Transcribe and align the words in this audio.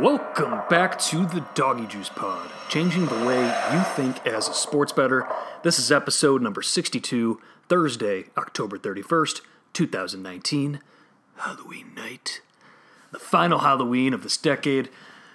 Welcome 0.00 0.60
back 0.68 0.98
to 0.98 1.24
the 1.24 1.42
Doggy 1.54 1.86
Juice 1.86 2.10
Pod, 2.10 2.50
changing 2.68 3.06
the 3.06 3.24
way 3.24 3.46
you 3.72 3.80
think 3.80 4.26
as 4.26 4.46
a 4.46 4.52
sports 4.52 4.92
better. 4.92 5.26
This 5.62 5.78
is 5.78 5.90
episode 5.90 6.42
number 6.42 6.60
62, 6.60 7.40
Thursday, 7.70 8.26
October 8.36 8.76
31st, 8.76 9.40
2019, 9.72 10.80
Halloween 11.36 11.94
night. 11.94 12.42
The 13.10 13.18
final 13.18 13.60
Halloween 13.60 14.12
of 14.12 14.22
this 14.22 14.36
decade. 14.36 14.90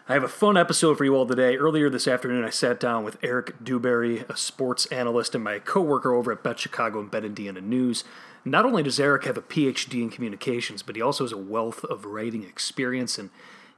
I 0.07 0.14
have 0.14 0.24
a 0.24 0.28
fun 0.28 0.57
episode 0.57 0.96
for 0.96 1.05
you 1.05 1.16
all 1.16 1.25
today. 1.25 1.57
Earlier 1.57 1.89
this 1.89 2.07
afternoon, 2.07 2.46
I 2.46 2.51
sat 2.51 2.79
down 2.79 3.04
with 3.04 3.18
Eric 3.23 3.64
Dewberry, 3.64 4.25
a 4.29 4.37
sports 4.37 4.86
analyst 4.87 5.34
and 5.34 5.43
my 5.43 5.57
coworker 5.57 6.14
over 6.14 6.32
at 6.32 6.43
Bet 6.43 6.59
Chicago 6.59 7.00
and 7.00 7.09
Bet 7.09 7.25
Indiana 7.25 7.62
News. 7.62 8.04
Not 8.46 8.65
only 8.65 8.84
does 8.84 9.00
Eric 9.00 9.25
have 9.25 9.37
a 9.37 9.42
PhD 9.42 10.04
in 10.04 10.12
communications, 10.12 10.84
but 10.84 10.96
he 10.96 11.01
also 11.01 11.23
has 11.23 11.32
a 11.32 11.37
wealth 11.37 11.84
of 11.86 12.06
writing 12.06 12.43
experience 12.43 13.18
and 13.18 13.32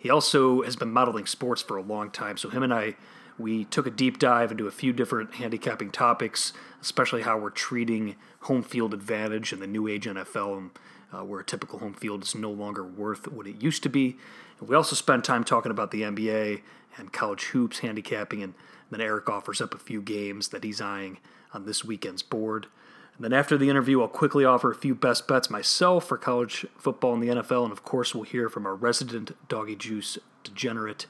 he 0.04 0.10
also 0.10 0.64
has 0.64 0.76
been 0.76 0.92
modeling 0.92 1.26
sports 1.26 1.62
for 1.62 1.78
a 1.78 1.82
long 1.82 2.12
time. 2.12 2.36
So 2.36 2.50
him 2.50 2.62
and 2.62 2.74
I, 2.74 2.96
we 3.40 3.64
took 3.64 3.88
a 3.88 3.90
deep 3.90 4.20
dive 4.20 4.52
into 4.52 4.68
a 4.68 4.72
few 4.72 4.92
different 4.92 5.36
handicapping 5.36 5.92
topics, 5.92 6.52
especially 6.82 7.22
how 7.22 7.38
we're 7.38 7.50
treating 7.50 8.18
home 8.42 8.64
field 8.64 8.94
advantage 8.94 9.54
in 9.54 9.62
the 9.62 9.66
new 9.66 9.88
age 9.88 10.06
NFL, 10.06 10.72
uh, 11.14 11.24
where 11.24 11.40
a 11.40 11.46
typical 11.46 11.80
home 11.80 11.94
field 11.94 12.24
is 12.24 12.36
no 12.36 12.52
longer 12.52 12.84
worth 12.84 13.32
what 13.32 13.48
it 13.48 13.64
used 13.64 13.82
to 13.84 13.90
be. 13.90 14.18
And 14.60 14.68
we 14.68 14.76
also 14.76 14.94
spent 14.94 15.24
time 15.24 15.46
talking 15.46 15.72
about 15.72 15.92
the 15.92 16.02
NBA 16.02 16.64
and 16.98 17.14
college 17.14 17.46
hoops 17.46 17.80
handicapping, 17.80 18.44
and 18.44 18.56
then 18.92 19.00
Eric 19.00 19.30
offers 19.30 19.62
up 19.62 19.74
a 19.74 19.78
few 19.78 20.02
games 20.02 20.50
that 20.50 20.66
he's 20.66 20.82
eyeing 20.82 21.20
on 21.54 21.66
this 21.66 21.86
weekend's 21.86 22.24
board. 22.24 22.68
And 23.16 23.24
then 23.24 23.34
after 23.34 23.58
the 23.58 23.70
interview, 23.70 24.02
I'll 24.02 24.08
quickly 24.08 24.44
offer 24.44 24.72
a 24.72 24.76
few 24.76 24.96
best 24.96 25.28
bets 25.28 25.50
myself 25.50 26.08
for 26.08 26.18
college 26.18 26.66
football 26.78 27.14
and 27.14 27.22
the 27.22 27.28
NFL. 27.28 27.64
And 27.64 27.72
of 27.72 27.84
course, 27.84 28.16
we'll 28.16 28.24
hear 28.24 28.50
from 28.50 28.66
our 28.66 28.76
resident 28.76 29.36
doggy 29.48 29.76
juice 29.76 30.18
degenerate, 30.44 31.06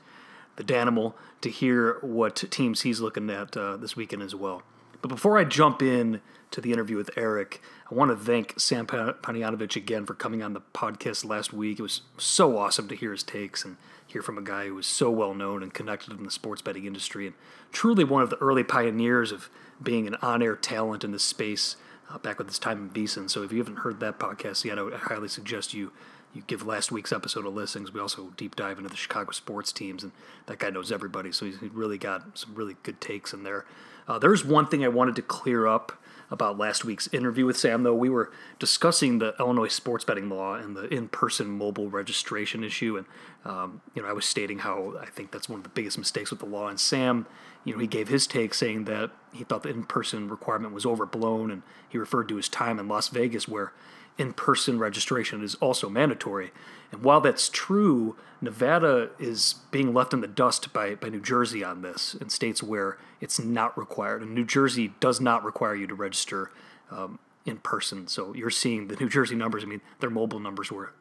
the 0.58 0.64
Danimal, 0.64 1.14
to 1.42 1.50
hear 1.50 1.98
what 2.02 2.36
teams 2.52 2.82
he's 2.82 3.00
looking 3.00 3.30
at 3.30 3.56
uh, 3.56 3.78
this 3.78 3.96
weekend 3.96 4.22
as 4.22 4.36
well. 4.36 4.64
But 5.02 5.10
before 5.10 5.38
I 5.38 5.44
jump 5.44 5.82
in 5.82 6.22
to 6.52 6.62
the 6.62 6.72
interview 6.72 6.96
with 6.96 7.10
Eric, 7.18 7.62
I 7.92 7.96
want 7.96 8.12
to 8.12 8.18
thank 8.18 8.60
Sam 8.60 8.86
Panayotovich 8.86 9.76
again 9.76 10.06
for 10.06 10.14
coming 10.14 10.42
on 10.42 10.54
the 10.54 10.62
podcast 10.74 11.26
last 11.26 11.52
week. 11.52 11.80
It 11.80 11.82
was 11.82 12.02
so 12.18 12.58
awesome 12.58 12.88
to 12.88 12.96
hear 12.96 13.12
his 13.12 13.24
takes 13.24 13.66
and 13.66 13.78
hear 14.06 14.22
from 14.22 14.38
a 14.38 14.42
guy 14.42 14.68
who 14.68 14.76
was 14.76 14.88
so 14.88 15.10
well 15.10 15.34
known 15.34 15.64
and 15.64 15.74
connected 15.74 16.14
in 16.14 16.24
the 16.24 16.32
sports 16.32 16.62
betting 16.62 16.86
industry 16.86 17.26
and 17.26 17.36
truly 17.72 18.04
one 18.04 18.22
of 18.22 18.30
the 18.30 18.38
early 18.38 18.64
pioneers 18.64 19.32
of 19.32 19.50
being 19.82 20.08
an 20.08 20.16
on 20.22 20.42
air 20.42 20.56
talent 20.56 21.04
in 21.04 21.12
this 21.12 21.24
space 21.24 21.76
uh, 22.10 22.18
back 22.18 22.38
with 22.38 22.48
his 22.48 22.60
time 22.60 22.78
in 22.80 22.90
VSiN. 22.90 23.30
So 23.30 23.44
if 23.44 23.52
you 23.52 23.60
haven't 23.60 23.80
heard 23.80 24.00
that 24.00 24.20
podcast 24.20 24.66
yet, 24.66 24.78
I 24.78 24.84
would 24.84 24.94
highly 24.94 25.28
suggest 25.28 25.74
you 25.74 25.92
you 26.34 26.42
give 26.48 26.66
last 26.66 26.92
week's 26.92 27.14
episode 27.14 27.46
a 27.46 27.50
listen. 27.50 27.88
We 27.94 28.00
also 28.00 28.34
deep 28.36 28.56
dive 28.56 28.78
into 28.80 28.90
the 28.90 28.96
Chicago 28.96 29.32
sports 29.32 29.72
teams, 29.72 30.02
and 30.04 30.12
that 30.48 30.58
guy 30.58 30.72
knows 30.72 30.92
everybody, 30.92 31.32
so 31.32 31.46
he's 31.46 31.62
really 31.62 32.00
got 32.00 32.38
some 32.38 32.56
really 32.56 32.76
good 32.82 33.00
takes 33.00 33.34
in 33.34 33.44
there. 33.44 33.66
Uh, 34.08 34.18
there's 34.18 34.44
one 34.44 34.66
thing 34.66 34.84
I 34.84 34.88
wanted 34.88 35.16
to 35.18 35.22
clear 35.22 35.68
up 35.68 35.92
about 36.34 36.58
last 36.58 36.84
week's 36.84 37.08
interview 37.14 37.46
with 37.46 37.56
Sam, 37.56 37.84
though. 37.84 37.94
We 37.94 38.10
were 38.10 38.32
discussing 38.58 39.20
the 39.20 39.36
Illinois 39.40 39.68
sports 39.68 40.04
betting 40.04 40.30
law 40.30 40.56
and 40.56 40.76
the 40.76 40.92
in-person 40.92 41.48
mobile 41.48 41.92
registration 41.92 42.64
issue, 42.64 42.98
and 42.98 43.06
um, 43.46 43.82
you 43.94 44.02
know 44.02 44.10
I 44.10 44.14
was 44.14 44.26
stating 44.26 44.60
how 44.60 44.96
I 45.00 45.06
think 45.06 45.32
that's 45.32 45.48
one 45.48 45.60
of 45.60 45.64
the 45.64 45.70
biggest 45.70 45.98
mistakes 46.00 46.32
with 46.32 46.40
the 46.40 46.48
law. 46.48 46.68
And 46.68 46.80
Sam, 46.80 47.28
you 47.64 47.74
know, 47.74 47.80
he 47.80 47.86
gave 47.86 48.08
his 48.08 48.26
take 48.26 48.56
saying 48.56 48.86
that 48.86 49.12
he 49.32 49.44
thought 49.44 49.62
the 49.62 49.70
in-person 49.70 50.28
requirement 50.28 50.74
was 50.74 50.88
overblown, 50.88 51.52
and 51.52 51.62
he 51.88 52.00
referred 52.00 52.28
to 52.30 52.36
his 52.36 52.50
time 52.50 52.80
in 52.80 52.88
Las 52.88 53.10
Vegas 53.10 53.48
where 53.48 53.72
in-person 54.18 54.80
registration 54.80 55.44
is 55.44 55.56
also 55.56 55.90
mandatory. 55.90 56.52
And 56.92 57.04
while 57.04 57.22
that's 57.22 57.50
true, 57.50 58.16
Nevada 58.42 59.10
is 59.18 59.56
being 59.72 59.94
left 59.94 60.14
in 60.14 60.22
the 60.22 60.28
dust 60.28 60.74
by, 60.74 60.96
by 60.96 61.10
New 61.10 61.22
Jersey 61.22 61.64
on 61.64 61.82
this 61.82 62.14
in 62.16 62.30
states 62.30 62.62
where 62.62 62.98
it's 63.22 63.40
not 63.40 63.78
required. 63.78 64.22
And 64.22 64.36
New 64.36 64.46
Jersey 64.46 64.94
does 65.00 65.20
not 65.20 65.44
require 65.44 65.76
you 65.76 65.88
to 65.88 65.96
register 65.96 66.52
um, 66.92 67.20
in 67.46 67.58
person. 67.58 68.08
So 68.08 68.34
you're 68.36 68.50
seeing 68.50 68.88
the 68.88 68.96
New 68.96 69.10
Jersey 69.10 69.36
numbers. 69.36 69.64
I 69.64 69.68
mean, 69.68 69.82
their 70.00 70.10
mobile 70.10 70.40
numbers 70.40 70.72
were 70.72 70.94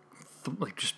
th- 0.45 0.59
like 0.59 0.77
just 0.77 0.95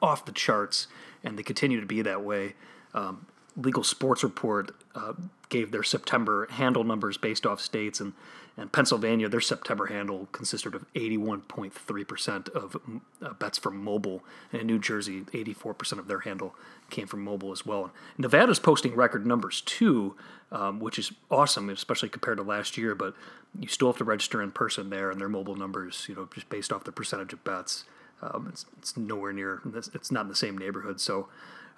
off 0.00 0.24
the 0.24 0.32
charts, 0.32 0.86
and 1.22 1.38
they 1.38 1.42
continue 1.42 1.80
to 1.80 1.86
be 1.86 2.02
that 2.02 2.22
way. 2.22 2.54
Um, 2.94 3.26
Legal 3.56 3.82
Sports 3.82 4.22
Report 4.22 4.74
uh, 4.94 5.12
gave 5.48 5.70
their 5.70 5.82
September 5.82 6.46
handle 6.50 6.84
numbers 6.84 7.18
based 7.18 7.44
off 7.44 7.60
states, 7.60 8.00
and 8.00 8.14
and 8.60 8.70
Pennsylvania, 8.70 9.26
their 9.26 9.40
September 9.40 9.86
handle 9.86 10.28
consisted 10.32 10.74
of 10.74 10.84
81.3% 10.92 12.48
of 12.50 12.76
uh, 13.22 13.32
bets 13.32 13.56
from 13.56 13.82
mobile, 13.82 14.22
and 14.52 14.60
in 14.60 14.66
New 14.66 14.78
Jersey, 14.78 15.22
84% 15.22 15.98
of 15.98 16.08
their 16.08 16.20
handle 16.20 16.54
came 16.90 17.06
from 17.06 17.24
mobile 17.24 17.52
as 17.52 17.64
well. 17.64 17.90
Nevada's 18.18 18.58
posting 18.58 18.94
record 18.94 19.26
numbers 19.26 19.62
too, 19.62 20.14
um, 20.52 20.78
which 20.78 20.98
is 20.98 21.10
awesome, 21.30 21.70
especially 21.70 22.10
compared 22.10 22.36
to 22.36 22.42
last 22.42 22.76
year. 22.76 22.94
But 22.94 23.14
you 23.58 23.66
still 23.66 23.88
have 23.88 23.96
to 23.96 24.04
register 24.04 24.42
in 24.42 24.50
person 24.50 24.90
there, 24.90 25.10
and 25.10 25.18
their 25.18 25.30
mobile 25.30 25.56
numbers, 25.56 26.04
you 26.06 26.14
know, 26.14 26.28
just 26.34 26.50
based 26.50 26.70
off 26.70 26.84
the 26.84 26.92
percentage 26.92 27.32
of 27.32 27.42
bets, 27.42 27.84
um, 28.20 28.48
it's, 28.52 28.66
it's 28.76 28.94
nowhere 28.94 29.32
near. 29.32 29.62
It's 29.74 30.10
not 30.10 30.22
in 30.22 30.28
the 30.28 30.36
same 30.36 30.58
neighborhood. 30.58 31.00
So 31.00 31.28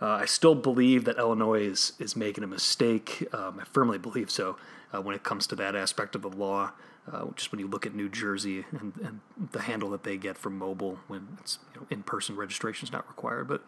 uh, 0.00 0.06
I 0.14 0.24
still 0.24 0.56
believe 0.56 1.04
that 1.04 1.16
Illinois 1.16 1.62
is, 1.62 1.92
is 2.00 2.16
making 2.16 2.42
a 2.42 2.48
mistake. 2.48 3.24
Um, 3.32 3.60
I 3.60 3.64
firmly 3.64 3.98
believe 3.98 4.32
so 4.32 4.56
uh, 4.92 5.00
when 5.00 5.14
it 5.14 5.22
comes 5.22 5.46
to 5.48 5.56
that 5.56 5.74
aspect 5.74 6.14
of 6.14 6.22
the 6.22 6.28
law. 6.28 6.72
Uh, 7.10 7.26
just 7.34 7.50
when 7.50 7.58
you 7.58 7.66
look 7.66 7.84
at 7.84 7.96
New 7.96 8.08
Jersey 8.08 8.64
and, 8.70 8.92
and 9.02 9.20
the 9.50 9.62
handle 9.62 9.90
that 9.90 10.04
they 10.04 10.16
get 10.16 10.38
from 10.38 10.56
mobile 10.56 11.00
when 11.08 11.36
it's 11.40 11.58
you 11.74 11.80
know, 11.80 11.86
in-person 11.90 12.36
registration 12.36 12.86
is 12.86 12.92
not 12.92 13.08
required. 13.08 13.48
But 13.48 13.64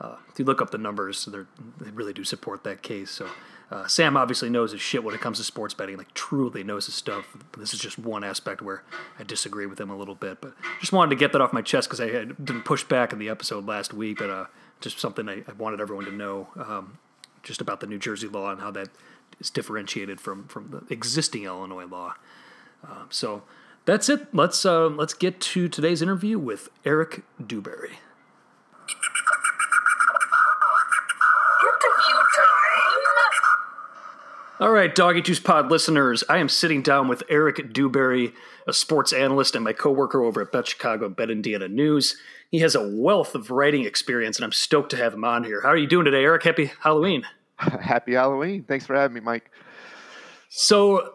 uh, 0.00 0.16
if 0.30 0.38
you 0.38 0.46
look 0.46 0.62
up 0.62 0.70
the 0.70 0.78
numbers, 0.78 1.26
they 1.26 1.90
really 1.90 2.14
do 2.14 2.24
support 2.24 2.64
that 2.64 2.82
case. 2.82 3.10
So 3.10 3.28
uh, 3.70 3.86
Sam 3.86 4.16
obviously 4.16 4.48
knows 4.48 4.72
his 4.72 4.80
shit 4.80 5.04
when 5.04 5.14
it 5.14 5.20
comes 5.20 5.38
to 5.38 5.44
sports 5.44 5.74
betting, 5.74 5.98
like 5.98 6.14
truly 6.14 6.64
knows 6.64 6.86
his 6.86 6.94
stuff. 6.94 7.36
This 7.58 7.74
is 7.74 7.80
just 7.80 7.98
one 7.98 8.24
aspect 8.24 8.62
where 8.62 8.82
I 9.18 9.24
disagree 9.24 9.66
with 9.66 9.78
him 9.78 9.90
a 9.90 9.96
little 9.96 10.14
bit, 10.14 10.40
but 10.40 10.54
just 10.80 10.92
wanted 10.92 11.10
to 11.10 11.16
get 11.16 11.32
that 11.32 11.40
off 11.42 11.52
my 11.52 11.62
chest 11.62 11.88
because 11.88 12.00
I 12.00 12.06
didn't 12.06 12.64
push 12.64 12.84
back 12.84 13.12
in 13.12 13.18
the 13.18 13.28
episode 13.28 13.66
last 13.66 13.92
week, 13.92 14.18
but 14.18 14.30
uh, 14.30 14.46
just 14.80 14.98
something 14.98 15.28
I, 15.28 15.44
I, 15.46 15.52
wanted 15.58 15.80
everyone 15.80 16.06
to 16.06 16.12
know 16.12 16.48
um, 16.56 16.98
just 17.42 17.60
about 17.60 17.80
the 17.80 17.86
New 17.86 17.98
Jersey 17.98 18.28
law 18.28 18.50
and 18.50 18.60
how 18.60 18.70
that 18.70 18.88
is 19.40 19.50
differentiated 19.50 20.20
from 20.20 20.46
from 20.48 20.70
the 20.70 20.92
existing 20.92 21.44
Illinois 21.44 21.86
law. 21.86 22.14
Uh, 22.86 23.04
so 23.10 23.42
that's 23.84 24.08
it. 24.08 24.34
Let's 24.34 24.64
uh, 24.64 24.88
let's 24.88 25.14
get 25.14 25.40
to 25.40 25.68
today's 25.68 26.02
interview 26.02 26.38
with 26.38 26.68
Eric 26.84 27.22
Dewberry. 27.44 27.98
All 34.60 34.72
right, 34.72 34.92
Doggy 34.92 35.22
Juice 35.22 35.38
Pod 35.38 35.70
listeners, 35.70 36.24
I 36.28 36.38
am 36.38 36.48
sitting 36.48 36.82
down 36.82 37.06
with 37.06 37.22
Eric 37.28 37.72
Dewberry, 37.72 38.34
a 38.66 38.72
sports 38.72 39.12
analyst 39.12 39.54
and 39.54 39.62
my 39.62 39.72
coworker 39.72 40.24
over 40.24 40.42
at 40.42 40.50
Bet 40.50 40.66
Chicago 40.66 41.08
Bet 41.08 41.30
Indiana 41.30 41.68
News. 41.68 42.16
He 42.50 42.58
has 42.58 42.74
a 42.74 42.88
wealth 42.88 43.36
of 43.36 43.52
writing 43.52 43.84
experience, 43.84 44.36
and 44.36 44.44
I'm 44.44 44.50
stoked 44.50 44.90
to 44.90 44.96
have 44.96 45.14
him 45.14 45.24
on 45.24 45.44
here. 45.44 45.60
How 45.62 45.68
are 45.68 45.76
you 45.76 45.86
doing 45.86 46.06
today, 46.06 46.24
Eric? 46.24 46.42
Happy 46.42 46.72
Halloween. 46.80 47.24
Happy 47.80 48.14
Halloween. 48.14 48.62
Thanks 48.64 48.86
for 48.86 48.94
having 48.94 49.14
me, 49.14 49.20
Mike. 49.20 49.50
So, 50.48 51.14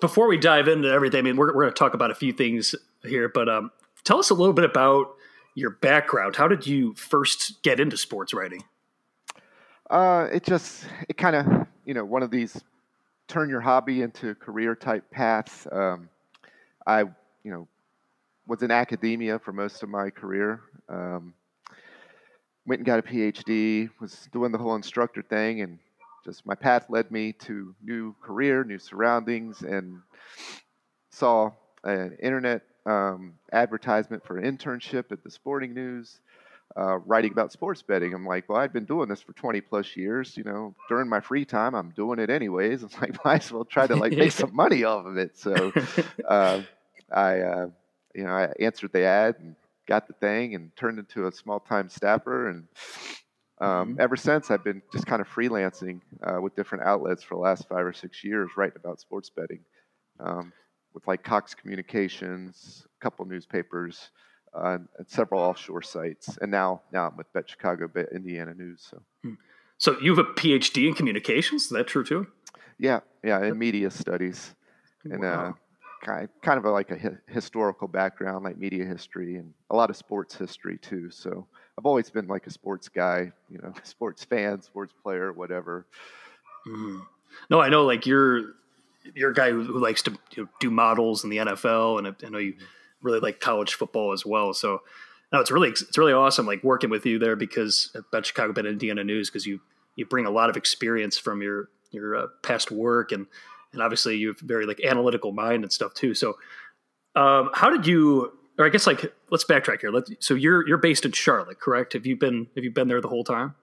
before 0.00 0.26
we 0.26 0.38
dive 0.38 0.68
into 0.68 0.88
everything, 0.88 1.18
I 1.18 1.22
mean, 1.22 1.36
we're, 1.36 1.48
we're 1.48 1.62
going 1.62 1.74
to 1.74 1.78
talk 1.78 1.94
about 1.94 2.10
a 2.10 2.14
few 2.14 2.32
things 2.32 2.74
here, 3.04 3.28
but 3.28 3.48
um, 3.48 3.70
tell 4.04 4.18
us 4.18 4.30
a 4.30 4.34
little 4.34 4.54
bit 4.54 4.64
about 4.64 5.14
your 5.54 5.70
background. 5.70 6.36
How 6.36 6.48
did 6.48 6.66
you 6.66 6.94
first 6.94 7.62
get 7.62 7.78
into 7.78 7.96
sports 7.96 8.32
writing? 8.32 8.64
Uh, 9.90 10.28
it 10.32 10.44
just, 10.44 10.86
it 11.08 11.16
kind 11.18 11.36
of, 11.36 11.66
you 11.84 11.94
know, 11.94 12.04
one 12.04 12.22
of 12.22 12.30
these 12.30 12.62
turn 13.28 13.50
your 13.50 13.60
hobby 13.60 14.02
into 14.02 14.34
career 14.36 14.74
type 14.74 15.10
paths. 15.10 15.66
Um, 15.70 16.08
I, 16.86 17.00
you 17.00 17.50
know, 17.50 17.68
was 18.46 18.62
in 18.62 18.70
academia 18.70 19.38
for 19.38 19.52
most 19.52 19.82
of 19.82 19.88
my 19.88 20.10
career. 20.10 20.60
Um, 20.88 21.34
went 22.66 22.80
and 22.80 22.86
got 22.86 22.98
a 22.98 23.02
PhD, 23.02 23.90
was 24.00 24.28
doing 24.32 24.52
the 24.52 24.58
whole 24.58 24.74
instructor 24.74 25.22
thing, 25.22 25.60
and 25.62 25.78
just 26.24 26.46
my 26.46 26.54
path 26.54 26.86
led 26.88 27.10
me 27.10 27.32
to 27.32 27.74
new 27.82 28.14
career, 28.22 28.64
new 28.64 28.78
surroundings, 28.78 29.62
and 29.62 30.00
saw 31.10 31.50
an 31.84 32.16
internet 32.22 32.62
um, 32.86 33.34
advertisement 33.52 34.24
for 34.24 34.38
an 34.38 34.56
internship 34.56 35.10
at 35.10 35.22
the 35.24 35.30
Sporting 35.30 35.74
News, 35.74 36.20
uh, 36.76 36.98
writing 36.98 37.32
about 37.32 37.52
sports 37.52 37.82
betting. 37.82 38.14
I'm 38.14 38.26
like, 38.26 38.48
well, 38.48 38.58
I've 38.58 38.72
been 38.72 38.84
doing 38.84 39.08
this 39.08 39.20
for 39.20 39.32
20 39.32 39.60
plus 39.60 39.96
years. 39.96 40.36
You 40.36 40.44
know, 40.44 40.74
during 40.88 41.08
my 41.08 41.20
free 41.20 41.44
time, 41.44 41.74
I'm 41.74 41.90
doing 41.90 42.18
it 42.18 42.30
anyways. 42.30 42.82
It's 42.84 43.00
like, 43.00 43.24
might 43.24 43.44
as 43.44 43.52
well 43.52 43.64
try 43.64 43.86
to 43.86 43.96
like 43.96 44.12
make 44.12 44.32
some 44.32 44.54
money 44.54 44.84
off 44.84 45.06
of 45.06 45.16
it. 45.16 45.36
So, 45.36 45.72
uh, 46.28 46.62
I, 47.12 47.40
uh, 47.40 47.66
you 48.14 48.24
know, 48.24 48.30
I 48.30 48.52
answered 48.60 48.92
the 48.92 49.02
ad 49.02 49.36
and 49.40 49.56
got 49.86 50.06
the 50.06 50.14
thing 50.14 50.54
and 50.54 50.74
turned 50.76 50.98
into 50.98 51.26
a 51.26 51.32
small 51.32 51.60
time 51.60 51.88
staffer. 51.88 52.48
And 52.48 52.64
um, 53.60 53.68
mm-hmm. 53.68 54.00
ever 54.00 54.16
since, 54.16 54.50
I've 54.50 54.64
been 54.64 54.82
just 54.92 55.06
kind 55.06 55.20
of 55.20 55.28
freelancing 55.28 56.00
uh, 56.22 56.40
with 56.40 56.56
different 56.56 56.84
outlets 56.84 57.22
for 57.22 57.34
the 57.34 57.40
last 57.40 57.68
five 57.68 57.84
or 57.84 57.92
six 57.92 58.24
years, 58.24 58.50
writing 58.56 58.76
about 58.76 59.00
sports 59.00 59.30
betting 59.30 59.60
um, 60.20 60.52
with 60.94 61.06
like 61.06 61.22
Cox 61.22 61.54
Communications, 61.54 62.86
a 63.00 63.04
couple 63.04 63.24
newspapers, 63.24 64.10
uh, 64.54 64.78
at 64.98 65.10
several 65.10 65.40
offshore 65.40 65.82
sites, 65.82 66.38
and 66.40 66.50
now 66.50 66.82
now 66.92 67.08
I'm 67.08 67.16
with 67.16 67.32
Bet 67.32 67.48
Chicago, 67.48 67.88
Bet 67.88 68.08
Indiana 68.14 68.52
News. 68.54 68.86
So, 68.90 69.02
hmm. 69.22 69.34
so 69.78 69.96
you 70.00 70.14
have 70.14 70.26
a 70.26 70.30
PhD 70.30 70.88
in 70.88 70.94
communications. 70.94 71.64
Is 71.64 71.68
that 71.70 71.86
true 71.86 72.04
too? 72.04 72.26
Yeah, 72.78 73.00
yeah, 73.24 73.42
in 73.42 73.58
media 73.58 73.90
studies, 73.90 74.54
and 75.04 75.20
wow. 75.20 75.48
uh, 75.48 75.52
kind 76.02 76.28
of 76.44 76.64
a, 76.64 76.70
like 76.70 76.90
a 76.90 76.98
hi- 76.98 77.18
historical 77.28 77.88
background, 77.88 78.44
like 78.44 78.58
media 78.58 78.84
history, 78.84 79.36
and 79.36 79.52
a 79.70 79.76
lot 79.76 79.90
of 79.90 79.96
sports 79.96 80.36
history 80.36 80.78
too. 80.78 81.10
So 81.10 81.46
I've 81.78 81.86
always 81.86 82.10
been 82.10 82.26
like 82.26 82.46
a 82.46 82.50
sports 82.50 82.88
guy, 82.88 83.32
you 83.48 83.58
know, 83.58 83.72
sports 83.82 84.24
fan, 84.24 84.62
sports 84.62 84.92
player, 85.02 85.32
whatever. 85.32 85.86
Mm. 86.66 87.02
No, 87.50 87.60
I 87.60 87.68
know, 87.68 87.84
like 87.84 88.06
you're 88.06 88.54
you're 89.14 89.30
a 89.30 89.34
guy 89.34 89.50
who, 89.50 89.64
who 89.64 89.78
likes 89.80 90.02
to 90.02 90.12
you 90.36 90.44
know, 90.44 90.48
do 90.60 90.70
models 90.70 91.24
in 91.24 91.30
the 91.30 91.38
NFL, 91.38 91.98
and 91.98 92.06
I 92.08 92.28
know 92.28 92.38
you 92.38 92.54
mm-hmm. 92.54 92.64
really 93.00 93.20
like 93.20 93.40
college 93.40 93.74
football 93.74 94.12
as 94.12 94.24
well. 94.24 94.52
So, 94.54 94.82
no, 95.32 95.40
it's 95.40 95.50
really 95.50 95.70
it's 95.70 95.98
really 95.98 96.12
awesome, 96.12 96.46
like 96.46 96.62
working 96.62 96.90
with 96.90 97.06
you 97.06 97.18
there 97.18 97.36
because 97.36 97.90
about 97.94 98.26
Chicago, 98.26 98.52
Bet 98.52 98.66
Indiana 98.66 99.02
News, 99.02 99.30
because 99.30 99.46
you 99.46 99.60
you 99.96 100.06
bring 100.06 100.26
a 100.26 100.30
lot 100.30 100.50
of 100.50 100.56
experience 100.56 101.18
from 101.18 101.42
your 101.42 101.68
your 101.90 102.16
uh, 102.16 102.26
past 102.42 102.70
work, 102.70 103.12
and 103.12 103.26
and 103.72 103.82
obviously 103.82 104.16
you 104.16 104.28
have 104.28 104.40
very 104.40 104.66
like 104.66 104.80
analytical 104.80 105.32
mind 105.32 105.64
and 105.64 105.72
stuff 105.72 105.94
too. 105.94 106.14
So, 106.14 106.36
um, 107.14 107.50
how 107.54 107.70
did 107.70 107.86
you? 107.86 108.32
Or 108.58 108.66
I 108.66 108.68
guess 108.68 108.86
like 108.86 109.12
let's 109.30 109.44
backtrack 109.44 109.80
here. 109.80 109.90
Let's, 109.90 110.10
so 110.20 110.34
you're 110.34 110.66
you're 110.68 110.78
based 110.78 111.04
in 111.04 111.12
Charlotte, 111.12 111.58
correct? 111.58 111.94
Have 111.94 112.06
you 112.06 112.16
been 112.16 112.48
have 112.54 112.64
you 112.64 112.70
been 112.70 112.88
there 112.88 113.00
the 113.00 113.08
whole 113.08 113.24
time? 113.24 113.54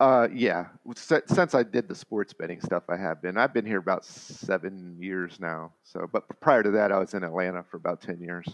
Uh, 0.00 0.28
yeah. 0.32 0.66
Since 0.96 1.54
I 1.54 1.62
did 1.62 1.88
the 1.88 1.94
sports 1.94 2.32
betting 2.32 2.60
stuff, 2.60 2.82
I 2.88 2.96
have 2.96 3.22
been. 3.22 3.38
I've 3.38 3.54
been 3.54 3.64
here 3.64 3.78
about 3.78 4.04
seven 4.04 4.96
years 4.98 5.38
now. 5.40 5.72
So, 5.84 6.08
but 6.12 6.24
prior 6.40 6.62
to 6.62 6.70
that, 6.72 6.92
I 6.92 6.98
was 6.98 7.14
in 7.14 7.22
Atlanta 7.22 7.62
for 7.62 7.76
about 7.76 8.00
ten 8.00 8.20
years. 8.20 8.46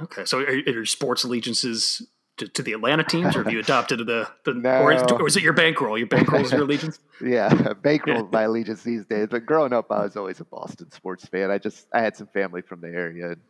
Okay, 0.00 0.24
so 0.24 0.38
are, 0.40 0.46
are 0.46 0.54
your 0.54 0.86
sports 0.86 1.24
allegiances 1.24 2.06
to, 2.38 2.48
to, 2.48 2.62
the 2.62 2.72
Atlanta 2.72 3.04
teams, 3.04 3.36
or 3.36 3.44
have 3.44 3.52
you 3.52 3.58
adopted 3.66 4.00
the 4.00 4.28
the? 4.44 4.54
no. 4.54 4.82
or, 4.82 4.92
is, 4.92 5.02
or 5.02 5.26
is 5.26 5.36
it 5.36 5.42
your 5.42 5.52
bankroll? 5.52 5.98
Your 5.98 6.06
bankroll 6.06 6.42
is 6.42 6.52
your 6.52 6.62
allegiance. 6.62 6.98
yeah, 7.24 7.72
bankroll 7.74 8.26
is 8.26 8.32
my 8.32 8.42
allegiance 8.44 8.82
these 8.82 9.04
days. 9.04 9.28
But 9.30 9.46
growing 9.46 9.72
up, 9.72 9.90
I 9.90 10.02
was 10.02 10.16
always 10.16 10.40
a 10.40 10.44
Boston 10.44 10.90
sports 10.90 11.26
fan. 11.26 11.50
I 11.50 11.58
just 11.58 11.86
I 11.92 12.00
had 12.00 12.16
some 12.16 12.28
family 12.28 12.62
from 12.62 12.80
the 12.80 12.88
area. 12.88 13.32
And, 13.32 13.40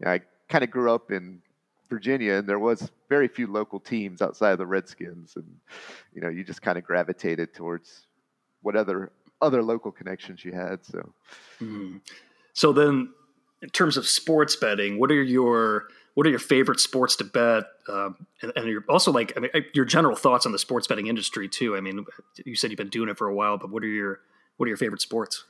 you 0.00 0.06
know, 0.06 0.12
I 0.12 0.20
kind 0.48 0.64
of 0.64 0.70
grew 0.70 0.92
up 0.92 1.10
in 1.10 1.40
Virginia, 1.88 2.34
and 2.34 2.48
there 2.48 2.58
was 2.58 2.90
very 3.08 3.28
few 3.28 3.46
local 3.46 3.78
teams 3.78 4.22
outside 4.22 4.52
of 4.52 4.58
the 4.58 4.66
Redskins, 4.66 5.36
and 5.36 5.46
you 6.14 6.22
know, 6.22 6.28
you 6.28 6.42
just 6.42 6.62
kind 6.62 6.78
of 6.78 6.84
gravitated 6.84 7.54
towards 7.54 8.06
what 8.62 8.76
other 8.76 9.12
other 9.42 9.62
local 9.62 9.92
connections 9.92 10.44
you 10.44 10.52
had. 10.52 10.84
So, 10.84 11.12
mm. 11.60 12.00
so 12.54 12.72
then, 12.72 13.12
in 13.60 13.68
terms 13.68 13.96
of 13.96 14.06
sports 14.06 14.56
betting, 14.56 14.98
what 14.98 15.10
are 15.10 15.22
your 15.22 15.88
what 16.14 16.26
are 16.26 16.30
your 16.30 16.38
favorite 16.38 16.80
sports 16.80 17.16
to 17.16 17.24
bet? 17.24 17.64
Um, 17.88 18.26
and, 18.42 18.52
and 18.56 18.84
also 18.88 19.12
like, 19.12 19.32
I 19.36 19.40
mean, 19.40 19.50
your 19.74 19.84
general 19.84 20.16
thoughts 20.16 20.46
on 20.46 20.52
the 20.52 20.58
sports 20.58 20.86
betting 20.86 21.06
industry 21.06 21.48
too. 21.48 21.76
I 21.76 21.80
mean, 21.80 22.04
you 22.44 22.54
said 22.54 22.70
you've 22.70 22.78
been 22.78 22.88
doing 22.88 23.08
it 23.08 23.18
for 23.18 23.28
a 23.28 23.34
while, 23.34 23.58
but 23.58 23.70
what 23.70 23.82
are 23.82 23.88
your 23.88 24.20
what 24.56 24.66
are 24.66 24.68
your 24.68 24.76
favorite 24.76 25.00
sports? 25.00 25.44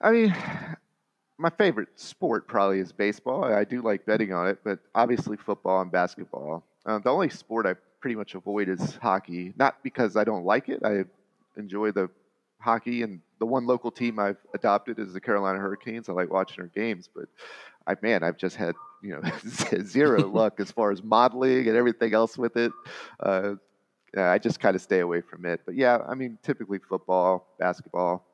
I 0.00 0.10
mean, 0.10 0.36
my 1.38 1.50
favorite 1.50 1.88
sport 1.96 2.46
probably 2.46 2.80
is 2.80 2.92
baseball. 2.92 3.44
I 3.44 3.64
do 3.64 3.82
like 3.82 4.06
betting 4.06 4.32
on 4.32 4.48
it, 4.48 4.58
but 4.64 4.78
obviously 4.94 5.36
football 5.36 5.80
and 5.82 5.90
basketball. 5.90 6.64
Uh, 6.84 6.98
the 6.98 7.10
only 7.10 7.28
sport 7.28 7.66
I 7.66 7.74
pretty 8.00 8.14
much 8.14 8.34
avoid 8.34 8.68
is 8.68 8.96
hockey. 8.96 9.52
Not 9.56 9.82
because 9.82 10.16
I 10.16 10.24
don't 10.24 10.44
like 10.44 10.68
it. 10.68 10.80
I 10.84 11.04
enjoy 11.56 11.90
the 11.90 12.08
hockey, 12.60 13.02
and 13.02 13.20
the 13.38 13.46
one 13.46 13.66
local 13.66 13.90
team 13.90 14.18
I've 14.18 14.38
adopted 14.54 14.98
is 14.98 15.12
the 15.12 15.20
Carolina 15.20 15.58
Hurricanes. 15.58 16.08
I 16.08 16.12
like 16.12 16.30
watching 16.30 16.56
their 16.58 16.68
games, 16.68 17.08
but 17.12 17.26
I 17.86 17.96
man, 18.02 18.22
I've 18.22 18.36
just 18.36 18.56
had 18.56 18.74
you 19.02 19.10
know 19.10 19.22
zero 19.82 20.28
luck 20.28 20.60
as 20.60 20.70
far 20.70 20.90
as 20.90 21.02
modeling 21.02 21.68
and 21.68 21.76
everything 21.76 22.14
else 22.14 22.36
with 22.36 22.56
it. 22.56 22.72
Uh, 23.20 23.54
I 24.16 24.38
just 24.38 24.60
kind 24.60 24.74
of 24.74 24.82
stay 24.82 25.00
away 25.00 25.20
from 25.20 25.44
it. 25.44 25.60
But 25.66 25.74
yeah, 25.74 25.98
I 26.08 26.14
mean, 26.14 26.38
typically 26.42 26.78
football, 26.78 27.54
basketball. 27.58 28.26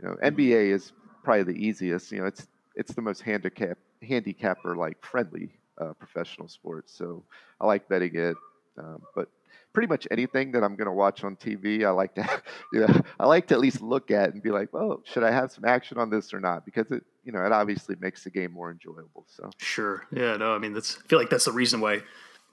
You 0.00 0.08
know, 0.08 0.16
NBA 0.22 0.72
is 0.72 0.92
probably 1.22 1.44
the 1.44 1.66
easiest. 1.66 2.10
You 2.10 2.20
know, 2.20 2.26
it's 2.26 2.48
it's 2.74 2.92
the 2.94 3.02
most 3.02 3.22
handicap 3.22 3.78
handicapper 4.02 4.76
like 4.76 5.04
friendly 5.04 5.50
uh, 5.80 5.92
professional 5.94 6.48
sport. 6.48 6.90
So 6.90 7.22
I 7.60 7.66
like 7.66 7.88
betting 7.88 8.16
it, 8.16 8.36
um, 8.78 9.02
but 9.14 9.28
pretty 9.72 9.88
much 9.88 10.06
anything 10.10 10.52
that 10.52 10.62
I'm 10.62 10.76
going 10.76 10.86
to 10.86 10.92
watch 10.92 11.24
on 11.24 11.36
TV, 11.36 11.84
I 11.84 11.90
like 11.90 12.14
to, 12.16 12.42
you 12.72 12.80
know, 12.80 13.00
I 13.18 13.26
like 13.26 13.46
to 13.48 13.54
at 13.54 13.60
least 13.60 13.80
look 13.80 14.10
at 14.10 14.32
and 14.32 14.42
be 14.42 14.50
like, 14.50 14.72
well, 14.72 15.02
should 15.04 15.22
I 15.22 15.30
have 15.30 15.50
some 15.52 15.64
action 15.64 15.98
on 15.98 16.10
this 16.10 16.34
or 16.34 16.40
not? 16.40 16.64
Because 16.64 16.90
it, 16.90 17.04
you 17.24 17.32
know, 17.32 17.44
it 17.44 17.52
obviously 17.52 17.96
makes 18.00 18.24
the 18.24 18.30
game 18.30 18.52
more 18.52 18.70
enjoyable. 18.70 19.24
So 19.28 19.50
sure, 19.58 20.06
yeah, 20.12 20.36
no, 20.36 20.54
I 20.54 20.58
mean, 20.58 20.72
that's 20.72 20.98
I 21.04 21.08
feel 21.08 21.18
like 21.18 21.30
that's 21.30 21.44
the 21.44 21.52
reason 21.52 21.80
why 21.80 22.02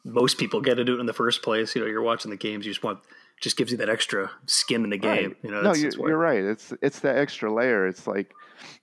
most 0.03 0.37
people 0.37 0.61
get 0.61 0.79
into 0.79 0.95
it 0.95 0.99
in 0.99 1.05
the 1.05 1.13
first 1.13 1.41
place. 1.41 1.75
You 1.75 1.81
know, 1.81 1.87
you're 1.87 2.01
watching 2.01 2.31
the 2.31 2.37
games, 2.37 2.65
you 2.65 2.71
just 2.71 2.83
want 2.83 2.99
just 3.39 3.57
gives 3.57 3.71
you 3.71 3.77
that 3.77 3.89
extra 3.89 4.29
skin 4.45 4.83
in 4.83 4.89
the 4.89 4.97
game. 4.97 5.29
Right. 5.29 5.37
You 5.43 5.51
know, 5.51 5.61
no, 5.61 5.73
you're, 5.73 5.91
you're, 5.91 6.17
right. 6.17 6.43
It's 6.43 6.73
it's 6.81 6.99
that 7.01 7.17
extra 7.17 7.51
layer. 7.51 7.87
It's 7.87 8.05
like, 8.05 8.33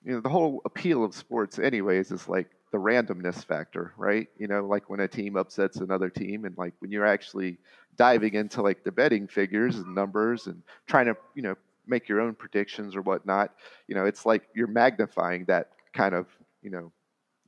you 0.05 0.13
know, 0.13 0.21
the 0.21 0.29
whole 0.29 0.63
appeal 0.65 1.05
of 1.05 1.15
sports, 1.15 1.59
anyways, 1.59 2.11
is 2.11 2.29
like 2.29 2.49
the 2.73 2.79
randomness 2.79 3.45
factor, 3.45 3.93
right? 3.97 4.29
You 4.39 4.49
know, 4.49 4.65
like 4.65 4.89
when 4.89 5.01
a 5.01 5.09
team 5.09 5.37
upsets 5.37 5.77
another 5.77 6.09
team, 6.09 6.45
and 6.45 6.57
like 6.57 6.75
when 6.81 6.91
you're 6.91 7.07
actually 7.07 7.59
diving 7.97 8.35
into 8.35 8.63
like 8.63 8.85
the 8.85 8.93
betting 8.93 9.27
figures 9.27 9.77
and 9.77 9.95
numbers 9.95 10.47
and 10.47 10.63
trying 10.87 11.07
to, 11.07 11.17
you 11.35 11.43
know, 11.43 11.55
make 11.87 12.09
your 12.09 12.21
own 12.21 12.35
predictions 12.35 12.97
or 12.97 13.03
whatnot. 13.03 13.53
You 13.89 13.95
know, 13.95 14.05
it's 14.05 14.27
like 14.27 14.49
you're 14.55 14.67
magnifying 14.67 15.45
that 15.47 15.71
kind 15.93 16.15
of, 16.15 16.27
you 16.63 16.71
know, 16.71 16.93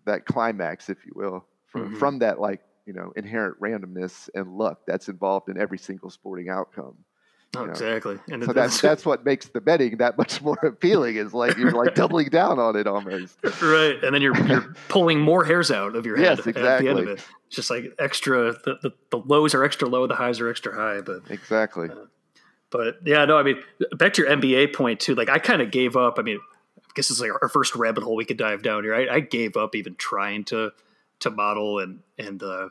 that 0.04 0.26
climax, 0.26 0.88
if 0.88 1.04
you 1.04 1.12
will, 1.14 1.44
from 1.66 1.86
mm-hmm. 1.86 1.98
from 1.98 2.18
that 2.20 2.40
like 2.40 2.62
you 2.86 2.92
know 2.92 3.12
inherent 3.16 3.60
randomness 3.60 4.30
and 4.34 4.56
luck 4.56 4.80
that's 4.86 5.08
involved 5.08 5.48
in 5.48 5.60
every 5.60 5.78
single 5.78 6.10
sporting 6.10 6.48
outcome. 6.48 6.96
Oh, 7.56 7.64
exactly. 7.64 8.18
And 8.30 8.44
so 8.44 8.52
that's 8.52 8.80
that's 8.80 9.06
what 9.06 9.24
makes 9.24 9.48
the 9.48 9.60
betting 9.60 9.96
that 9.98 10.18
much 10.18 10.42
more 10.42 10.58
appealing. 10.62 11.16
Is 11.16 11.32
like 11.32 11.56
you're 11.56 11.70
like 11.70 11.94
doubling 11.94 12.28
down 12.28 12.58
on 12.58 12.76
it 12.76 12.86
almost. 12.86 13.38
Right, 13.62 14.02
and 14.04 14.14
then 14.14 14.22
you're 14.22 14.36
you're 14.46 14.74
pulling 14.88 15.20
more 15.20 15.44
hairs 15.44 15.70
out 15.70 15.96
of 15.96 16.04
your 16.04 16.16
head 16.16 16.38
yes, 16.38 16.46
exactly. 16.46 16.62
at 16.62 16.78
the 16.80 16.88
end 16.88 16.98
of 16.98 17.08
it. 17.08 17.24
It's 17.46 17.56
just 17.56 17.70
like 17.70 17.94
extra. 17.98 18.52
The, 18.52 18.78
the, 18.82 18.90
the 19.10 19.18
lows 19.18 19.54
are 19.54 19.64
extra 19.64 19.88
low, 19.88 20.06
the 20.06 20.14
highs 20.14 20.40
are 20.40 20.48
extra 20.48 20.74
high. 20.74 21.00
But 21.00 21.22
exactly. 21.30 21.88
Uh, 21.88 22.06
but 22.70 22.98
yeah, 23.04 23.24
no, 23.24 23.38
I 23.38 23.42
mean, 23.42 23.62
back 23.92 24.12
to 24.14 24.22
your 24.22 24.30
NBA 24.30 24.74
point 24.74 25.00
too. 25.00 25.14
Like 25.14 25.30
I 25.30 25.38
kind 25.38 25.62
of 25.62 25.70
gave 25.70 25.96
up. 25.96 26.18
I 26.18 26.22
mean, 26.22 26.38
I 26.78 26.90
guess 26.94 27.10
it's 27.10 27.20
like 27.20 27.30
our 27.42 27.48
first 27.48 27.74
rabbit 27.74 28.04
hole 28.04 28.14
we 28.14 28.26
could 28.26 28.36
dive 28.36 28.62
down 28.62 28.84
here. 28.84 28.94
I, 28.94 29.16
I 29.16 29.20
gave 29.20 29.56
up 29.56 29.74
even 29.74 29.94
trying 29.96 30.44
to 30.46 30.72
to 31.20 31.30
model 31.30 31.78
and 31.78 32.00
and 32.18 32.42
uh, 32.42 32.68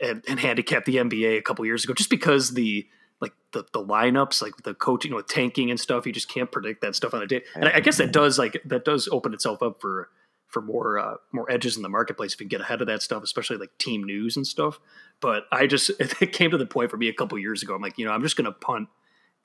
and, 0.00 0.22
and 0.28 0.38
handicap 0.38 0.84
the 0.84 0.96
NBA 0.96 1.38
a 1.38 1.42
couple 1.42 1.64
years 1.64 1.84
ago, 1.84 1.94
just 1.94 2.10
because 2.10 2.52
the 2.52 2.86
like 3.20 3.32
the, 3.52 3.64
the 3.72 3.84
lineups, 3.84 4.42
like 4.42 4.56
the 4.64 4.74
coaching, 4.74 5.12
know, 5.12 5.20
tanking 5.20 5.70
and 5.70 5.78
stuff, 5.78 6.06
you 6.06 6.12
just 6.12 6.28
can't 6.28 6.50
predict 6.50 6.82
that 6.82 6.94
stuff 6.94 7.14
on 7.14 7.22
a 7.22 7.26
day. 7.26 7.42
And 7.54 7.68
I, 7.68 7.76
I 7.76 7.80
guess 7.80 7.98
that 7.98 8.12
does 8.12 8.38
like 8.38 8.60
that 8.64 8.84
does 8.84 9.08
open 9.10 9.34
itself 9.34 9.62
up 9.62 9.80
for 9.80 10.08
for 10.48 10.62
more 10.62 10.98
uh, 10.98 11.16
more 11.32 11.50
edges 11.50 11.76
in 11.76 11.82
the 11.82 11.88
marketplace 11.88 12.34
if 12.34 12.40
you 12.40 12.44
can 12.44 12.48
get 12.48 12.60
ahead 12.60 12.80
of 12.80 12.86
that 12.86 13.02
stuff, 13.02 13.22
especially 13.22 13.56
like 13.56 13.76
team 13.78 14.04
news 14.04 14.36
and 14.36 14.46
stuff. 14.46 14.78
But 15.20 15.44
I 15.50 15.66
just 15.66 15.90
it 15.98 16.32
came 16.32 16.50
to 16.50 16.58
the 16.58 16.66
point 16.66 16.90
for 16.90 16.96
me 16.96 17.08
a 17.08 17.14
couple 17.14 17.38
years 17.38 17.62
ago. 17.62 17.74
I'm 17.74 17.82
like, 17.82 17.98
you 17.98 18.06
know, 18.06 18.12
I'm 18.12 18.22
just 18.22 18.36
going 18.36 18.46
to 18.46 18.52
punt 18.52 18.88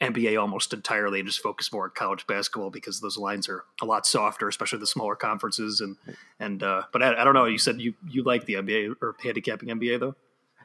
NBA 0.02 0.40
almost 0.40 0.74
entirely 0.74 1.20
and 1.20 1.28
just 1.28 1.42
focus 1.42 1.74
more 1.74 1.86
on 1.86 1.92
college 1.94 2.26
basketball 2.26 2.70
because 2.70 3.02
those 3.02 3.18
lines 3.18 3.50
are 3.50 3.66
a 3.82 3.86
lot 3.86 4.06
softer, 4.06 4.48
especially 4.48 4.80
the 4.80 4.88
smaller 4.88 5.16
conferences. 5.16 5.82
And 5.82 5.98
and 6.40 6.64
uh, 6.64 6.84
but 6.94 7.04
I, 7.04 7.22
I 7.22 7.24
don't 7.24 7.34
know. 7.34 7.46
You 7.46 7.58
said 7.58 7.82
you 7.82 7.96
you 8.08 8.24
like 8.24 8.46
the 8.46 8.54
NBA 8.54 8.96
or 9.02 9.16
handicapping 9.22 9.70
NBA 9.70 10.00
though. 10.00 10.16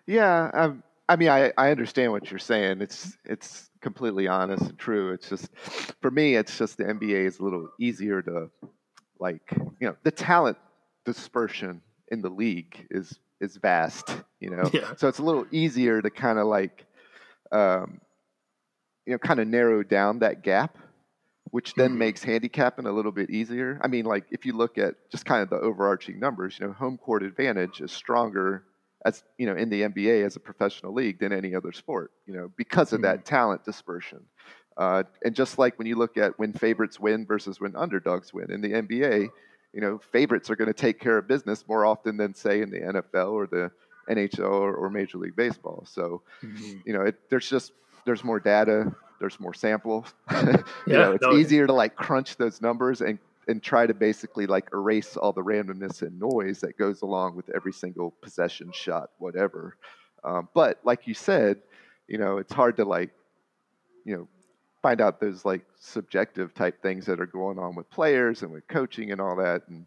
Yeah, 0.06 0.50
um, 0.52 0.82
I 1.08 1.16
mean, 1.16 1.28
I, 1.28 1.52
I 1.58 1.70
understand 1.70 2.12
what 2.12 2.30
you're 2.30 2.38
saying. 2.38 2.80
It's 2.80 3.16
it's 3.24 3.70
completely 3.80 4.26
honest 4.26 4.62
and 4.62 4.78
true. 4.78 5.12
It's 5.12 5.28
just 5.28 5.50
for 6.00 6.10
me, 6.10 6.36
it's 6.36 6.56
just 6.56 6.78
the 6.78 6.84
NBA 6.84 7.26
is 7.26 7.38
a 7.38 7.44
little 7.44 7.68
easier 7.78 8.22
to 8.22 8.50
like. 9.18 9.42
You 9.80 9.88
know, 9.88 9.96
the 10.02 10.10
talent 10.10 10.56
dispersion 11.04 11.82
in 12.08 12.22
the 12.22 12.30
league 12.30 12.86
is 12.90 13.18
is 13.40 13.56
vast. 13.56 14.16
You 14.40 14.50
know, 14.50 14.70
yeah. 14.72 14.94
so 14.96 15.08
it's 15.08 15.18
a 15.18 15.22
little 15.22 15.46
easier 15.50 16.00
to 16.00 16.10
kind 16.10 16.38
of 16.38 16.46
like, 16.46 16.86
um, 17.52 18.00
you 19.06 19.12
know, 19.12 19.18
kind 19.18 19.40
of 19.40 19.48
narrow 19.48 19.82
down 19.82 20.20
that 20.20 20.42
gap 20.42 20.78
which 21.54 21.74
then 21.74 21.90
mm-hmm. 21.90 21.98
makes 21.98 22.24
handicapping 22.24 22.84
a 22.84 22.90
little 22.90 23.12
bit 23.12 23.30
easier. 23.30 23.78
I 23.80 23.86
mean, 23.86 24.06
like 24.06 24.24
if 24.32 24.44
you 24.44 24.54
look 24.54 24.76
at 24.76 24.96
just 25.08 25.24
kind 25.24 25.40
of 25.40 25.50
the 25.50 25.60
overarching 25.60 26.18
numbers, 26.18 26.58
you 26.58 26.66
know, 26.66 26.72
home 26.72 26.98
court 26.98 27.22
advantage 27.22 27.80
is 27.80 27.92
stronger 27.92 28.64
as 29.04 29.22
you 29.38 29.46
know 29.46 29.54
in 29.54 29.68
the 29.68 29.82
NBA 29.82 30.24
as 30.24 30.36
a 30.36 30.40
professional 30.40 30.92
league 30.92 31.18
than 31.18 31.32
any 31.32 31.54
other 31.54 31.72
sport. 31.72 32.12
You 32.26 32.34
know 32.34 32.50
because 32.56 32.92
of 32.92 33.02
that 33.02 33.18
mm-hmm. 33.18 33.34
talent 33.34 33.64
dispersion. 33.64 34.20
Uh, 34.76 35.04
and 35.24 35.36
just 35.36 35.56
like 35.56 35.78
when 35.78 35.86
you 35.86 35.94
look 35.94 36.16
at 36.16 36.36
when 36.38 36.52
favorites 36.52 36.98
win 36.98 37.24
versus 37.24 37.60
when 37.60 37.76
underdogs 37.76 38.34
win 38.34 38.50
in 38.50 38.60
the 38.60 38.72
NBA, 38.72 39.28
you 39.72 39.80
know 39.80 39.98
favorites 39.98 40.50
are 40.50 40.56
going 40.56 40.72
to 40.72 40.74
take 40.74 40.98
care 40.98 41.18
of 41.18 41.28
business 41.28 41.64
more 41.68 41.86
often 41.86 42.16
than 42.16 42.34
say 42.34 42.60
in 42.60 42.70
the 42.70 42.80
NFL 42.80 43.32
or 43.32 43.46
the 43.46 43.70
NHL 44.10 44.50
or, 44.50 44.74
or 44.74 44.90
Major 44.90 45.18
League 45.18 45.36
Baseball. 45.36 45.84
So 45.86 46.22
mm-hmm. 46.42 46.78
you 46.84 46.92
know 46.92 47.02
it, 47.02 47.16
there's 47.30 47.48
just 47.48 47.72
there's 48.04 48.24
more 48.24 48.40
data, 48.40 48.92
there's 49.20 49.38
more 49.40 49.54
samples. 49.54 50.12
you 50.30 50.38
yeah, 50.86 50.96
know, 50.96 51.12
it's 51.12 51.22
no, 51.22 51.34
easier 51.34 51.66
to 51.66 51.72
like 51.72 51.96
crunch 51.96 52.36
those 52.36 52.60
numbers 52.60 53.00
and 53.00 53.18
and 53.48 53.62
try 53.62 53.86
to 53.86 53.94
basically 53.94 54.46
like 54.46 54.68
erase 54.72 55.16
all 55.16 55.32
the 55.32 55.42
randomness 55.42 56.02
and 56.02 56.18
noise 56.18 56.60
that 56.60 56.78
goes 56.78 57.02
along 57.02 57.36
with 57.36 57.50
every 57.54 57.72
single 57.72 58.14
possession 58.22 58.70
shot, 58.72 59.10
whatever. 59.18 59.76
Um, 60.24 60.48
but 60.54 60.80
like 60.84 61.06
you 61.06 61.14
said, 61.14 61.58
you 62.08 62.18
know, 62.18 62.38
it's 62.38 62.52
hard 62.52 62.76
to 62.76 62.84
like, 62.84 63.10
you 64.04 64.16
know, 64.16 64.28
find 64.82 65.00
out 65.00 65.20
those 65.20 65.44
like 65.44 65.64
subjective 65.80 66.54
type 66.54 66.82
things 66.82 67.06
that 67.06 67.20
are 67.20 67.26
going 67.26 67.58
on 67.58 67.74
with 67.74 67.88
players 67.90 68.42
and 68.42 68.52
with 68.52 68.66
coaching 68.68 69.12
and 69.12 69.20
all 69.20 69.36
that. 69.36 69.62
And 69.68 69.86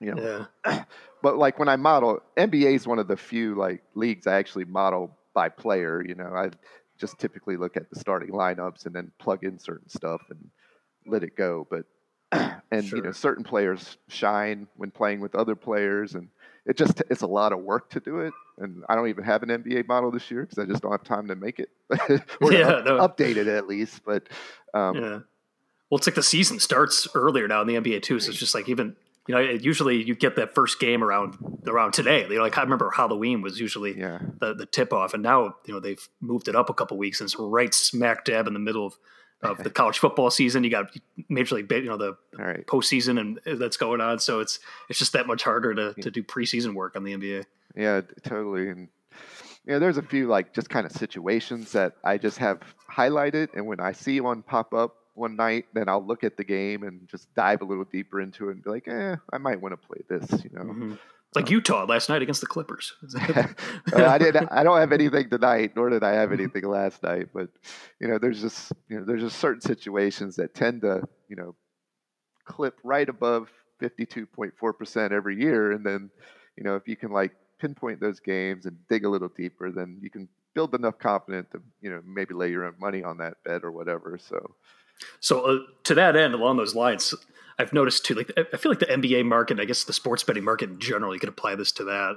you 0.00 0.14
know, 0.14 0.46
yeah. 0.64 0.84
but 1.22 1.36
like 1.36 1.58
when 1.58 1.68
I 1.68 1.76
model, 1.76 2.20
NBA 2.36 2.74
is 2.74 2.86
one 2.86 2.98
of 2.98 3.08
the 3.08 3.16
few 3.16 3.54
like 3.54 3.82
leagues 3.94 4.26
I 4.26 4.34
actually 4.34 4.66
model 4.66 5.16
by 5.34 5.48
player. 5.48 6.04
You 6.06 6.14
know, 6.14 6.32
I 6.34 6.50
just 6.98 7.18
typically 7.18 7.56
look 7.56 7.76
at 7.76 7.90
the 7.90 7.98
starting 7.98 8.30
lineups 8.30 8.86
and 8.86 8.94
then 8.94 9.10
plug 9.18 9.44
in 9.44 9.58
certain 9.58 9.88
stuff 9.88 10.22
and 10.30 10.50
let 11.06 11.24
it 11.24 11.36
go. 11.36 11.66
But 11.68 11.84
and 12.74 12.84
sure. 12.86 12.98
you 12.98 13.04
know, 13.04 13.12
certain 13.12 13.44
players 13.44 13.96
shine 14.08 14.66
when 14.76 14.90
playing 14.90 15.20
with 15.20 15.34
other 15.34 15.54
players, 15.54 16.14
and 16.14 16.28
it 16.66 16.76
just 16.76 17.02
it's 17.10 17.22
a 17.22 17.26
lot 17.26 17.52
of 17.52 17.60
work 17.60 17.90
to 17.90 18.00
do 18.00 18.20
it 18.20 18.32
and 18.58 18.84
I 18.88 18.94
don't 18.94 19.08
even 19.08 19.24
have 19.24 19.42
an 19.42 19.48
NBA 19.48 19.88
model 19.88 20.10
this 20.10 20.30
year 20.30 20.42
because 20.42 20.58
I 20.58 20.66
just 20.66 20.82
don't 20.82 20.92
have 20.92 21.04
time 21.04 21.28
to 21.28 21.36
make 21.36 21.58
it 21.58 21.70
or 22.40 22.52
yeah, 22.52 22.68
up, 22.68 22.84
no. 22.84 22.98
update 22.98 23.36
it 23.36 23.46
at 23.46 23.66
least. 23.66 24.02
But 24.04 24.28
um, 24.72 24.96
yeah, 24.96 25.18
well, 25.90 25.98
it's 25.98 26.06
like 26.06 26.14
the 26.14 26.22
season 26.22 26.60
starts 26.60 27.08
earlier 27.14 27.48
now 27.48 27.60
in 27.62 27.66
the 27.66 27.74
NBA 27.74 28.02
too, 28.02 28.20
so 28.20 28.30
it's 28.30 28.38
just 28.38 28.54
like 28.54 28.68
even 28.68 28.96
you 29.26 29.34
know 29.34 29.40
usually 29.40 30.02
you 30.02 30.14
get 30.14 30.36
that 30.36 30.54
first 30.54 30.78
game 30.78 31.02
around 31.02 31.36
around 31.66 31.92
today. 31.92 32.22
You 32.22 32.36
know, 32.36 32.42
like 32.42 32.58
I 32.58 32.62
remember 32.62 32.90
Halloween 32.90 33.42
was 33.42 33.58
usually 33.58 33.98
yeah. 33.98 34.18
the 34.40 34.54
the 34.54 34.66
tip 34.66 34.92
off, 34.92 35.14
and 35.14 35.22
now 35.22 35.56
you 35.66 35.74
know 35.74 35.80
they've 35.80 36.08
moved 36.20 36.48
it 36.48 36.54
up 36.54 36.70
a 36.70 36.74
couple 36.74 36.96
weeks 36.96 37.20
and 37.20 37.26
it's 37.26 37.36
right 37.38 37.74
smack 37.74 38.24
dab 38.24 38.46
in 38.46 38.54
the 38.54 38.60
middle 38.60 38.86
of 38.86 38.96
of 39.44 39.62
the 39.62 39.70
college 39.70 39.98
football 39.98 40.30
season. 40.30 40.64
You 40.64 40.70
got 40.70 40.96
Major 41.28 41.56
League, 41.56 41.70
you 41.70 41.84
know, 41.84 41.96
the 41.96 42.16
right. 42.36 42.66
postseason 42.66 43.20
and 43.20 43.60
that's 43.60 43.76
going 43.76 44.00
on. 44.00 44.18
So 44.18 44.40
it's 44.40 44.58
it's 44.88 44.98
just 44.98 45.12
that 45.12 45.26
much 45.26 45.42
harder 45.42 45.74
to, 45.74 45.94
to 46.02 46.10
do 46.10 46.22
preseason 46.22 46.74
work 46.74 46.96
on 46.96 47.04
the 47.04 47.14
NBA. 47.14 47.44
Yeah, 47.76 48.00
totally. 48.22 48.68
And 48.68 48.88
yeah, 49.66 49.78
there's 49.78 49.96
a 49.96 50.02
few 50.02 50.26
like 50.28 50.54
just 50.54 50.68
kind 50.68 50.86
of 50.86 50.92
situations 50.92 51.72
that 51.72 51.96
I 52.04 52.18
just 52.18 52.38
have 52.38 52.60
highlighted, 52.90 53.48
and 53.54 53.66
when 53.66 53.80
I 53.80 53.92
see 53.92 54.20
one 54.20 54.42
pop 54.42 54.74
up 54.74 54.96
one 55.14 55.36
night, 55.36 55.66
then 55.72 55.88
I'll 55.88 56.04
look 56.04 56.24
at 56.24 56.36
the 56.36 56.44
game 56.44 56.82
and 56.82 57.08
just 57.08 57.32
dive 57.34 57.62
a 57.62 57.64
little 57.64 57.84
deeper 57.84 58.20
into 58.20 58.48
it 58.48 58.52
and 58.52 58.64
be 58.64 58.70
like, 58.70 58.88
eh, 58.88 59.16
I 59.32 59.38
might 59.38 59.60
want 59.60 59.72
to 59.72 59.86
play 59.86 60.02
this, 60.08 60.44
you 60.44 60.50
know. 60.52 60.64
Mm-hmm. 60.64 60.94
Like 61.34 61.50
Utah 61.50 61.84
last 61.84 62.08
night 62.08 62.22
against 62.22 62.40
the 62.40 62.46
Clippers. 62.46 62.92
I 63.94 64.18
didn't. 64.18 64.48
I 64.52 64.62
don't 64.62 64.78
have 64.78 64.92
anything 64.92 65.28
tonight, 65.28 65.72
nor 65.74 65.90
did 65.90 66.04
I 66.04 66.12
have 66.12 66.32
anything 66.32 66.64
last 66.64 67.02
night. 67.02 67.28
But 67.34 67.48
you 68.00 68.06
know, 68.06 68.18
there's 68.18 68.40
just 68.40 68.72
you 68.88 68.98
know, 68.98 69.04
there's 69.04 69.22
just 69.22 69.38
certain 69.38 69.60
situations 69.60 70.36
that 70.36 70.54
tend 70.54 70.82
to 70.82 71.02
you 71.28 71.36
know 71.36 71.56
clip 72.44 72.78
right 72.84 73.08
above 73.08 73.50
52.4 73.82 74.78
percent 74.78 75.12
every 75.12 75.40
year, 75.40 75.72
and 75.72 75.84
then 75.84 76.10
you 76.56 76.62
know 76.62 76.76
if 76.76 76.86
you 76.86 76.96
can 76.96 77.10
like 77.10 77.32
pinpoint 77.58 78.00
those 78.00 78.20
games 78.20 78.66
and 78.66 78.76
dig 78.88 79.04
a 79.04 79.08
little 79.08 79.30
deeper, 79.36 79.72
then 79.72 79.98
you 80.00 80.10
can 80.10 80.28
build 80.54 80.74
enough 80.74 80.98
confidence 80.98 81.48
to 81.50 81.60
you 81.80 81.90
know 81.90 82.00
maybe 82.06 82.34
lay 82.34 82.50
your 82.50 82.64
own 82.64 82.74
money 82.78 83.02
on 83.02 83.18
that 83.18 83.34
bet 83.44 83.64
or 83.64 83.72
whatever. 83.72 84.18
So, 84.18 84.54
so 85.20 85.40
uh, 85.40 85.58
to 85.84 85.94
that 85.94 86.14
end, 86.14 86.34
along 86.34 86.58
those 86.58 86.74
lines, 86.74 87.12
I've 87.58 87.72
noticed 87.72 88.04
too, 88.04 88.14
like 88.14 88.32
I 88.36 88.56
feel 88.56 88.70
like 88.70 88.80
the 88.80 88.86
NBA 88.86 89.24
market, 89.26 89.60
I 89.60 89.64
guess 89.64 89.84
the 89.84 89.92
sports 89.92 90.22
betting 90.22 90.44
market 90.44 90.70
in 90.70 90.78
general, 90.78 91.14
you 91.14 91.20
could 91.20 91.28
apply 91.28 91.54
this 91.54 91.72
to 91.72 91.84
that. 91.84 92.16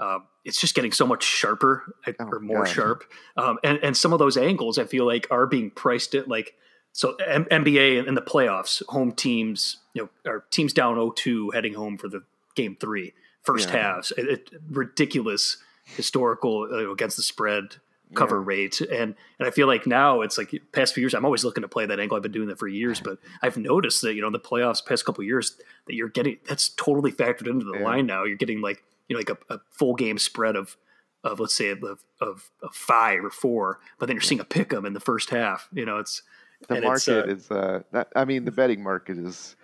Um, 0.00 0.24
it's 0.44 0.60
just 0.60 0.74
getting 0.74 0.92
so 0.92 1.06
much 1.06 1.22
sharper 1.22 1.84
oh, 2.06 2.24
or 2.24 2.40
more 2.40 2.64
God. 2.64 2.68
sharp, 2.68 3.04
um, 3.36 3.58
and 3.62 3.78
and 3.82 3.96
some 3.96 4.12
of 4.12 4.18
those 4.18 4.36
angles 4.36 4.78
I 4.78 4.84
feel 4.84 5.06
like 5.06 5.26
are 5.30 5.46
being 5.46 5.70
priced 5.70 6.14
at 6.14 6.28
like 6.28 6.54
so 6.94 7.14
M- 7.16 7.46
NBA 7.46 8.06
in 8.06 8.14
the 8.14 8.22
playoffs, 8.22 8.84
home 8.88 9.12
teams, 9.12 9.78
you 9.94 10.02
know, 10.02 10.30
are 10.30 10.44
teams 10.50 10.72
down 10.72 10.94
0-2 10.94 11.52
heading 11.52 11.74
home 11.74 11.98
for 11.98 12.08
the 12.08 12.22
game 12.54 12.76
three, 12.78 13.12
first 13.42 13.68
yeah. 13.68 13.94
halves, 13.94 14.12
it, 14.16 14.28
it, 14.28 14.50
ridiculous 14.70 15.58
historical 15.84 16.68
uh, 16.70 16.90
against 16.90 17.16
the 17.16 17.22
spread 17.22 17.76
cover 18.14 18.36
yeah. 18.38 18.44
rate. 18.46 18.80
And 18.80 19.14
and 19.38 19.48
I 19.48 19.50
feel 19.50 19.66
like 19.66 19.86
now 19.86 20.20
it's 20.22 20.38
like 20.38 20.54
past 20.72 20.94
few 20.94 21.02
years, 21.02 21.14
I'm 21.14 21.24
always 21.24 21.44
looking 21.44 21.62
to 21.62 21.68
play 21.68 21.86
that 21.86 22.00
angle. 22.00 22.16
I've 22.16 22.22
been 22.22 22.32
doing 22.32 22.48
that 22.48 22.58
for 22.58 22.68
years, 22.68 23.00
but 23.00 23.18
I've 23.42 23.56
noticed 23.56 24.02
that, 24.02 24.14
you 24.14 24.20
know, 24.20 24.28
in 24.28 24.32
the 24.32 24.40
playoffs 24.40 24.84
past 24.84 25.04
couple 25.04 25.24
years 25.24 25.56
that 25.86 25.94
you're 25.94 26.08
getting 26.08 26.38
that's 26.48 26.70
totally 26.70 27.12
factored 27.12 27.48
into 27.48 27.64
the 27.64 27.78
yeah. 27.78 27.84
line 27.84 28.06
now. 28.06 28.24
You're 28.24 28.36
getting 28.36 28.60
like, 28.60 28.82
you 29.08 29.14
know, 29.14 29.20
like 29.20 29.30
a, 29.30 29.54
a 29.54 29.60
full 29.70 29.94
game 29.94 30.18
spread 30.18 30.56
of 30.56 30.76
of 31.22 31.40
let's 31.40 31.54
say 31.54 31.70
of, 31.70 31.82
of, 32.20 32.50
of 32.62 32.74
five 32.74 33.24
or 33.24 33.30
four, 33.30 33.80
but 33.98 34.06
then 34.06 34.16
you're 34.16 34.20
seeing 34.20 34.40
a 34.40 34.44
pick 34.44 34.72
'em 34.72 34.84
in 34.84 34.92
the 34.92 35.00
first 35.00 35.30
half. 35.30 35.68
You 35.72 35.86
know, 35.86 35.98
it's 35.98 36.22
the 36.68 36.80
market 36.80 37.28
it's, 37.30 37.50
uh, 37.50 37.50
is 37.50 37.50
uh 37.50 37.82
that, 37.92 38.08
I 38.14 38.24
mean 38.24 38.44
the 38.44 38.52
betting 38.52 38.82
market 38.82 39.18
is 39.18 39.56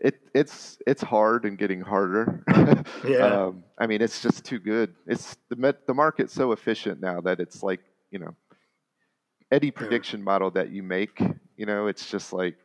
it 0.00 0.20
it's 0.34 0.78
it's 0.86 1.02
hard 1.02 1.44
and 1.44 1.58
getting 1.58 1.80
harder. 1.80 2.42
yeah. 3.06 3.18
Um, 3.18 3.64
I 3.78 3.86
mean, 3.86 4.00
it's 4.00 4.22
just 4.22 4.44
too 4.44 4.58
good. 4.58 4.94
It's 5.06 5.36
the 5.48 5.76
the 5.86 5.94
market's 5.94 6.32
so 6.32 6.52
efficient 6.52 7.00
now 7.00 7.20
that 7.22 7.40
it's 7.40 7.62
like 7.62 7.80
you 8.10 8.18
know, 8.18 8.34
any 9.50 9.70
prediction 9.70 10.22
model 10.22 10.50
that 10.52 10.70
you 10.70 10.82
make, 10.82 11.20
you 11.56 11.66
know, 11.66 11.86
it's 11.86 12.10
just 12.10 12.32
like, 12.32 12.56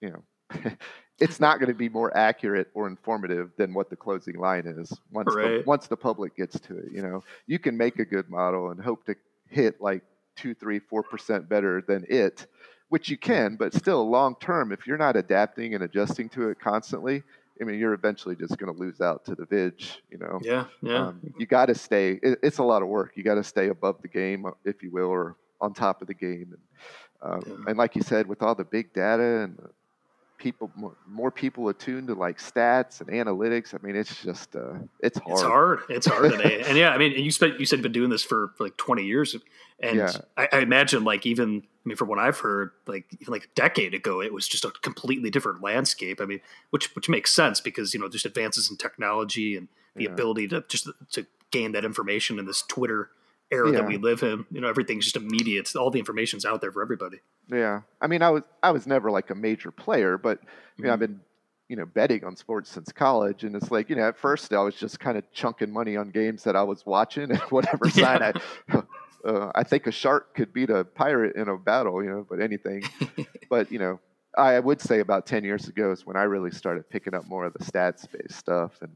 you 0.00 0.10
know, 0.10 0.70
it's 1.18 1.40
not 1.40 1.58
going 1.58 1.68
to 1.68 1.74
be 1.74 1.88
more 1.88 2.16
accurate 2.16 2.68
or 2.74 2.86
informative 2.86 3.50
than 3.56 3.72
what 3.72 3.90
the 3.90 3.96
closing 3.96 4.38
line 4.38 4.66
is 4.66 4.92
once 5.10 5.34
right. 5.34 5.58
the, 5.58 5.62
once 5.66 5.86
the 5.86 5.96
public 5.96 6.36
gets 6.36 6.60
to 6.60 6.78
it. 6.78 6.92
You 6.92 7.02
know, 7.02 7.24
you 7.46 7.58
can 7.58 7.76
make 7.76 7.98
a 7.98 8.04
good 8.04 8.28
model 8.28 8.70
and 8.70 8.80
hope 8.80 9.04
to 9.06 9.16
hit 9.48 9.80
like 9.80 10.02
two, 10.36 10.54
three, 10.54 10.78
four 10.78 11.02
percent 11.02 11.48
better 11.48 11.82
than 11.86 12.04
it, 12.08 12.46
which 12.88 13.08
you 13.08 13.16
can, 13.16 13.56
but 13.56 13.74
still 13.74 14.08
long 14.08 14.36
term, 14.40 14.72
if 14.72 14.86
you're 14.86 14.98
not 14.98 15.16
adapting 15.16 15.74
and 15.74 15.82
adjusting 15.82 16.28
to 16.30 16.50
it 16.50 16.60
constantly, 16.60 17.22
I 17.60 17.64
mean, 17.64 17.78
you're 17.78 17.94
eventually 17.94 18.36
just 18.36 18.58
going 18.58 18.72
to 18.72 18.78
lose 18.78 19.00
out 19.00 19.24
to 19.26 19.34
the 19.34 19.46
vig, 19.46 19.82
you 20.10 20.18
know. 20.18 20.40
Yeah, 20.42 20.64
yeah. 20.82 21.08
Um, 21.08 21.20
you 21.38 21.46
got 21.46 21.66
to 21.66 21.74
stay. 21.74 22.18
It, 22.22 22.38
it's 22.42 22.58
a 22.58 22.62
lot 22.62 22.82
of 22.82 22.88
work. 22.88 23.12
You 23.16 23.22
got 23.22 23.36
to 23.36 23.44
stay 23.44 23.68
above 23.68 24.02
the 24.02 24.08
game, 24.08 24.46
uh, 24.46 24.50
if 24.64 24.82
you 24.82 24.90
will, 24.90 25.08
or 25.08 25.36
on 25.60 25.72
top 25.72 26.02
of 26.02 26.08
the 26.08 26.14
game. 26.14 26.54
And, 27.22 27.32
um, 27.32 27.42
yeah. 27.46 27.70
and 27.70 27.78
like 27.78 27.96
you 27.96 28.02
said, 28.02 28.26
with 28.26 28.42
all 28.42 28.54
the 28.54 28.64
big 28.64 28.92
data 28.92 29.42
and 29.44 29.58
people, 30.38 30.70
more, 30.76 30.96
more, 31.06 31.30
people 31.30 31.68
attuned 31.68 32.08
to 32.08 32.14
like 32.14 32.38
stats 32.38 33.00
and 33.00 33.10
analytics. 33.10 33.74
I 33.74 33.84
mean, 33.84 33.96
it's 33.96 34.22
just 34.22 34.54
uh, 34.56 34.74
it's 35.00 35.18
hard. 35.18 35.32
It's 35.32 35.42
hard. 35.42 35.80
It's 35.88 36.06
hard 36.06 36.32
today. 36.32 36.62
and 36.66 36.76
yeah, 36.76 36.90
I 36.90 36.98
mean, 36.98 37.12
you 37.12 37.30
spent 37.30 37.58
you 37.58 37.66
said 37.66 37.76
you've 37.76 37.82
been 37.82 37.92
doing 37.92 38.10
this 38.10 38.22
for, 38.22 38.52
for 38.56 38.64
like 38.64 38.76
20 38.76 39.04
years, 39.04 39.36
and 39.80 39.96
yeah. 39.96 40.12
I, 40.36 40.48
I 40.52 40.58
imagine 40.60 41.04
like 41.04 41.26
even 41.26 41.62
I 41.86 41.88
mean, 41.88 41.96
from 41.96 42.08
what 42.08 42.18
I've 42.18 42.38
heard, 42.38 42.72
like 42.86 43.06
even 43.20 43.32
like 43.32 43.44
a 43.44 43.54
decade 43.54 43.94
ago, 43.94 44.20
it 44.20 44.32
was 44.32 44.48
just 44.48 44.64
a 44.64 44.72
completely 44.82 45.30
different 45.30 45.62
landscape. 45.62 46.20
I 46.20 46.24
mean, 46.24 46.40
which 46.70 46.94
which 46.96 47.08
makes 47.08 47.34
sense 47.34 47.60
because 47.60 47.94
you 47.94 48.00
know 48.00 48.08
there's 48.08 48.24
advances 48.24 48.70
in 48.70 48.76
technology 48.76 49.56
and 49.56 49.68
the 49.94 50.04
yeah. 50.04 50.10
ability 50.10 50.48
to 50.48 50.64
just 50.68 50.88
to 51.12 51.26
gain 51.50 51.72
that 51.72 51.84
information 51.84 52.38
in 52.38 52.46
this 52.46 52.62
Twitter 52.62 53.10
era 53.50 53.70
yeah. 53.70 53.78
that 53.78 53.86
we 53.86 53.96
live 53.96 54.22
in. 54.22 54.44
You 54.50 54.60
know, 54.60 54.68
everything's 54.68 55.04
just 55.04 55.16
immediate. 55.16 55.74
All 55.76 55.90
the 55.90 55.98
information's 55.98 56.44
out 56.44 56.60
there 56.60 56.72
for 56.72 56.82
everybody. 56.82 57.18
Yeah, 57.48 57.82
I 58.00 58.06
mean, 58.06 58.22
I 58.22 58.30
was 58.30 58.42
I 58.62 58.70
was 58.70 58.86
never 58.86 59.10
like 59.10 59.30
a 59.30 59.34
major 59.34 59.70
player, 59.70 60.18
but 60.18 60.40
you 60.76 60.84
know, 60.84 60.88
mm-hmm. 60.88 60.92
I've 60.92 61.00
been 61.00 61.20
you 61.68 61.76
know 61.76 61.86
betting 61.86 62.24
on 62.24 62.36
sports 62.36 62.70
since 62.70 62.92
college, 62.92 63.44
and 63.44 63.54
it's 63.56 63.70
like 63.70 63.90
you 63.90 63.96
know 63.96 64.08
at 64.08 64.18
first 64.18 64.52
I 64.52 64.62
was 64.62 64.74
just 64.74 65.00
kind 65.00 65.16
of 65.16 65.30
chunking 65.32 65.72
money 65.72 65.96
on 65.96 66.10
games 66.10 66.44
that 66.44 66.56
I 66.56 66.62
was 66.62 66.84
watching 66.86 67.24
and 67.30 67.40
whatever 67.50 67.88
sign 67.90 68.20
yeah. 68.20 68.32
I 68.70 68.82
uh, 69.26 69.50
I 69.54 69.64
think 69.64 69.86
a 69.86 69.92
shark 69.92 70.34
could 70.34 70.52
beat 70.52 70.70
a 70.70 70.84
pirate 70.84 71.36
in 71.36 71.48
a 71.48 71.56
battle, 71.56 72.02
you 72.02 72.10
know, 72.10 72.26
but 72.28 72.40
anything. 72.40 72.84
but, 73.50 73.70
you 73.72 73.78
know, 73.78 73.98
I 74.38 74.58
would 74.60 74.80
say 74.80 75.00
about 75.00 75.26
10 75.26 75.44
years 75.44 75.68
ago 75.68 75.90
is 75.90 76.06
when 76.06 76.16
I 76.16 76.22
really 76.22 76.50
started 76.50 76.88
picking 76.88 77.14
up 77.14 77.26
more 77.26 77.44
of 77.44 77.52
the 77.54 77.64
stats 77.64 78.06
based 78.10 78.38
stuff. 78.38 78.78
And 78.82 78.92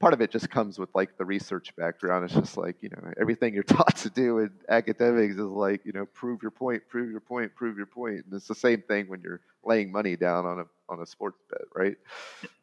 part 0.00 0.14
of 0.14 0.20
it 0.22 0.30
just 0.30 0.50
comes 0.50 0.78
with 0.78 0.88
like 0.94 1.16
the 1.18 1.24
research 1.24 1.76
background. 1.76 2.24
It's 2.24 2.34
just 2.34 2.56
like, 2.56 2.76
you 2.80 2.88
know, 2.88 3.12
everything 3.20 3.54
you're 3.54 3.62
taught 3.78 3.96
to 3.98 4.10
do 4.10 4.38
in 4.38 4.50
academics 4.68 5.34
is 5.34 5.40
like, 5.40 5.84
you 5.84 5.92
know, 5.92 6.06
prove 6.06 6.42
your 6.42 6.50
point, 6.50 6.82
prove 6.88 7.10
your 7.10 7.20
point, 7.20 7.54
prove 7.54 7.76
your 7.76 7.86
point. 7.86 8.24
And 8.24 8.32
it's 8.32 8.48
the 8.48 8.54
same 8.54 8.82
thing 8.82 9.08
when 9.08 9.20
you're 9.20 9.40
laying 9.62 9.92
money 9.92 10.16
down 10.16 10.46
on 10.46 10.60
a 10.60 10.64
on 10.88 11.00
a 11.00 11.06
sports 11.06 11.38
bet, 11.48 11.60
right? 11.74 11.96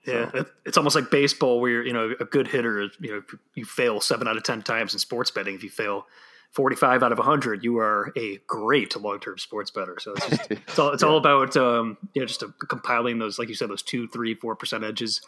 Yeah, 0.05 0.29
so. 0.31 0.45
it's 0.65 0.77
almost 0.77 0.95
like 0.95 1.09
baseball 1.09 1.61
where 1.61 1.71
you're, 1.71 1.85
you 1.85 1.93
know, 1.93 2.13
a 2.19 2.25
good 2.25 2.47
hitter, 2.47 2.89
you 2.99 3.11
know, 3.11 3.21
you 3.55 3.63
fail 3.63 4.01
seven 4.01 4.27
out 4.27 4.35
of 4.35 4.43
10 4.43 4.63
times 4.63 4.91
in 4.93 4.99
sports 4.99 5.31
betting. 5.31 5.55
If 5.55 5.63
you 5.63 5.69
fail 5.69 6.07
45 6.51 7.03
out 7.03 7.11
of 7.13 7.19
100, 7.19 7.63
you 7.63 7.77
are 7.77 8.11
a 8.17 8.39
great 8.47 8.99
long-term 8.99 9.37
sports 9.37 9.71
better. 9.71 9.97
So 9.99 10.13
it's, 10.13 10.27
just, 10.27 10.51
it's 10.51 10.79
all 10.79 10.91
it's 10.91 11.03
yeah. 11.03 11.09
all 11.09 11.17
about 11.17 11.55
um, 11.55 11.97
you 12.13 12.21
know 12.21 12.25
just 12.25 12.43
a, 12.43 12.47
compiling 12.67 13.19
those, 13.19 13.39
like 13.39 13.47
you 13.47 13.55
said, 13.55 13.69
those 13.69 13.83
two, 13.83 14.07
three, 14.09 14.33
four 14.33 14.55
percent 14.55 14.83
edges, 14.83 15.21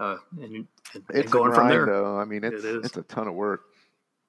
uh, 0.00 0.16
and, 0.40 0.66
and, 0.94 1.04
and 1.12 1.30
going 1.30 1.50
grind, 1.50 1.54
from 1.54 1.68
there. 1.68 1.86
Though. 1.86 2.18
I 2.18 2.24
mean, 2.24 2.44
it's 2.44 2.64
it 2.64 2.84
it's 2.84 2.96
a 2.96 3.02
ton 3.02 3.28
of 3.28 3.34
work. 3.34 3.62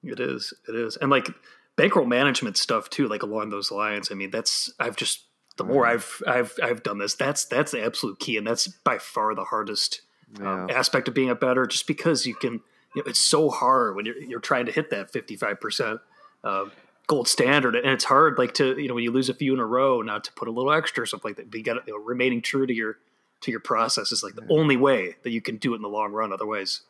It 0.02 0.20
is. 0.20 0.52
It 0.68 0.74
is, 0.74 0.96
and 0.96 1.10
like 1.10 1.28
bankroll 1.76 2.06
management 2.06 2.56
stuff 2.56 2.90
too. 2.90 3.08
Like 3.08 3.22
along 3.22 3.50
those 3.50 3.70
lines. 3.70 4.08
I 4.10 4.14
mean, 4.14 4.30
that's 4.30 4.72
I've 4.78 4.96
just 4.96 5.24
the 5.56 5.64
more. 5.64 5.86
I've 5.86 6.22
I've 6.26 6.54
I've 6.62 6.82
done 6.82 6.98
this, 6.98 7.14
that's 7.14 7.44
that's 7.44 7.72
the 7.72 7.84
absolute 7.84 8.18
key, 8.18 8.36
and 8.36 8.46
that's 8.46 8.66
by 8.66 8.98
far 8.98 9.34
the 9.34 9.44
hardest 9.44 10.00
um, 10.38 10.44
yeah. 10.44 10.64
um, 10.64 10.70
aspect 10.70 11.08
of 11.08 11.14
being 11.14 11.30
a 11.30 11.34
better. 11.34 11.66
Just 11.66 11.86
because 11.86 12.26
you 12.26 12.34
can, 12.34 12.54
you 12.94 13.02
know, 13.02 13.04
it's 13.06 13.20
so 13.20 13.50
hard 13.50 13.94
when 13.94 14.06
you're 14.06 14.18
you're 14.18 14.40
trying 14.40 14.66
to 14.66 14.72
hit 14.72 14.90
that 14.90 15.10
55 15.10 15.60
percent 15.60 16.00
uh, 16.44 16.64
gold 17.06 17.28
standard, 17.28 17.76
and 17.76 17.86
it's 17.86 18.04
hard 18.04 18.38
like 18.38 18.54
to 18.54 18.80
you 18.80 18.88
know 18.88 18.94
when 18.94 19.04
you 19.04 19.10
lose 19.12 19.28
a 19.28 19.34
few 19.34 19.52
in 19.52 19.60
a 19.60 19.66
row, 19.66 20.02
not 20.02 20.24
to 20.24 20.32
put 20.32 20.48
a 20.48 20.50
little 20.50 20.72
extra 20.72 21.02
or 21.02 21.06
something 21.06 21.28
like 21.28 21.36
that. 21.36 21.50
But 21.50 21.58
you 21.58 21.64
got 21.64 21.86
you 21.86 21.92
know, 21.92 22.02
remaining 22.02 22.40
true 22.40 22.66
to 22.66 22.74
your 22.74 22.98
to 23.42 23.50
your 23.50 23.60
process 23.60 24.12
is 24.12 24.22
like 24.22 24.34
the 24.34 24.46
only 24.50 24.76
way 24.76 25.16
that 25.22 25.30
you 25.30 25.40
can 25.40 25.56
do 25.56 25.72
it 25.72 25.76
in 25.76 25.82
the 25.82 25.88
long 25.88 26.12
run. 26.12 26.32
Otherwise, 26.32 26.82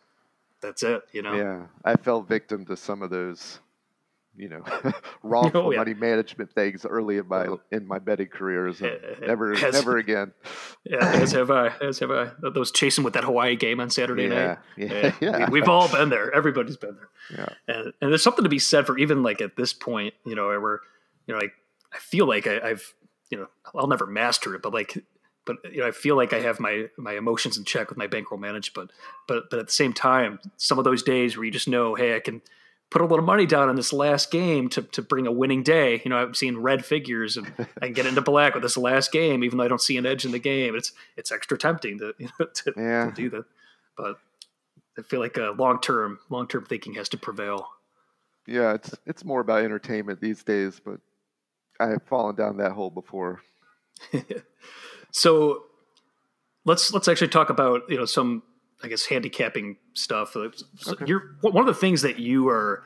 that's 0.61 0.83
it. 0.83 1.02
You 1.12 1.23
know. 1.23 1.35
Yeah, 1.35 1.66
I 1.85 1.97
fell 1.97 2.23
victim 2.23 2.66
to 2.66 2.76
some 2.76 3.02
of 3.02 3.11
those 3.11 3.61
you 4.37 4.49
know 4.49 4.62
wrongful 5.23 5.61
oh, 5.61 5.71
yeah. 5.71 5.78
money 5.78 5.95
management 5.95 6.52
things 6.54 6.87
early 6.87 7.19
in 7.19 7.28
my 7.28 7.47
in 7.71 7.87
my 7.87 7.99
betting 7.99 8.28
careers. 8.28 8.80
never 9.21 9.54
has, 9.54 9.75
never 9.75 9.99
again. 9.99 10.33
Yeah, 10.83 11.07
as 11.12 11.33
have 11.33 11.50
I. 11.50 11.69
As 11.83 11.99
have 11.99 12.11
I. 12.11 12.30
Those 12.40 12.73
chasing 12.73 13.04
with 13.04 13.12
that 13.12 13.25
Hawaii 13.25 13.54
game 13.54 13.80
on 13.80 13.90
Saturday 13.90 14.25
yeah, 14.25 14.28
night. 14.28 14.59
Yeah, 14.78 15.12
yeah. 15.21 15.50
We, 15.50 15.61
have 15.61 15.69
all 15.69 15.88
been 15.88 16.09
there. 16.09 16.35
Everybody's 16.35 16.78
been 16.78 16.97
there. 16.97 17.09
Yeah. 17.38 17.75
And 17.75 17.92
and 18.00 18.11
there's 18.11 18.23
something 18.23 18.45
to 18.45 18.49
be 18.49 18.59
said 18.59 18.87
for 18.87 18.97
even 18.97 19.23
like 19.23 19.42
at 19.42 19.57
this 19.57 19.75
point, 19.75 20.14
you 20.25 20.35
know, 20.35 20.47
where 20.47 20.80
you 21.26 21.35
know, 21.35 21.38
like 21.38 21.52
I 21.92 21.99
feel 21.99 22.26
like 22.26 22.47
I, 22.47 22.61
I've 22.61 22.95
you 23.30 23.38
know 23.38 23.49
I'll 23.75 23.88
never 23.88 24.07
master 24.07 24.54
it, 24.54 24.62
but 24.62 24.73
like 24.73 25.04
but 25.50 25.73
you 25.73 25.80
know, 25.80 25.88
I 25.88 25.90
feel 25.90 26.16
like 26.16 26.33
I 26.33 26.40
have 26.40 26.61
my 26.61 26.87
my 26.97 27.16
emotions 27.16 27.57
in 27.59 27.64
check 27.64 27.88
with 27.88 27.99
my 27.99 28.07
bankroll 28.07 28.38
managed. 28.38 28.73
But 28.73 28.90
but 29.26 29.50
but 29.50 29.59
at 29.59 29.66
the 29.66 29.73
same 29.73 29.92
time, 29.92 30.38
some 30.57 30.78
of 30.78 30.85
those 30.85 31.02
days 31.02 31.37
where 31.37 31.45
you 31.45 31.50
just 31.50 31.69
know, 31.69 31.95
hey, 31.95 32.14
I 32.14 32.21
can 32.21 32.40
put 32.90 33.02
a 33.02 33.07
little 33.07 33.25
money 33.25 33.47
down 33.47 33.69
on 33.69 33.76
this 33.76 33.92
last 33.92 34.30
game 34.30 34.69
to, 34.69 34.83
to 34.83 35.02
bring 35.02 35.26
a 35.26 35.33
winning 35.33 35.62
day. 35.62 36.00
You 36.04 36.11
know, 36.11 36.23
I've 36.23 36.37
seen 36.37 36.57
red 36.59 36.85
figures 36.85 37.37
and 37.37 37.52
I 37.80 37.87
can 37.87 37.92
get 37.92 38.07
into 38.07 38.21
black 38.21 38.54
with 38.54 38.62
this 38.62 38.76
last 38.76 39.12
game, 39.12 39.45
even 39.45 39.59
though 39.59 39.64
I 39.64 39.69
don't 39.69 39.80
see 39.80 39.97
an 39.97 40.07
edge 40.07 40.25
in 40.25 40.33
the 40.33 40.38
game. 40.38 40.76
It's 40.76 40.92
it's 41.16 41.33
extra 41.33 41.59
tempting 41.59 41.99
to 41.99 42.14
you 42.19 42.28
know, 42.38 42.47
to, 42.47 42.73
yeah. 42.76 43.07
to 43.07 43.12
do 43.12 43.30
that, 43.30 43.45
but 43.97 44.19
I 44.99 45.02
feel 45.02 45.21
like 45.21 45.37
uh, 45.37 45.52
a 45.52 45.54
long 45.54 45.80
term 45.80 46.21
long 46.28 46.47
term 46.47 46.64
thinking 46.64 46.95
has 46.95 47.09
to 47.09 47.16
prevail. 47.16 47.69
Yeah, 48.47 48.75
it's 48.75 48.95
it's 49.04 49.25
more 49.25 49.40
about 49.40 49.64
entertainment 49.64 50.21
these 50.21 50.45
days, 50.45 50.80
but 50.85 51.00
I 51.80 51.88
have 51.88 52.02
fallen 52.04 52.37
down 52.37 52.59
that 52.59 52.73
hole 52.73 52.90
before. 52.90 53.40
so 55.12 55.64
let's 56.64 56.93
let's 56.93 57.09
actually 57.09 57.29
talk 57.29 57.50
about 57.50 57.83
you 57.88 57.97
know 57.97 58.05
some 58.05 58.43
I 58.83 58.88
guess 58.88 59.07
handicapping 59.07 59.76
stuff. 59.95 60.37
Uh, 60.37 60.50
okay. 60.88 61.05
You're 61.07 61.37
one 61.40 61.57
of 61.57 61.67
the 61.67 61.81
things 61.81 62.02
that 62.02 62.19
you 62.19 62.49
are 62.49 62.85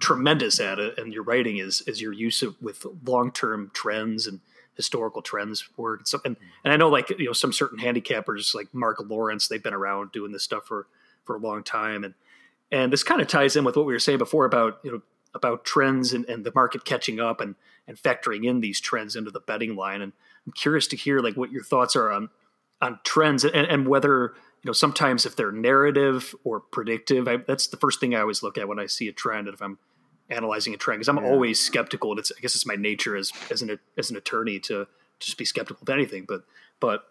tremendous 0.00 0.60
at 0.60 0.78
uh, 0.78 0.82
it, 0.82 0.98
and 0.98 1.12
your 1.12 1.22
writing 1.22 1.58
is 1.58 1.82
is 1.86 2.00
your 2.00 2.12
use 2.12 2.42
of 2.42 2.60
with 2.60 2.86
long 3.04 3.32
term 3.32 3.70
trends 3.74 4.26
and 4.26 4.40
historical 4.76 5.22
trends 5.22 5.68
work 5.76 6.00
and 6.00 6.08
stuff. 6.08 6.22
And 6.24 6.36
and 6.64 6.72
I 6.72 6.76
know 6.76 6.88
like 6.88 7.10
you 7.10 7.26
know 7.26 7.32
some 7.32 7.52
certain 7.52 7.78
handicappers 7.78 8.54
like 8.54 8.72
Marc 8.72 8.98
Lawrence, 9.04 9.48
they've 9.48 9.62
been 9.62 9.74
around 9.74 10.12
doing 10.12 10.32
this 10.32 10.44
stuff 10.44 10.64
for 10.64 10.86
for 11.24 11.36
a 11.36 11.40
long 11.40 11.62
time, 11.62 12.04
and 12.04 12.14
and 12.70 12.92
this 12.92 13.02
kind 13.02 13.20
of 13.20 13.28
ties 13.28 13.56
in 13.56 13.64
with 13.64 13.76
what 13.76 13.86
we 13.86 13.92
were 13.92 13.98
saying 13.98 14.18
before 14.18 14.44
about 14.44 14.78
you 14.84 14.92
know 14.92 15.02
about 15.34 15.64
trends 15.64 16.12
and, 16.12 16.24
and 16.26 16.44
the 16.44 16.52
market 16.54 16.84
catching 16.84 17.18
up 17.18 17.40
and 17.40 17.56
and 17.86 17.98
factoring 17.98 18.46
in 18.46 18.60
these 18.60 18.80
trends 18.80 19.16
into 19.16 19.30
the 19.30 19.40
betting 19.40 19.76
line. 19.76 20.00
And 20.00 20.12
I'm 20.46 20.52
curious 20.52 20.86
to 20.88 20.96
hear 20.96 21.20
like 21.20 21.36
what 21.36 21.50
your 21.50 21.62
thoughts 21.62 21.96
are 21.96 22.10
on 22.12 22.30
on 22.80 23.00
trends 23.04 23.44
and, 23.44 23.66
and 23.66 23.88
whether 23.88 24.34
you 24.62 24.68
know 24.68 24.72
sometimes 24.72 25.26
if 25.26 25.36
they're 25.36 25.52
narrative 25.52 26.34
or 26.44 26.60
predictive 26.60 27.28
I, 27.28 27.36
that's 27.36 27.66
the 27.68 27.76
first 27.76 28.00
thing 28.00 28.14
i 28.14 28.20
always 28.20 28.42
look 28.42 28.58
at 28.58 28.68
when 28.68 28.78
i 28.78 28.86
see 28.86 29.08
a 29.08 29.12
trend 29.12 29.46
and 29.48 29.54
if 29.54 29.62
i'm 29.62 29.78
analyzing 30.30 30.74
a 30.74 30.76
trend 30.76 30.98
because 30.98 31.08
i'm 31.08 31.22
yeah. 31.22 31.30
always 31.30 31.60
skeptical 31.60 32.10
and 32.10 32.18
it's 32.18 32.32
i 32.36 32.40
guess 32.40 32.54
it's 32.54 32.66
my 32.66 32.76
nature 32.76 33.16
as 33.16 33.32
as 33.50 33.62
an 33.62 33.78
as 33.96 34.10
an 34.10 34.16
attorney 34.16 34.58
to 34.58 34.86
just 35.20 35.38
be 35.38 35.44
skeptical 35.44 35.82
of 35.82 35.88
anything 35.88 36.24
but 36.26 36.44
but 36.80 37.04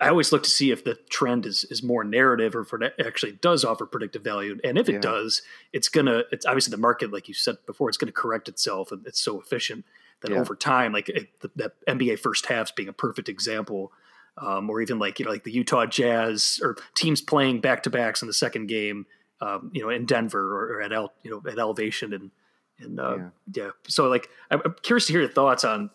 i 0.00 0.08
always 0.08 0.32
look 0.32 0.42
to 0.42 0.50
see 0.50 0.70
if 0.70 0.82
the 0.84 0.94
trend 1.10 1.46
is 1.46 1.64
is 1.64 1.82
more 1.82 2.04
narrative 2.04 2.54
or 2.56 2.62
if 2.62 2.72
it 2.72 2.94
actually 3.04 3.32
does 3.32 3.64
offer 3.64 3.86
predictive 3.86 4.24
value 4.24 4.58
and 4.64 4.78
if 4.78 4.88
it 4.88 4.94
yeah. 4.94 5.00
does 5.00 5.42
it's 5.72 5.88
gonna 5.88 6.22
it's 6.32 6.46
obviously 6.46 6.70
the 6.70 6.76
market 6.76 7.12
like 7.12 7.28
you 7.28 7.34
said 7.34 7.56
before 7.66 7.88
it's 7.88 7.98
gonna 7.98 8.12
correct 8.12 8.48
itself 8.48 8.90
and 8.90 9.06
it's 9.06 9.20
so 9.20 9.40
efficient 9.40 9.84
that 10.24 10.32
yeah. 10.32 10.38
over 10.38 10.56
time 10.56 10.92
like 10.92 11.08
it, 11.08 11.28
the, 11.40 11.50
the 11.54 11.72
nba 11.88 12.18
first 12.18 12.46
halves 12.46 12.72
being 12.72 12.88
a 12.88 12.92
perfect 12.92 13.28
example 13.28 13.92
um, 14.38 14.68
or 14.68 14.80
even 14.80 14.98
like 14.98 15.18
you 15.18 15.24
know 15.24 15.30
like 15.30 15.44
the 15.44 15.52
Utah 15.52 15.86
Jazz 15.86 16.60
or 16.62 16.76
teams 16.94 17.20
playing 17.20 17.60
back 17.60 17.82
to 17.84 17.90
backs 17.90 18.22
in 18.22 18.28
the 18.28 18.34
second 18.34 18.66
game, 18.66 19.06
um, 19.40 19.70
you 19.72 19.82
know, 19.82 19.90
in 19.90 20.06
Denver 20.06 20.56
or, 20.56 20.76
or, 20.76 20.82
at 20.82 20.92
el, 20.92 21.12
you 21.22 21.30
know 21.30 21.50
at 21.50 21.58
elevation 21.58 22.12
and 22.12 22.30
and 22.78 22.98
uh, 22.98 23.16
yeah. 23.16 23.28
yeah. 23.52 23.70
So 23.86 24.08
like 24.08 24.28
I'm, 24.50 24.60
I'm, 24.64 24.74
curious 24.82 25.06
to 25.06 25.12
hear 25.12 25.22
your 25.22 25.30
thoughts 25.30 25.64
on, 25.64 25.90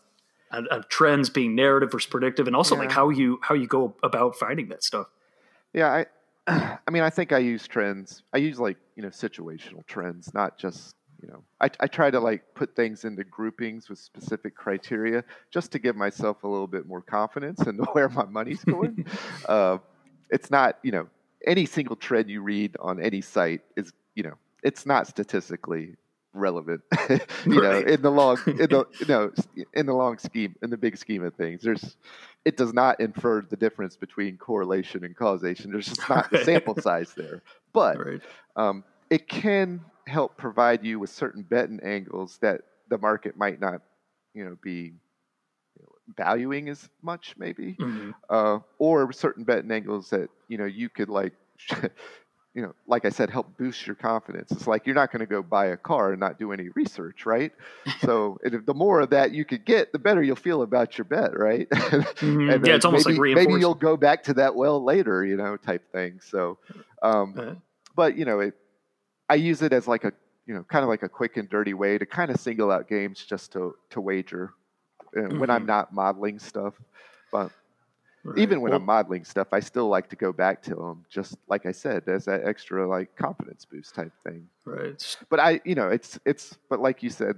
on, 0.52 0.68
on 0.72 0.86
trends 0.88 1.30
being 1.30 1.56
narrative 1.56 1.92
versus 1.92 2.10
predictive, 2.10 2.48
and 2.48 2.56
also 2.56 2.76
yeah. 2.76 2.82
like 2.82 2.92
how 2.92 3.10
you 3.10 3.40
how 3.42 3.56
you 3.56 3.68
go 3.68 3.94
about 4.04 4.36
finding 4.36 4.70
that 4.70 4.84
stuff. 4.84 5.08
Yeah, 5.74 6.06
I 6.48 6.78
I 6.88 6.92
mean 6.92 7.04
I 7.04 7.10
think 7.10 7.34
I 7.34 7.40
use 7.40 7.68
trends. 7.68 8.24
I 8.34 8.38
use 8.38 8.60
like 8.60 8.78
you 8.96 9.04
know 9.04 9.10
situational 9.10 9.86
trends, 9.86 10.34
not 10.34 10.58
just 10.58 10.96
you 11.22 11.28
know 11.28 11.44
I, 11.62 11.70
I 11.80 11.88
try 11.88 12.12
to 12.12 12.20
like 12.20 12.44
put 12.56 12.76
things 12.76 13.06
into 13.06 13.24
groupings 13.24 13.90
with 13.90 14.00
specific 14.00 14.56
criteria 14.56 15.24
just 15.52 15.72
to 15.72 15.80
give 15.80 15.96
myself 15.96 16.44
a 16.44 16.48
little 16.48 16.68
bit 16.68 16.88
more 16.88 17.02
confidence 17.02 17.62
in 17.68 17.78
where 17.94 18.10
my 18.10 18.26
money's 18.26 18.64
going. 18.64 19.06
Uh, 19.48 19.78
it's 20.30 20.52
not 20.52 20.78
you 20.84 20.92
know 20.92 21.08
any 21.48 21.66
single 21.66 21.96
trend 21.96 22.30
you 22.30 22.42
read 22.42 22.76
on 22.80 23.02
any 23.02 23.22
site 23.22 23.62
is 23.76 23.94
you 24.16 24.22
know 24.22 24.36
it's 24.64 24.86
not 24.86 25.08
statistically 25.08 25.96
relevant 26.34 26.82
you 27.10 27.18
right. 27.62 27.86
know 27.86 27.94
in 27.94 28.02
the 28.02 28.12
long 28.12 28.38
in 28.46 28.56
the 28.58 28.86
you 29.00 29.06
know 29.08 29.32
in 29.74 29.86
the 29.86 29.94
long 29.94 30.18
scheme 30.18 30.56
in 30.62 30.70
the 30.70 30.78
big 30.78 30.98
scheme 30.98 31.24
of 31.24 31.34
things. 31.36 31.62
There's 31.62 31.98
it 32.46 32.58
does 32.58 32.74
not 32.74 33.00
infer 33.00 33.42
the 33.42 33.58
difference 33.58 33.96
between 33.96 34.38
correlation 34.38 35.04
and 35.04 35.16
causation. 35.16 35.72
There's 35.72 35.88
just 35.88 36.10
not 36.10 36.30
the 36.32 36.44
sample 36.44 36.76
size 36.82 37.14
there. 37.16 37.42
But 37.74 38.06
right. 38.06 38.22
um, 38.56 38.84
it 39.10 39.28
can 39.28 39.82
help 40.10 40.38
provide 40.38 40.84
you 40.84 41.00
with 41.00 41.10
certain 41.10 41.44
betting 41.44 41.80
angles 41.84 42.38
that 42.42 42.62
the 42.90 42.98
market 42.98 43.38
might 43.38 43.62
not, 43.62 43.82
you 44.34 44.44
know, 44.44 44.58
be 44.62 44.94
valuing 46.18 46.70
as 46.70 46.90
much, 47.02 47.36
maybe, 47.38 47.76
mm-hmm. 47.80 48.12
uh, 48.30 48.60
or 48.78 49.12
certain 49.12 49.44
betting 49.44 49.72
angles 49.72 50.10
that 50.10 50.30
you 50.48 50.58
know 50.58 50.66
you 50.66 50.90
could 50.90 51.10
like. 51.10 51.34
you 52.56 52.64
know, 52.64 52.74
like 52.88 53.06
I 53.06 53.10
said, 53.10 53.30
help 53.30 53.58
boost 53.58 53.86
your 53.86 53.96
confidence. 53.96 54.52
It's 54.52 54.66
like 54.66 54.88
you're 54.88 54.96
not 54.96 55.12
going 55.12 55.20
to 55.20 55.28
go 55.28 55.44
buy 55.44 55.68
a 55.68 55.78
car 55.78 56.12
and 56.12 56.20
not 56.20 56.40
do 56.40 56.52
any 56.52 56.70
research, 56.70 57.26
right? 57.26 57.52
so 58.02 58.40
the 58.44 58.74
more 58.74 59.02
of 59.02 59.12
that 59.12 59.32
you 59.32 59.46
could 59.46 59.66
get, 59.66 59.92
the 59.92 60.00
better 60.00 60.24
you'll 60.24 60.36
feel 60.36 60.64
about 60.64 60.98
your 60.98 61.06
bet, 61.06 61.38
right? 61.38 61.70
mm-hmm. 61.72 62.66
yeah, 62.66 62.76
it's 62.76 62.86
almost 62.86 63.08
maybe, 63.08 63.36
like. 63.36 63.48
Maybe 63.48 63.60
you'll 63.60 63.76
go 63.76 63.96
back 63.98 64.24
to 64.24 64.34
that 64.36 64.56
well 64.56 64.84
later, 64.84 65.24
you 65.24 65.38
know, 65.38 65.58
type 65.58 65.92
thing. 65.92 66.20
So, 66.28 66.58
um, 67.04 67.36
uh-huh. 67.38 67.56
but 67.96 68.18
you 68.18 68.26
know, 68.26 68.40
it, 68.40 68.56
I 69.30 69.36
use 69.36 69.62
it 69.62 69.74
as 69.74 69.88
like 69.88 70.04
a 70.04 70.14
you 70.46 70.54
know 70.54 70.64
kind 70.64 70.84
of 70.84 70.90
like 70.90 71.04
a 71.04 71.10
quick 71.10 71.38
and 71.38 71.50
dirty 71.50 71.74
way 71.74 71.98
to 71.98 72.06
kind 72.06 72.32
of 72.32 72.40
single 72.40 72.72
out 72.72 72.88
games 72.90 73.24
just 73.24 73.52
to 73.54 73.76
to 73.92 74.02
wager 74.02 74.54
mm-hmm. 75.16 75.40
when 75.40 75.50
I'm 75.50 75.62
mm-hmm. 75.62 75.68
not 75.68 75.94
modeling 75.94 76.40
stuff. 76.40 76.74
But 77.32 77.52
right. 78.24 78.38
even 78.38 78.62
when 78.62 78.72
well, 78.72 78.80
I'm 78.80 78.86
modeling 78.86 79.24
stuff, 79.24 79.48
I 79.52 79.60
still 79.60 79.88
like 79.88 80.10
to 80.10 80.16
go 80.16 80.34
back 80.34 80.62
to 80.64 80.76
them, 80.76 81.06
just 81.10 81.38
like 81.48 81.66
I 81.66 81.72
said, 81.72 82.08
as 82.08 82.26
that 82.26 82.46
extra 82.46 82.88
like 82.88 83.16
confidence 83.16 83.66
boost 83.66 83.96
type 83.96 84.12
thing. 84.26 84.48
Right. 84.66 85.18
But 85.30 85.40
I, 85.40 85.62
you 85.64 85.76
know, 85.76 85.90
it's 85.90 86.20
it's 86.26 86.58
but 86.70 86.80
like 86.80 87.04
you 87.04 87.10
said, 87.10 87.36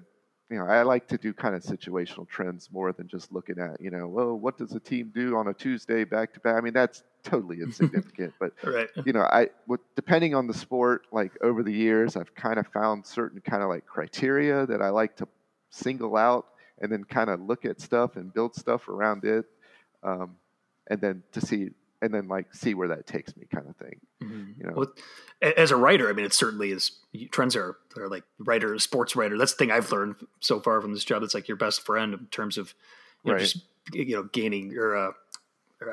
you 0.50 0.58
know, 0.58 0.66
I 0.66 0.84
like 0.84 1.08
to 1.08 1.18
do 1.18 1.34
kind 1.34 1.56
of 1.56 1.64
situational 1.64 2.28
trends 2.28 2.70
more 2.72 2.92
than 2.92 3.08
just 3.08 3.32
looking 3.32 3.60
at, 3.60 3.80
you 3.80 3.90
know, 3.90 4.08
well, 4.08 4.36
what 4.36 4.58
does 4.58 4.74
a 4.74 4.80
team 4.80 5.12
do 5.14 5.38
on 5.38 5.48
a 5.48 5.54
Tuesday 5.54 6.04
back 6.04 6.34
to 6.34 6.40
back? 6.40 6.56
I 6.56 6.62
mean, 6.62 6.74
that's 6.74 7.04
totally 7.30 7.62
insignificant. 7.62 8.34
but 8.40 8.54
right. 8.64 8.90
you 9.06 9.14
know, 9.14 9.22
I 9.22 9.50
depending 9.96 10.36
on 10.36 10.48
the 10.48 10.54
sport, 10.54 11.08
like 11.12 11.32
over 11.42 11.64
the 11.64 11.74
years, 11.74 12.16
I've 12.16 12.34
kind 12.36 12.60
of 12.60 12.68
found 12.68 13.06
certain 13.06 13.42
kind 13.42 13.64
of 13.64 13.70
like 13.70 13.86
criteria 13.86 14.66
that 14.66 14.82
I 14.82 14.90
like 14.90 15.16
to 15.18 15.28
single 15.70 16.18
out 16.18 16.46
and 16.80 16.92
then 16.92 17.04
kind 17.04 17.30
of 17.30 17.42
look 17.42 17.66
at 17.66 17.80
stuff 17.80 18.16
and 18.16 18.34
build 18.34 18.56
stuff 18.56 18.88
around 18.88 19.24
it, 19.24 19.46
um, 20.04 20.36
and 20.90 21.00
then 21.00 21.24
to 21.34 21.42
see 21.42 21.70
and 22.02 22.14
then 22.14 22.28
like 22.28 22.54
see 22.54 22.74
where 22.74 22.88
that 22.88 23.06
takes 23.06 23.36
me 23.38 23.46
kind 23.54 23.68
of 23.70 23.76
thing 23.76 24.00
mm-hmm. 24.22 24.52
you 24.60 24.68
know 24.68 24.74
well, 24.76 24.92
as 25.56 25.72
a 25.72 25.76
writer 25.76 26.10
i 26.10 26.14
mean 26.14 26.26
it 26.26 26.34
certainly 26.34 26.72
is 26.72 26.94
trends 27.30 27.56
are, 27.56 27.78
are 27.96 28.10
like 28.10 28.24
writer 28.40 28.78
sports 28.80 29.16
writer 29.16 29.38
that's 29.38 29.54
the 29.54 29.58
thing 29.58 29.72
i've 29.72 29.92
learned 29.92 30.16
so 30.40 30.60
far 30.60 30.82
from 30.82 30.94
this 30.94 31.04
job 31.04 31.22
it's 31.22 31.34
like 31.34 31.48
your 31.48 31.58
best 31.58 31.82
friend 31.82 32.14
in 32.14 32.26
terms 32.28 32.58
of 32.58 32.74
you 33.24 33.30
know, 33.32 33.36
right. 33.36 33.42
just 33.42 33.64
you 33.94 34.16
know 34.16 34.24
gaining 34.24 34.76
or, 34.78 34.96
uh, 34.96 35.12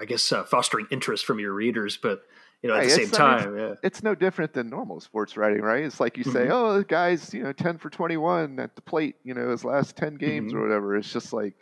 i 0.00 0.04
guess 0.04 0.32
uh, 0.32 0.44
fostering 0.44 0.86
interest 0.90 1.24
from 1.24 1.38
your 1.38 1.52
readers 1.52 1.96
but 1.96 2.22
you 2.62 2.68
know 2.68 2.74
at 2.74 2.78
right. 2.78 2.88
the 2.88 2.94
same 2.94 3.10
time 3.10 3.56
yeah. 3.56 3.74
it's 3.82 4.02
no 4.02 4.14
different 4.14 4.52
than 4.52 4.68
normal 4.68 5.00
sports 5.00 5.36
writing 5.36 5.62
right 5.62 5.84
it's 5.84 6.00
like 6.00 6.16
you 6.16 6.24
say 6.24 6.40
mm-hmm. 6.40 6.52
oh 6.52 6.78
the 6.78 6.84
guy's 6.84 7.32
you 7.32 7.42
know 7.42 7.52
10 7.52 7.78
for 7.78 7.90
21 7.90 8.58
at 8.58 8.74
the 8.74 8.82
plate 8.82 9.16
you 9.24 9.34
know 9.34 9.50
his 9.50 9.64
last 9.64 9.96
10 9.96 10.16
games 10.16 10.52
mm-hmm. 10.52 10.60
or 10.60 10.66
whatever 10.66 10.96
it's 10.96 11.12
just 11.12 11.32
like 11.32 11.54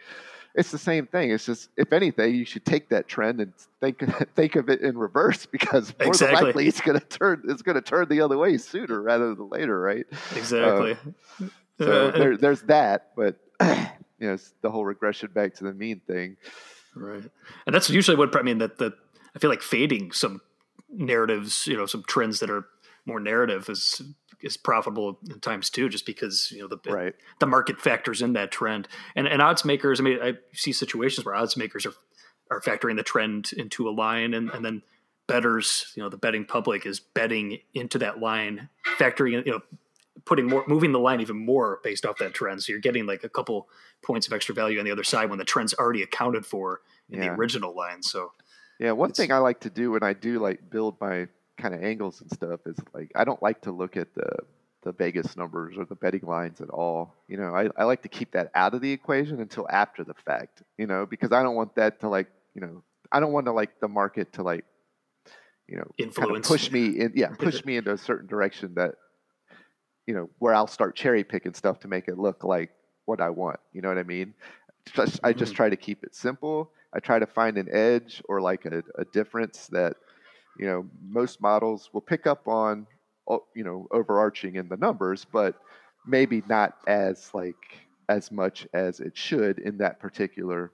it's 0.56 0.70
the 0.70 0.78
same 0.78 1.06
thing. 1.06 1.30
It's 1.30 1.44
just 1.44 1.68
if 1.76 1.92
anything, 1.92 2.34
you 2.34 2.44
should 2.44 2.64
take 2.64 2.88
that 2.88 3.06
trend 3.06 3.40
and 3.40 3.52
think 3.80 4.02
think 4.34 4.56
of 4.56 4.68
it 4.68 4.80
in 4.80 4.96
reverse 4.98 5.46
because 5.52 5.94
more 5.98 6.08
exactly. 6.08 6.36
than 6.36 6.44
likely 6.44 6.68
it's 6.68 6.80
going 6.80 6.98
to 6.98 7.06
turn 7.06 7.42
it's 7.48 7.62
going 7.62 7.76
to 7.76 7.82
turn 7.82 8.08
the 8.08 8.22
other 8.22 8.38
way 8.38 8.56
sooner 8.56 9.00
rather 9.00 9.34
than 9.34 9.48
later, 9.50 9.78
right? 9.78 10.06
Exactly. 10.34 10.96
Uh, 11.40 11.46
so 11.78 12.10
there, 12.10 12.36
there's 12.38 12.62
that, 12.62 13.10
but 13.14 13.36
you 13.62 14.28
know, 14.28 14.36
the 14.62 14.70
whole 14.70 14.84
regression 14.84 15.30
back 15.32 15.54
to 15.56 15.64
the 15.64 15.74
mean 15.74 16.00
thing, 16.06 16.38
right? 16.96 17.24
And 17.66 17.74
that's 17.74 17.90
usually 17.90 18.16
what 18.16 18.35
I 18.37 18.42
mean. 18.42 18.59
That 18.59 18.78
that 18.78 18.94
I 19.35 19.38
feel 19.38 19.50
like 19.50 19.62
fading 19.62 20.12
some 20.12 20.40
narratives, 20.90 21.66
you 21.66 21.76
know, 21.76 21.87
some 21.87 22.04
trends 22.06 22.40
that 22.40 22.50
are 22.50 22.66
more 23.04 23.20
narrative 23.20 23.68
is 23.68 24.02
is 24.42 24.56
profitable 24.56 25.18
in 25.30 25.40
times 25.40 25.70
too, 25.70 25.88
just 25.88 26.06
because 26.06 26.50
you 26.50 26.61
know 26.61 26.68
the 26.68 26.78
right. 26.90 27.14
the 27.38 27.46
market 27.46 27.80
factors 27.80 28.22
in 28.22 28.32
that 28.35 28.50
trend. 28.50 28.88
And 29.14 29.26
and 29.26 29.40
odds 29.40 29.64
makers, 29.64 30.00
I 30.00 30.02
mean, 30.02 30.18
I 30.22 30.35
see 30.52 30.72
situations 30.72 31.24
where 31.24 31.35
odds 31.35 31.56
makers 31.56 31.87
are 31.87 31.94
are 32.50 32.61
factoring 32.61 32.96
the 32.96 33.02
trend 33.02 33.50
into 33.56 33.88
a 33.88 33.90
line, 33.90 34.35
and, 34.35 34.50
and 34.50 34.64
then 34.64 34.82
betters, 35.26 35.92
you 35.96 36.02
know, 36.02 36.09
the 36.09 36.16
betting 36.16 36.44
public 36.44 36.87
is 36.87 37.00
betting 37.00 37.59
into 37.74 37.98
that 37.98 38.20
line, 38.20 38.68
factoring, 38.98 39.44
you 39.44 39.52
know, 39.52 39.61
putting 40.26 40.46
more, 40.46 40.64
moving 40.66 40.92
the 40.92 40.98
line 40.98 41.20
even 41.20 41.36
more 41.36 41.80
based 41.82 42.04
off 42.04 42.18
that 42.18 42.34
trend. 42.34 42.62
So 42.62 42.72
you're 42.72 42.80
getting 42.80 43.06
like 43.06 43.24
a 43.24 43.28
couple 43.28 43.68
points 44.02 44.26
of 44.26 44.32
extra 44.32 44.54
value 44.54 44.78
on 44.78 44.84
the 44.84 44.90
other 44.90 45.04
side 45.04 45.30
when 45.30 45.38
the 45.38 45.44
trend's 45.44 45.72
already 45.72 46.02
accounted 46.02 46.44
for 46.44 46.80
in 47.08 47.18
yeah. 47.18 47.26
the 47.26 47.30
original 47.32 47.74
line. 47.74 48.02
So 48.02 48.32
yeah, 48.78 48.92
one 48.92 49.12
thing 49.12 49.32
I 49.32 49.38
like 49.38 49.60
to 49.60 49.70
do 49.70 49.92
when 49.92 50.02
I 50.02 50.12
do 50.12 50.38
like 50.38 50.68
build 50.68 51.00
my 51.00 51.28
kind 51.56 51.74
of 51.74 51.82
angles 51.82 52.20
and 52.20 52.30
stuff 52.30 52.60
is 52.66 52.76
like 52.92 53.10
I 53.14 53.24
don't 53.24 53.42
like 53.42 53.62
to 53.62 53.72
look 53.72 53.96
at 53.96 54.12
the 54.14 54.28
the 54.82 54.92
Vegas 54.92 55.36
numbers 55.36 55.76
or 55.76 55.84
the 55.84 55.96
betting 55.96 56.22
lines 56.22 56.60
at 56.60 56.70
all. 56.70 57.14
You 57.26 57.38
know, 57.38 57.54
I, 57.54 57.68
I 57.76 57.84
like 57.84 58.02
to 58.02 58.08
keep 58.08 58.32
that 58.32 58.52
out 58.54 58.72
of 58.72 58.80
the 58.80 58.92
equation 58.92 59.40
until 59.40 59.66
after 59.68 60.04
the 60.04 60.14
fact, 60.14 60.62
you 60.78 60.86
know, 60.86 61.06
because 61.06 61.32
I 61.32 61.42
don't 61.42 61.56
want 61.56 61.74
that 61.74 62.00
to 62.00 62.08
like, 62.08 62.28
you 62.54 62.60
know, 62.60 62.84
I 63.10 63.18
don't 63.18 63.32
want 63.32 63.46
to 63.46 63.52
like 63.52 63.80
the 63.80 63.88
market 63.88 64.34
to 64.34 64.44
like, 64.44 64.64
you 65.66 65.76
know, 65.76 65.90
influence 65.98 66.30
kind 66.30 66.36
of 66.36 66.44
push 66.44 66.70
me 66.70 67.00
in, 67.00 67.12
yeah, 67.16 67.30
push 67.30 67.64
me 67.64 67.76
into 67.76 67.92
a 67.92 67.98
certain 67.98 68.28
direction 68.28 68.74
that, 68.76 68.94
you 70.07 70.14
know, 70.14 70.29
where 70.38 70.55
I'll 70.55 70.66
start 70.66 70.97
cherry 70.97 71.25
picking 71.25 71.55
stuff 71.55 71.81
to 71.81 71.88
make 71.88 72.09
it 72.09 72.19
look 72.19 72.45
like 72.45 72.71
what 73.05 73.21
I 73.21 73.31
want. 73.31 73.61
You 73.73 73.83
know 73.83 73.88
what 73.88 73.99
I 73.99 74.03
mean? 74.03 74.35
Just, 74.95 75.21
I 75.25 75.33
just 75.33 75.53
mm-hmm. 75.53 75.57
try 75.57 75.71
to 75.71 75.77
keep 75.77 76.05
it 76.05 76.14
simple. 76.14 76.71
I 76.95 77.01
try 77.01 77.19
to 77.19 77.27
find 77.27 77.59
an 77.59 77.69
edge 77.73 78.23
or 78.29 78.40
like 78.40 78.64
a, 78.66 78.83
a 78.97 79.05
difference 79.07 79.66
that, 79.69 79.97
you 80.59 80.66
know, 80.66 80.87
most 81.03 81.40
models 81.40 81.90
will 81.92 82.01
pick 82.01 82.27
up 82.27 82.47
on 82.47 82.87
you 83.55 83.64
know 83.64 83.87
overarching 83.90 84.57
in 84.57 84.69
the 84.69 84.77
numbers, 84.77 85.25
but 85.25 85.57
maybe 86.07 86.42
not 86.49 86.77
as 86.87 87.31
like 87.35 87.55
as 88.09 88.31
much 88.31 88.66
as 88.73 89.01
it 89.01 89.16
should 89.16 89.59
in 89.59 89.79
that 89.79 89.99
particular 89.99 90.73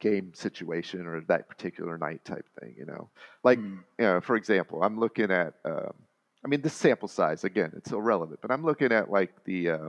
game 0.00 0.32
situation 0.34 1.06
or 1.06 1.20
that 1.28 1.48
particular 1.48 1.96
night 1.98 2.24
type 2.24 2.46
thing. 2.60 2.74
You 2.76 2.86
know, 2.86 3.08
like 3.42 3.58
mm. 3.58 3.78
you 3.98 4.04
know, 4.04 4.20
for 4.20 4.36
example, 4.36 4.82
I'm 4.82 4.98
looking 4.98 5.30
at. 5.30 5.54
Um, 5.64 5.94
I 6.44 6.48
mean, 6.48 6.60
the 6.60 6.70
sample 6.70 7.08
size 7.08 7.44
again, 7.44 7.72
it's 7.76 7.90
irrelevant, 7.92 8.40
but 8.42 8.50
I'm 8.50 8.64
looking 8.64 8.92
at 8.92 9.10
like 9.10 9.32
the 9.44 9.70
uh, 9.70 9.88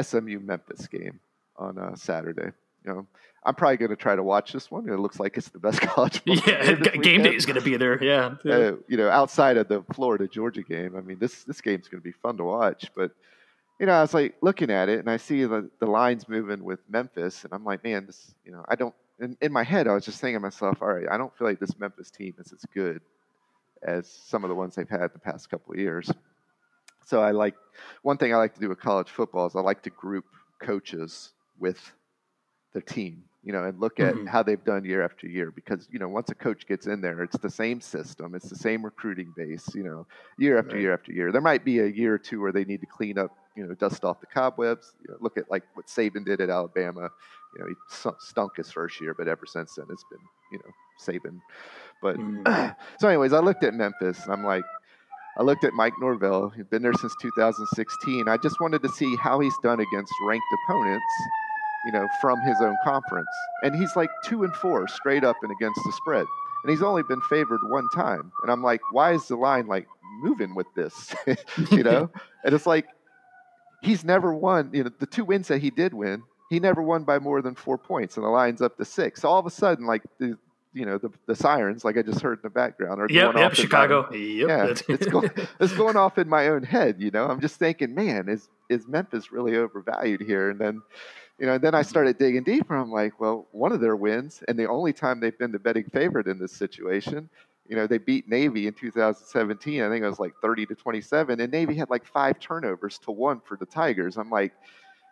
SMU 0.00 0.38
Memphis 0.40 0.86
game 0.86 1.20
on 1.56 1.78
uh, 1.78 1.96
Saturday. 1.96 2.50
You 2.84 2.92
know, 2.92 3.06
I'm 3.44 3.54
probably 3.54 3.78
going 3.78 3.90
to 3.90 3.96
try 3.96 4.14
to 4.14 4.22
watch 4.22 4.52
this 4.52 4.70
one. 4.70 4.88
It 4.88 4.98
looks 4.98 5.18
like 5.18 5.38
it's 5.38 5.48
the 5.48 5.58
best 5.58 5.80
college. 5.82 6.20
Yeah, 6.26 6.74
game, 6.74 7.00
game 7.00 7.22
day 7.22 7.34
is 7.34 7.46
going 7.46 7.58
to 7.58 7.64
be 7.64 7.76
there. 7.78 8.02
Yeah, 8.02 8.34
yeah. 8.44 8.54
Uh, 8.54 8.76
you 8.88 8.98
know, 8.98 9.08
outside 9.08 9.56
of 9.56 9.68
the 9.68 9.82
Florida 9.94 10.28
Georgia 10.28 10.62
game, 10.62 10.96
I 10.96 11.00
mean, 11.00 11.18
this 11.18 11.44
this 11.44 11.60
game's 11.62 11.88
going 11.88 12.02
to 12.02 12.04
be 12.04 12.12
fun 12.12 12.36
to 12.36 12.44
watch. 12.44 12.90
But 12.94 13.12
you 13.78 13.86
know, 13.86 13.92
I 13.92 14.02
was 14.02 14.12
like 14.12 14.34
looking 14.42 14.70
at 14.70 14.90
it, 14.90 14.98
and 14.98 15.08
I 15.08 15.16
see 15.16 15.44
the 15.44 15.70
the 15.78 15.86
lines 15.86 16.28
moving 16.28 16.62
with 16.62 16.80
Memphis, 16.90 17.44
and 17.44 17.54
I'm 17.54 17.64
like, 17.64 17.82
man, 17.84 18.06
this. 18.06 18.34
You 18.44 18.52
know, 18.52 18.64
I 18.68 18.74
don't. 18.74 18.94
In, 19.18 19.36
in 19.42 19.52
my 19.52 19.64
head, 19.64 19.86
I 19.86 19.92
was 19.92 20.04
just 20.04 20.20
thinking 20.20 20.36
to 20.36 20.40
myself, 20.40 20.80
all 20.80 20.88
right, 20.88 21.06
I 21.10 21.18
don't 21.18 21.34
feel 21.36 21.46
like 21.46 21.60
this 21.60 21.78
Memphis 21.78 22.10
team 22.10 22.34
is 22.38 22.52
as 22.52 22.64
good 22.72 23.02
as 23.82 24.08
some 24.08 24.44
of 24.44 24.48
the 24.48 24.54
ones 24.54 24.74
they've 24.74 24.88
had 24.88 25.12
the 25.12 25.18
past 25.18 25.50
couple 25.50 25.72
of 25.72 25.78
years. 25.78 26.10
So 27.06 27.22
I 27.22 27.30
like 27.30 27.54
one 28.02 28.18
thing 28.18 28.32
I 28.34 28.36
like 28.36 28.54
to 28.54 28.60
do 28.60 28.68
with 28.68 28.80
college 28.80 29.08
football 29.08 29.46
is 29.46 29.56
I 29.56 29.60
like 29.60 29.82
to 29.82 29.90
group 29.90 30.26
coaches 30.60 31.32
with 31.58 31.92
the 32.72 32.80
team 32.80 33.24
you 33.42 33.52
know, 33.52 33.64
and 33.64 33.80
look 33.80 34.00
at 34.00 34.14
mm-hmm. 34.14 34.26
how 34.26 34.42
they've 34.42 34.62
done 34.64 34.84
year 34.84 35.02
after 35.02 35.26
year. 35.26 35.50
Because 35.50 35.88
you 35.90 35.98
know, 35.98 36.08
once 36.08 36.30
a 36.30 36.34
coach 36.34 36.66
gets 36.66 36.86
in 36.86 37.00
there, 37.00 37.22
it's 37.22 37.38
the 37.38 37.50
same 37.50 37.80
system, 37.80 38.34
it's 38.34 38.48
the 38.50 38.56
same 38.56 38.84
recruiting 38.84 39.32
base. 39.36 39.74
You 39.74 39.84
know, 39.84 40.06
year 40.38 40.58
after 40.58 40.74
right. 40.74 40.82
year 40.82 40.92
after 40.92 41.12
year. 41.12 41.32
There 41.32 41.40
might 41.40 41.64
be 41.64 41.80
a 41.80 41.86
year 41.86 42.14
or 42.14 42.18
two 42.18 42.40
where 42.40 42.52
they 42.52 42.64
need 42.64 42.80
to 42.80 42.86
clean 42.86 43.18
up, 43.18 43.34
you 43.56 43.66
know, 43.66 43.74
dust 43.74 44.04
off 44.04 44.20
the 44.20 44.26
cobwebs. 44.26 44.92
You 45.02 45.12
know, 45.12 45.18
look 45.20 45.38
at 45.38 45.50
like 45.50 45.62
what 45.74 45.86
Saban 45.86 46.24
did 46.24 46.40
at 46.40 46.50
Alabama. 46.50 47.08
You 47.56 47.64
know, 47.64 47.68
he 47.68 48.10
stunk 48.18 48.56
his 48.56 48.70
first 48.70 49.00
year, 49.00 49.14
but 49.14 49.26
ever 49.26 49.46
since 49.46 49.74
then, 49.74 49.86
it's 49.90 50.04
been 50.10 50.20
you 50.52 50.58
know 50.58 50.72
Saban. 51.00 51.40
But 52.02 52.16
mm-hmm. 52.16 52.72
so, 53.00 53.08
anyways, 53.08 53.32
I 53.32 53.40
looked 53.40 53.64
at 53.64 53.74
Memphis, 53.74 54.24
and 54.24 54.32
I'm 54.32 54.44
like. 54.44 54.64
I 55.38 55.42
looked 55.44 55.62
at 55.62 55.72
Mike 55.72 55.94
Norvell. 56.00 56.50
He's 56.50 56.66
been 56.66 56.82
there 56.82 56.92
since 56.92 57.14
2016. 57.22 58.28
I 58.28 58.36
just 58.36 58.60
wanted 58.60 58.82
to 58.82 58.88
see 58.90 59.16
how 59.16 59.38
he's 59.38 59.56
done 59.62 59.78
against 59.78 60.12
ranked 60.26 60.44
opponents 60.66 61.04
you 61.84 61.92
know, 61.92 62.06
from 62.20 62.40
his 62.42 62.60
own 62.60 62.76
conference. 62.84 63.28
And 63.62 63.74
he's 63.74 63.96
like 63.96 64.10
two 64.24 64.44
and 64.44 64.54
four 64.54 64.88
straight 64.88 65.24
up 65.24 65.36
and 65.42 65.52
against 65.52 65.80
the 65.84 65.92
spread. 65.92 66.26
And 66.62 66.70
he's 66.70 66.82
only 66.82 67.02
been 67.02 67.20
favored 67.22 67.60
one 67.68 67.88
time. 67.94 68.32
And 68.42 68.50
I'm 68.50 68.62
like, 68.62 68.80
why 68.92 69.12
is 69.12 69.28
the 69.28 69.36
line 69.36 69.66
like 69.66 69.86
moving 70.20 70.54
with 70.54 70.66
this? 70.74 71.14
you 71.70 71.82
know? 71.82 72.10
and 72.44 72.54
it's 72.54 72.66
like 72.66 72.86
he's 73.82 74.04
never 74.04 74.34
won, 74.34 74.70
you 74.72 74.84
know, 74.84 74.90
the 74.98 75.06
two 75.06 75.24
wins 75.24 75.48
that 75.48 75.62
he 75.62 75.70
did 75.70 75.94
win, 75.94 76.22
he 76.50 76.60
never 76.60 76.82
won 76.82 77.04
by 77.04 77.18
more 77.18 77.40
than 77.40 77.54
four 77.54 77.78
points, 77.78 78.16
and 78.16 78.24
the 78.24 78.30
line's 78.30 78.60
up 78.60 78.76
to 78.76 78.84
six. 78.84 79.22
So 79.22 79.28
all 79.28 79.38
of 79.38 79.46
a 79.46 79.50
sudden, 79.50 79.86
like 79.86 80.02
the 80.18 80.36
you 80.72 80.86
know 80.86 80.98
the, 80.98 81.10
the 81.26 81.34
sirens, 81.34 81.84
like 81.84 81.96
I 81.96 82.02
just 82.02 82.20
heard 82.20 82.38
in 82.38 82.42
the 82.42 82.50
background, 82.50 83.00
are 83.00 83.06
yep, 83.10 83.32
going 83.32 83.38
yep, 83.38 83.52
off. 83.52 83.56
Chicago. 83.56 84.06
My, 84.10 84.16
yep. 84.16 84.48
Yeah, 84.48 84.94
it's 84.94 85.06
going 85.06 85.30
it's 85.58 85.72
going 85.74 85.96
off 85.96 86.18
in 86.18 86.28
my 86.28 86.48
own 86.48 86.62
head. 86.62 86.96
You 86.98 87.10
know, 87.10 87.26
I'm 87.26 87.40
just 87.40 87.56
thinking, 87.56 87.94
man, 87.94 88.28
is 88.28 88.48
is 88.68 88.86
Memphis 88.86 89.32
really 89.32 89.56
overvalued 89.56 90.20
here? 90.20 90.50
And 90.50 90.60
then 90.60 90.82
you 91.38 91.46
know, 91.46 91.56
then 91.56 91.74
I 91.74 91.82
started 91.82 92.18
digging 92.18 92.44
deeper. 92.44 92.76
I'm 92.76 92.92
like, 92.92 93.18
well, 93.18 93.48
one 93.52 93.72
of 93.72 93.80
their 93.80 93.96
wins, 93.96 94.44
and 94.46 94.58
the 94.58 94.68
only 94.68 94.92
time 94.92 95.20
they've 95.20 95.36
been 95.36 95.52
the 95.52 95.58
betting 95.58 95.88
favorite 95.90 96.26
in 96.26 96.38
this 96.38 96.52
situation, 96.52 97.30
you 97.66 97.76
know, 97.76 97.86
they 97.86 97.98
beat 97.98 98.28
Navy 98.28 98.66
in 98.66 98.74
2017. 98.74 99.80
I 99.80 99.88
think 99.88 100.04
it 100.04 100.08
was 100.08 100.18
like 100.18 100.34
30 100.42 100.66
to 100.66 100.74
27, 100.74 101.40
and 101.40 101.50
Navy 101.50 101.74
had 101.74 101.88
like 101.88 102.04
five 102.04 102.38
turnovers 102.40 102.98
to 102.98 103.10
one 103.10 103.40
for 103.40 103.56
the 103.56 103.64
Tigers. 103.64 104.18
I'm 104.18 104.28
like, 104.28 104.52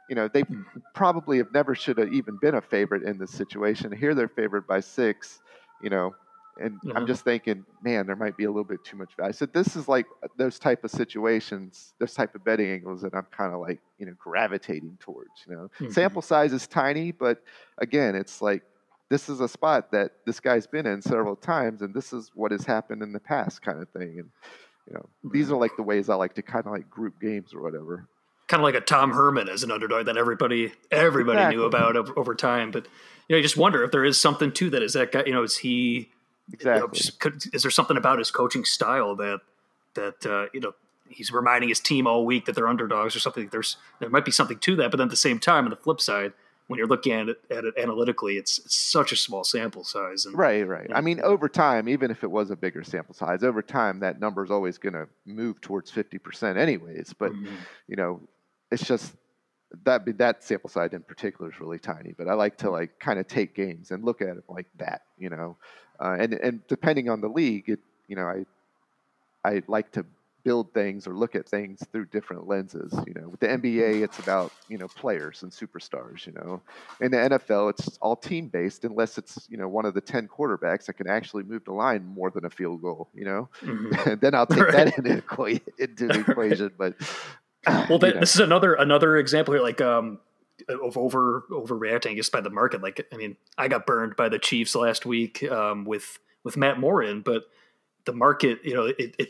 you 0.09 0.17
know, 0.17 0.29
they 0.29 0.45
probably 0.95 1.39
have 1.39 1.53
never 1.53 1.75
should 1.75 1.99
have 1.99 2.13
even 2.13 2.37
been 2.37 2.57
a 2.57 2.61
favorite 2.61 3.05
in 3.05 3.19
this 3.19 3.31
situation. 3.31 3.93
Here 3.93 4.15
they're 4.15 4.29
favored 4.29 4.67
by 4.67 4.81
six. 4.81 5.41
You 5.83 5.91
know, 5.91 6.15
and 6.61 6.81
I'm 6.95 7.07
just 7.07 7.25
thinking, 7.25 7.65
man, 7.83 8.07
there 8.07 8.17
might 8.17 8.37
be 8.37 8.45
a 8.45 8.49
little 8.49 8.65
bit 8.65 8.85
too 8.85 8.97
much 8.97 9.15
value. 9.17 9.33
So 9.33 9.47
this 9.47 9.77
is 9.77 9.89
like 9.89 10.07
uh, 10.23 10.29
those 10.37 10.59
type 10.59 10.85
of 10.85 10.91
situations, 10.91 11.95
those 11.99 12.15
type 12.15 12.35
of 12.35 12.45
betting 12.45 12.71
angles 12.71 13.03
that 13.03 13.15
I'm 13.15 13.27
kind 13.31 13.55
of 13.55 13.61
like, 13.61 13.81
you 13.99 14.07
know, 14.07 14.15
gravitating 14.19 14.99
towards. 15.01 15.31
You 15.47 15.55
know, 15.55 15.71
mm-hmm. 15.81 15.93
sample 15.93 16.23
size 16.23 16.53
is 16.53 16.67
tiny, 16.67 17.13
but 17.13 17.43
again, 17.79 18.15
it's 18.15 18.43
like 18.43 18.63
this 19.09 19.29
is 19.29 19.41
a 19.41 19.49
spot 19.49 19.93
that 19.93 20.13
this 20.27 20.41
guy's 20.41 20.67
been 20.67 20.87
in 20.87 21.01
several 21.01 21.37
times, 21.37 21.83
and 21.83 21.95
this 21.95 22.13
is 22.13 22.31
what 22.35 22.51
has 22.53 22.65
happened 22.65 23.03
in 23.03 23.13
the 23.13 23.21
past, 23.21 23.63
kind 23.63 23.81
of 23.81 23.89
thing. 23.91 24.19
And 24.19 24.31
you 24.87 24.95
know, 24.95 25.09
these 25.31 25.47
mm-hmm. 25.47 25.55
are 25.55 25.59
like 25.59 25.77
the 25.77 25.83
ways 25.83 26.09
I 26.09 26.15
like 26.15 26.35
to 26.35 26.43
kind 26.43 26.67
of 26.67 26.73
like 26.73 26.91
group 26.91 27.21
games 27.21 27.55
or 27.55 27.63
whatever. 27.63 28.09
Kind 28.49 28.61
of 28.61 28.65
like 28.65 28.75
a 28.75 28.81
Tom 28.81 29.13
Herman 29.13 29.49
as 29.49 29.63
an 29.63 29.71
underdog 29.71 30.07
that 30.07 30.17
everybody 30.17 30.73
everybody 30.91 31.39
exactly. 31.39 31.57
knew 31.57 31.65
about 31.65 31.97
over 32.17 32.35
time, 32.35 32.71
but 32.71 32.89
you 33.29 33.35
know, 33.35 33.37
you 33.37 33.43
just 33.43 33.57
wonder 33.57 33.85
if 33.85 33.93
there 33.93 34.05
is 34.05 34.21
something 34.21 34.53
to 34.53 34.71
that. 34.71 34.83
Is 34.83 34.95
that 34.95 35.13
guy, 35.13 35.25
you 35.27 35.33
know, 35.33 35.43
is 35.43 35.59
he 35.59 36.11
Exactly. 36.53 36.81
You 36.81 36.87
know, 36.87 36.93
just, 36.93 37.21
could, 37.21 37.45
is 37.53 37.63
there 37.63 37.71
something 37.71 37.97
about 37.97 38.19
his 38.19 38.31
coaching 38.31 38.65
style 38.65 39.15
that 39.17 39.41
that 39.95 40.27
uh, 40.27 40.47
you 40.53 40.61
know 40.61 40.73
he's 41.09 41.33
reminding 41.33 41.69
his 41.69 41.81
team 41.81 42.07
all 42.07 42.25
week 42.25 42.47
that 42.47 42.55
they're 42.55 42.69
underdogs 42.69 43.15
or 43.15 43.21
something? 43.21 43.49
There's 43.51 43.77
there 44.01 44.09
might 44.09 44.25
be 44.25 44.31
something 44.31 44.59
to 44.59 44.77
that, 44.77 44.91
but 44.91 44.97
then 44.97 45.07
at 45.07 45.11
the 45.11 45.17
same 45.17 45.39
time, 45.39 45.65
on 45.65 45.71
the 45.71 45.77
flip 45.77 46.01
side, 46.01 46.33
when 46.67 46.79
you're 46.79 46.87
looking 46.87 47.13
at 47.13 47.29
it, 47.29 47.41
at 47.51 47.65
it 47.65 47.75
analytically, 47.77 48.39
it's, 48.39 48.59
it's 48.59 48.77
such 48.77 49.13
a 49.13 49.17
small 49.17 49.45
sample 49.45 49.85
size. 49.85 50.25
And, 50.25 50.37
right, 50.37 50.67
right. 50.67 50.91
I 50.95 51.01
mean, 51.01 51.21
over 51.21 51.49
time, 51.49 51.89
even 51.89 52.11
if 52.11 52.23
it 52.23 52.31
was 52.31 52.51
a 52.51 52.57
bigger 52.57 52.83
sample 52.83 53.15
size, 53.15 53.43
over 53.43 53.63
time 53.63 54.01
that 54.01 54.21
number 54.21 54.45
is 54.45 54.51
always 54.51 54.79
going 54.79 54.95
to 54.95 55.07
move 55.27 55.61
towards 55.61 55.91
fifty 55.91 56.19
percent, 56.19 56.57
anyways. 56.57 57.13
But 57.13 57.33
mm-hmm. 57.33 57.55
you 57.89 57.97
know, 57.97 58.21
it's 58.71 58.87
just 58.87 59.15
that 59.85 60.19
that 60.19 60.43
sample 60.45 60.71
size 60.71 60.93
in 60.93 61.03
particular 61.03 61.51
is 61.51 61.61
really 61.61 61.79
tiny. 61.79 62.15
But 62.17 62.29
I 62.29 62.35
like 62.35 62.57
to 62.59 62.71
like 62.71 62.99
kind 62.99 63.19
of 63.19 63.27
take 63.27 63.55
games 63.55 63.91
and 63.91 64.05
look 64.05 64.23
at 64.23 64.37
it 64.37 64.45
like 64.49 64.67
that. 64.79 65.03
You 65.19 65.31
know, 65.31 65.57
uh, 66.01 66.17
and 66.19 66.35
and 66.35 66.67
depending 66.67 67.09
on 67.09 67.21
the 67.21 67.29
league, 67.29 67.69
it 67.69 67.81
you 68.07 68.17
know 68.17 68.27
I 68.27 68.47
I 69.45 69.63
like 69.67 69.93
to 69.93 70.05
build 70.45 70.73
things 70.73 71.07
or 71.07 71.15
look 71.15 71.35
at 71.35 71.47
things 71.47 71.85
through 71.93 72.07
different 72.07 72.49
lenses. 72.49 72.95
You 73.07 73.13
know, 73.15 73.29
with 73.29 73.41
the 73.41 73.49
NBA, 73.49 74.03
it's 74.03 74.19
about 74.19 74.53
you 74.69 74.79
know 74.79 74.89
players 74.89 75.43
and 75.43 75.53
superstars. 75.53 76.27
You 76.27 76.33
know, 76.33 76.63
in 77.01 77.11
the 77.11 77.19
NFL, 77.19 77.71
it's 77.71 77.99
all 77.99 78.17
team 78.17 78.49
based 78.49 78.85
unless 78.85 79.19
it's 79.19 79.47
you 79.51 79.59
know 79.59 79.69
one 79.69 79.85
of 79.85 79.95
the 79.95 80.01
ten 80.01 80.29
quarterbacks 80.29 80.87
that 80.87 80.95
can 80.95 81.09
actually 81.09 81.43
move 81.43 81.65
the 81.65 81.73
line 81.73 82.07
more 82.07 82.31
than 82.31 82.47
a 82.47 82.51
field 82.51 82.81
goal. 82.81 83.09
You 83.15 83.25
know, 83.27 83.49
mm-hmm. 83.61 84.15
then 84.21 84.35
I'll 84.35 84.47
take 84.47 84.61
right. 84.73 84.73
that 84.73 84.99
into, 84.99 85.61
into 85.79 86.07
the 86.07 86.21
equation. 86.21 86.71
But 86.79 86.95
well, 87.89 87.99
that, 87.99 88.21
this 88.21 88.35
is 88.35 88.41
another 88.41 88.75
another 88.75 89.17
example 89.17 89.55
here. 89.55 89.63
Like 89.63 89.81
um, 89.81 90.19
of 90.69 90.97
over 90.97 91.45
overreacting 91.51 92.17
just 92.17 92.33
by 92.33 92.41
the 92.41 92.51
market. 92.51 92.83
Like, 92.83 93.07
I 93.13 93.17
mean, 93.17 93.37
I 93.57 93.69
got 93.69 93.87
burned 93.87 94.17
by 94.17 94.29
the 94.29 94.39
Chiefs 94.39 94.75
last 94.75 95.07
week 95.07 95.43
um, 95.51 95.85
with 95.85 96.19
with 96.45 96.57
Matt 96.57 96.79
Moore 96.79 97.05
but 97.25 97.45
the 98.05 98.13
market, 98.13 98.61
you 98.65 98.75
know, 98.75 98.87
it 98.87 99.15
it, 99.19 99.29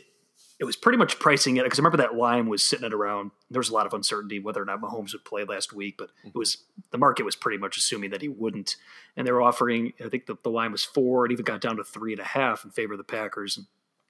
it 0.59 0.65
was 0.65 0.75
pretty 0.75 0.97
much 0.97 1.19
pricing 1.19 1.57
it 1.57 1.63
because 1.63 1.79
I 1.79 1.81
remember 1.81 1.97
that 1.97 2.15
line 2.15 2.49
was 2.49 2.63
sitting 2.63 2.85
at 2.85 2.93
around. 2.93 3.31
There 3.49 3.59
was 3.59 3.69
a 3.69 3.73
lot 3.73 3.85
of 3.85 3.93
uncertainty 3.93 4.39
whether 4.39 4.61
or 4.61 4.65
not 4.65 4.81
Mahomes 4.81 5.13
would 5.13 5.23
play 5.23 5.45
last 5.45 5.71
week, 5.71 5.95
but 5.97 6.09
it 6.25 6.35
was 6.35 6.57
the 6.91 6.97
market 6.97 7.23
was 7.23 7.35
pretty 7.35 7.57
much 7.57 7.77
assuming 7.77 8.09
that 8.11 8.21
he 8.21 8.27
wouldn't, 8.27 8.75
and 9.15 9.25
they 9.25 9.31
were 9.31 9.41
offering. 9.41 9.93
I 10.03 10.09
think 10.09 10.25
the, 10.25 10.35
the 10.43 10.49
line 10.49 10.71
was 10.71 10.83
four. 10.83 11.25
It 11.25 11.31
even 11.31 11.45
got 11.45 11.61
down 11.61 11.77
to 11.77 11.83
three 11.83 12.11
and 12.11 12.21
a 12.21 12.25
half 12.25 12.65
in 12.65 12.71
favor 12.71 12.93
of 12.93 12.97
the 12.97 13.03
Packers. 13.03 13.57
And 13.57 13.67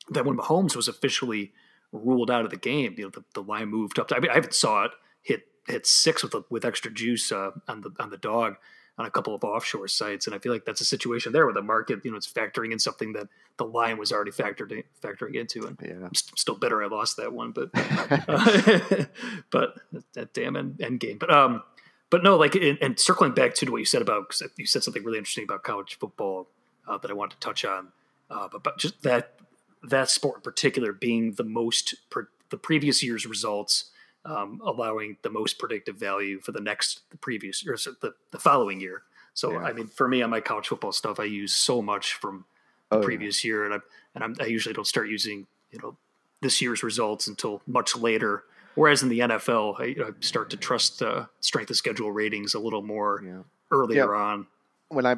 then 0.10 0.26
when 0.26 0.38
Mahomes 0.38 0.76
was 0.76 0.88
officially 0.88 1.52
ruled 1.92 2.30
out 2.32 2.46
of 2.46 2.52
the 2.52 2.58
game, 2.58 2.96
you 2.98 3.06
know, 3.06 3.10
the, 3.10 3.24
the 3.34 3.42
line 3.42 3.70
moved 3.70 4.00
up. 4.00 4.08
To, 4.10 4.16
I 4.16 4.20
mean, 4.20 4.32
I 4.32 4.36
haven't 4.36 4.54
saw 4.54 4.86
it 4.86 4.92
hit 5.22 5.44
hit 5.68 5.86
six 5.86 6.24
with 6.24 6.34
a, 6.34 6.44
with 6.50 6.66
extra 6.66 6.92
juice 6.92 7.32
uh, 7.32 7.52
on 7.68 7.82
the 7.82 7.92
on 8.00 8.10
the 8.10 8.18
dog. 8.18 8.56
on 8.98 9.06
a 9.06 9.12
couple 9.12 9.34
of 9.34 9.44
offshore 9.46 9.88
sites, 9.88 10.28
and 10.28 10.36
I 10.36 10.40
feel 10.40 10.52
like 10.52 10.66
that's 10.66 10.82
a 10.82 10.86
situation 10.86 11.32
there 11.32 11.46
where 11.46 11.54
the 11.54 11.62
market, 11.62 12.04
you 12.04 12.12
know, 12.12 12.18
it's 12.18 12.32
factoring 12.32 12.74
in 12.74 12.80
something 12.80 13.14
that 13.14 13.28
the 13.58 13.64
line 13.64 13.98
was 13.98 14.12
already 14.12 14.32
factored 14.32 14.72
in, 14.72 14.84
factoring 15.02 15.36
into, 15.36 15.66
and 15.66 15.78
yeah. 15.82 16.06
I'm 16.06 16.14
st- 16.14 16.38
still 16.38 16.56
bitter 16.56 16.84
I 16.84 16.88
lost 16.88 17.16
that 17.18 17.32
one, 17.32 17.52
but 17.52 17.70
uh, 17.74 19.06
but 19.52 19.80
that 20.14 20.34
damn 20.34 20.58
end, 20.58 20.82
end 20.82 21.00
game. 21.00 21.18
But 21.18 21.32
um, 21.32 21.64
but 22.10 22.24
no, 22.24 22.36
like 22.36 22.56
and 22.56 23.00
circling 23.00 23.34
back 23.34 23.54
to 23.56 23.72
what 23.72 23.78
you 23.78 23.86
said 23.86 24.02
about 24.02 24.30
because 24.30 24.52
you 24.58 24.66
said 24.66 24.84
something 24.84 25.04
really 25.04 25.18
interesting 25.18 25.46
about 25.46 25.64
college 25.64 25.98
football 25.98 26.48
uh, 26.88 26.98
that 26.98 27.10
I 27.10 27.14
wanted 27.14 27.36
to 27.36 27.40
touch 27.40 27.64
on, 27.64 27.90
uh, 28.30 28.48
but, 28.52 28.64
but 28.64 28.78
just 28.78 29.02
that 29.04 29.39
that 29.84 30.10
sport 30.10 30.38
in 30.38 30.42
particular 30.42 30.92
being 30.92 31.34
the 31.34 31.44
most 31.44 31.96
per, 32.10 32.30
the 32.50 32.58
previous 32.58 33.04
year's 33.04 33.26
results 33.26 33.92
um, 34.26 34.62
allowing 34.64 35.18
the 35.22 35.30
most 35.30 35.58
predictive 35.58 35.96
value 35.96 36.40
for 36.40 36.52
the 36.52 36.60
next 36.60 37.02
the 37.10 37.18
previous 37.18 37.66
or 37.66 37.76
the, 38.02 38.14
the 38.32 38.40
following 38.40 38.80
year. 38.80 39.04
So 39.34 39.54
yeah. 39.54 39.60
I 39.60 39.74
mean, 39.74 39.88
for 39.88 40.08
me 40.08 40.22
on 40.22 40.30
my 40.30 40.42
college 40.42 40.68
football 40.68 40.92
stuff, 40.92 41.20
I 41.20 41.24
use 41.24 41.54
so 41.54 41.82
much 41.82 42.14
from 42.14 42.46
the 42.90 42.98
oh, 42.98 43.02
previous 43.02 43.44
yeah. 43.44 43.50
year, 43.50 43.66
and 43.66 43.74
I 43.76 43.78
and 44.16 44.24
I'm, 44.24 44.36
i 44.42 44.46
usually 44.46 44.74
don't 44.74 44.88
start 44.88 45.10
using 45.10 45.48
you 45.72 45.80
know 45.80 45.96
this 46.42 46.62
year's 46.62 46.84
results 46.84 47.28
until 47.28 47.62
much 47.66 47.96
later. 47.96 48.44
Whereas 48.76 49.04
in 49.04 49.10
the 49.10 49.20
NFL, 49.20 49.80
I, 49.80 50.10
I 50.10 50.12
start 50.22 50.52
to 50.52 50.58
trust 50.58 51.00
the 51.00 51.28
strength 51.42 51.70
of 51.70 51.76
schedule 51.76 52.12
ratings 52.12 52.54
a 52.54 52.60
little 52.60 52.82
more 52.82 53.22
yeah. 53.26 53.42
earlier 53.72 54.16
on. 54.16 54.48
When 54.90 55.06
I 55.06 55.18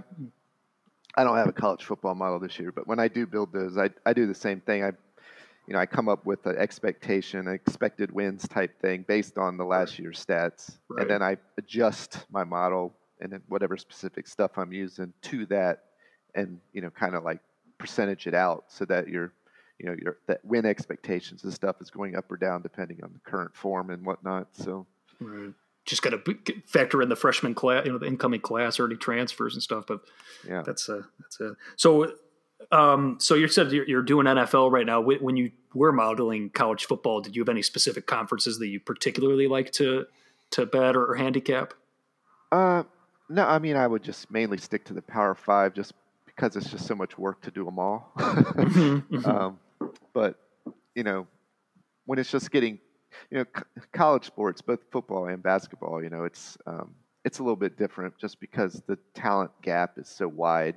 I 1.16 1.24
don't 1.24 1.38
have 1.38 1.48
a 1.48 1.54
college 1.54 1.84
football 1.84 2.16
model 2.16 2.40
this 2.40 2.58
year, 2.60 2.72
but 2.72 2.88
when 2.88 3.00
I 3.00 3.08
do 3.08 3.26
build 3.26 3.54
those, 3.54 3.78
I 3.78 3.90
I 4.06 4.14
do 4.14 4.28
the 4.28 4.36
same 4.36 4.62
thing. 4.62 4.84
I 4.84 4.92
you 5.68 5.74
know, 5.74 5.80
I 5.80 5.86
come 5.86 6.10
up 6.10 6.26
with 6.26 6.46
an 6.48 6.58
expectation, 6.58 7.48
an 7.48 7.54
expected 7.54 8.12
wins 8.12 8.48
type 8.48 8.82
thing 8.82 9.06
based 9.08 9.38
on 9.38 9.58
the 9.58 9.64
last 9.64 10.00
year's 10.00 10.24
stats, 10.24 10.78
right. 10.90 11.02
and 11.02 11.10
then 11.10 11.22
I 11.22 11.38
adjust 11.58 12.26
my 12.32 12.44
model 12.44 12.94
and 13.20 13.32
then 13.32 13.42
whatever 13.48 13.78
specific 13.78 14.28
stuff 14.28 14.58
I'm 14.58 14.74
using 14.74 15.14
to 15.24 15.46
that, 15.48 15.84
and 16.36 16.60
you 16.74 16.82
know, 16.82 16.90
kind 16.90 17.16
of 17.16 17.24
like 17.24 17.40
percentage 17.78 18.28
it 18.28 18.34
out 18.34 18.66
so 18.68 18.86
that 18.86 19.08
your, 19.08 19.34
you 19.80 19.88
know, 19.88 19.96
your 20.02 20.18
that 20.28 20.44
win 20.44 20.66
expectations 20.66 21.44
and 21.44 21.54
stuff 21.54 21.78
is 21.82 21.90
going 21.90 22.16
up 22.16 22.32
or 22.32 22.38
down 22.38 22.62
depending 22.62 23.04
on 23.04 23.12
the 23.14 23.20
current 23.20 23.56
form 23.56 23.90
and 23.90 24.06
whatnot. 24.06 24.48
So. 24.54 24.88
Right 25.20 25.54
just 25.86 26.02
got 26.02 26.12
to 26.12 26.36
factor 26.66 27.02
in 27.02 27.10
the 27.10 27.16
freshman 27.16 27.56
class, 27.56 27.86
you 27.86 27.92
know, 27.92 27.98
the 27.98 28.06
incoming 28.06 28.42
class, 28.42 28.80
early 28.80 28.96
transfers 28.96 29.54
and 29.54 29.64
stuff. 29.64 29.86
But 29.88 30.02
yeah, 30.48 30.62
that's 30.66 30.90
a 30.90 31.08
that's 31.20 31.40
a 31.40 31.56
so 31.76 32.14
um, 32.72 33.18
so 33.20 33.36
you 33.36 33.48
said 33.48 33.72
you're, 33.72 33.88
you're, 33.88 34.04
doing 34.04 34.28
NFL 34.28 34.72
right 34.72 34.86
now. 34.86 35.02
When 35.02 35.36
you 35.36 35.52
were 35.74 35.92
modeling 35.92 36.50
college 36.52 36.86
football, 36.86 37.22
did 37.22 37.36
you 37.36 37.42
have 37.42 37.50
any 37.50 37.62
specific 37.62 38.06
conferences 38.06 38.60
that 38.60 38.68
you 38.68 38.80
particularly 38.80 39.48
like 39.48 39.72
to 39.74 40.06
to 40.52 40.66
bet 40.66 40.96
or, 40.96 41.12
or 41.12 41.16
handicap? 41.16 41.74
Uh, 42.52 42.84
no, 43.30 43.46
I 43.46 43.60
mean 43.60 43.76
I 43.76 43.88
would 43.88 44.04
just 44.04 44.30
mainly 44.30 44.58
stick 44.58 44.86
to 44.86 44.94
the 44.94 45.02
Power 45.02 45.34
Five, 45.34 45.74
just 45.74 45.94
because 46.26 46.56
it's 46.56 46.70
just 46.70 46.86
so 46.86 46.96
much 46.96 47.18
work 47.18 47.42
to 47.42 47.52
do 47.52 47.66
them 47.66 47.80
all. 47.80 48.12
mm-hmm, 48.18 49.16
mm-hmm. 49.16 49.30
Um, 49.30 49.60
but 50.14 50.36
you 50.96 51.04
know, 51.04 51.28
when 52.06 52.20
it's 52.20 52.32
just 52.32 52.52
getting, 52.52 52.80
you 53.30 53.40
know, 53.40 53.46
c- 53.56 53.82
college 53.92 54.26
sports, 54.26 54.62
both 54.62 54.80
football 54.92 55.28
and 55.28 55.42
basketball, 55.42 56.04
you 56.04 56.10
know, 56.10 56.24
it's 56.24 56.58
um, 56.66 56.94
it's 57.24 57.40
a 57.40 57.44
little 57.44 57.56
bit 57.56 57.78
different 57.78 58.18
just 58.18 58.40
because 58.40 58.82
the 58.88 58.98
talent 59.14 59.52
gap 59.62 59.98
is 59.98 60.08
so 60.08 60.28
wide 60.28 60.76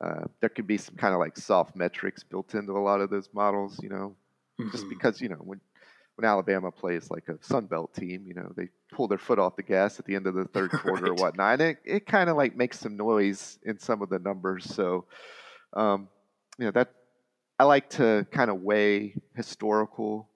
uh, 0.00 0.24
there 0.40 0.48
could 0.48 0.66
be 0.66 0.76
some 0.76 0.96
kind 0.96 1.14
of 1.14 1.20
like 1.20 1.36
soft 1.36 1.76
metrics 1.76 2.22
built 2.22 2.54
into 2.54 2.72
a 2.72 2.78
lot 2.80 3.00
of 3.00 3.10
those 3.10 3.28
models, 3.32 3.78
you 3.82 3.88
know, 3.88 4.14
mm-hmm. 4.60 4.70
just 4.70 4.88
because 4.88 5.20
you 5.20 5.28
know 5.28 5.36
when 5.36 5.60
when 6.16 6.24
Alabama 6.24 6.70
plays 6.70 7.10
like 7.10 7.28
a 7.28 7.42
Sun 7.42 7.66
Belt 7.66 7.92
team, 7.94 8.24
you 8.26 8.34
know, 8.34 8.52
they 8.56 8.68
pull 8.92 9.08
their 9.08 9.18
foot 9.18 9.40
off 9.40 9.56
the 9.56 9.62
gas 9.62 9.98
at 9.98 10.04
the 10.04 10.14
end 10.14 10.26
of 10.26 10.34
the 10.34 10.44
third 10.52 10.70
quarter 10.70 11.02
right. 11.02 11.10
or 11.10 11.14
whatnot. 11.14 11.60
And 11.60 11.62
it, 11.62 11.78
it 11.84 12.06
kind 12.06 12.30
of 12.30 12.36
like 12.36 12.56
makes 12.56 12.78
some 12.78 12.96
noise 12.96 13.58
in 13.64 13.80
some 13.80 14.00
of 14.00 14.10
the 14.10 14.20
numbers. 14.20 14.64
So, 14.64 15.06
um, 15.72 16.08
you 16.56 16.66
know, 16.66 16.70
that 16.70 16.92
I 17.58 17.64
like 17.64 17.90
to 17.90 18.24
kind 18.30 18.48
of 18.48 18.60
weigh 18.60 19.16
historical 19.34 20.28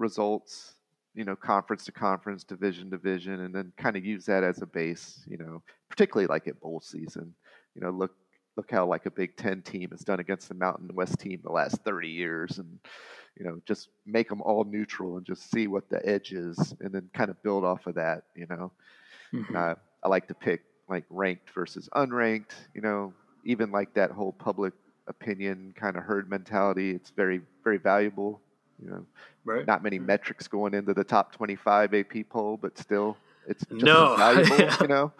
results, 0.00 0.74
you 1.14 1.24
know, 1.24 1.36
conference 1.36 1.84
to 1.84 1.92
conference, 1.92 2.44
division 2.44 2.90
to 2.90 2.96
division, 2.96 3.40
and 3.40 3.54
then 3.54 3.72
kind 3.76 3.96
of 3.96 4.04
use 4.04 4.24
that 4.26 4.42
as 4.42 4.62
a 4.62 4.66
base, 4.66 5.24
you 5.28 5.36
know, 5.36 5.62
particularly 5.88 6.26
like 6.26 6.48
at 6.48 6.60
bowl 6.60 6.80
season. 6.80 7.34
You 7.74 7.82
know, 7.82 7.90
look 7.90 8.12
look 8.56 8.70
how 8.70 8.86
like 8.86 9.06
a 9.06 9.10
Big 9.10 9.36
Ten 9.36 9.62
team 9.62 9.90
has 9.90 10.00
done 10.00 10.20
against 10.20 10.48
the 10.48 10.54
Mountain 10.54 10.90
West 10.94 11.18
team 11.20 11.40
the 11.42 11.52
last 11.52 11.82
30 11.84 12.08
years, 12.08 12.58
and 12.58 12.78
you 13.38 13.44
know 13.44 13.60
just 13.66 13.88
make 14.06 14.28
them 14.28 14.42
all 14.42 14.64
neutral 14.64 15.16
and 15.16 15.26
just 15.26 15.50
see 15.50 15.66
what 15.66 15.88
the 15.88 16.04
edge 16.06 16.32
is, 16.32 16.74
and 16.80 16.92
then 16.92 17.08
kind 17.14 17.30
of 17.30 17.42
build 17.42 17.64
off 17.64 17.86
of 17.86 17.94
that. 17.94 18.24
You 18.34 18.46
know, 18.48 18.72
mm-hmm. 19.32 19.56
I, 19.56 19.76
I 20.02 20.08
like 20.08 20.28
to 20.28 20.34
pick 20.34 20.62
like 20.88 21.04
ranked 21.10 21.50
versus 21.50 21.88
unranked. 21.94 22.54
You 22.74 22.80
know, 22.80 23.12
even 23.44 23.70
like 23.70 23.94
that 23.94 24.10
whole 24.10 24.32
public 24.32 24.72
opinion 25.06 25.74
kind 25.76 25.96
of 25.96 26.04
herd 26.04 26.30
mentality. 26.30 26.90
It's 26.90 27.10
very 27.10 27.40
very 27.64 27.78
valuable. 27.78 28.40
You 28.82 28.90
know, 28.90 29.06
right. 29.44 29.66
not 29.66 29.82
many 29.82 29.98
metrics 29.98 30.48
going 30.48 30.74
into 30.74 30.94
the 30.94 31.04
top 31.04 31.32
25 31.32 31.94
AP 31.94 32.28
poll, 32.28 32.56
but 32.56 32.78
still 32.78 33.16
it's 33.46 33.64
just 33.66 33.82
no. 33.84 34.16
valuable. 34.18 34.76
you 34.80 34.88
know, 34.88 35.12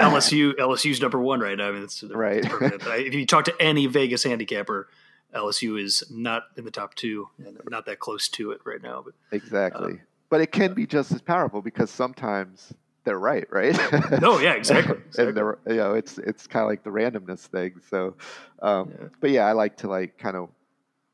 LSU 0.00 0.54
LSU's 0.54 1.00
number 1.00 1.20
one 1.20 1.40
right 1.40 1.56
now. 1.56 1.68
I 1.68 1.72
mean, 1.72 1.82
it's 1.82 2.02
right. 2.02 2.44
It's 2.44 2.86
if 2.86 3.14
you 3.14 3.26
talk 3.26 3.44
to 3.46 3.54
any 3.60 3.86
Vegas 3.86 4.24
handicapper, 4.24 4.88
LSU 5.34 5.80
is 5.82 6.04
not 6.10 6.44
in 6.56 6.64
the 6.64 6.70
top 6.70 6.94
two 6.94 7.28
and 7.38 7.58
not 7.68 7.86
that 7.86 7.98
close 7.98 8.28
to 8.30 8.50
it 8.52 8.60
right 8.64 8.82
now. 8.82 9.02
But 9.04 9.14
exactly, 9.32 9.94
uh, 9.94 10.04
but 10.28 10.40
it 10.40 10.52
can 10.52 10.74
be 10.74 10.86
just 10.86 11.12
as 11.12 11.20
powerful 11.20 11.62
because 11.62 11.90
sometimes 11.90 12.72
they're 13.06 13.18
right, 13.18 13.46
right? 13.50 13.74
no, 14.20 14.38
yeah, 14.38 14.52
exactly. 14.52 14.96
exactly. 15.06 15.24
and 15.28 15.36
they're, 15.36 15.58
you 15.66 15.76
know, 15.76 15.94
it's 15.94 16.18
it's 16.18 16.46
kind 16.46 16.62
of 16.62 16.68
like 16.68 16.82
the 16.82 16.90
randomness 16.90 17.40
thing. 17.40 17.74
So, 17.88 18.16
um, 18.60 18.90
yeah. 18.90 19.08
but 19.20 19.30
yeah, 19.30 19.46
I 19.46 19.52
like 19.52 19.78
to 19.78 19.88
like 19.88 20.18
kind 20.18 20.36
of, 20.36 20.50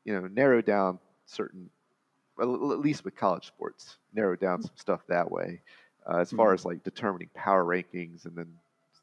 you 0.03 0.13
know, 0.13 0.27
narrow 0.27 0.61
down 0.61 0.99
certain, 1.25 1.69
at 2.39 2.47
least 2.47 3.05
with 3.05 3.15
college 3.15 3.47
sports, 3.47 3.97
narrow 4.13 4.35
down 4.35 4.61
some 4.61 4.75
stuff 4.75 5.01
that 5.07 5.29
way. 5.29 5.61
Uh, 6.09 6.17
as 6.17 6.31
far 6.31 6.47
mm-hmm. 6.47 6.55
as 6.55 6.65
like 6.65 6.83
determining 6.83 7.29
power 7.33 7.63
rankings 7.63 8.25
and 8.25 8.35
then 8.35 8.47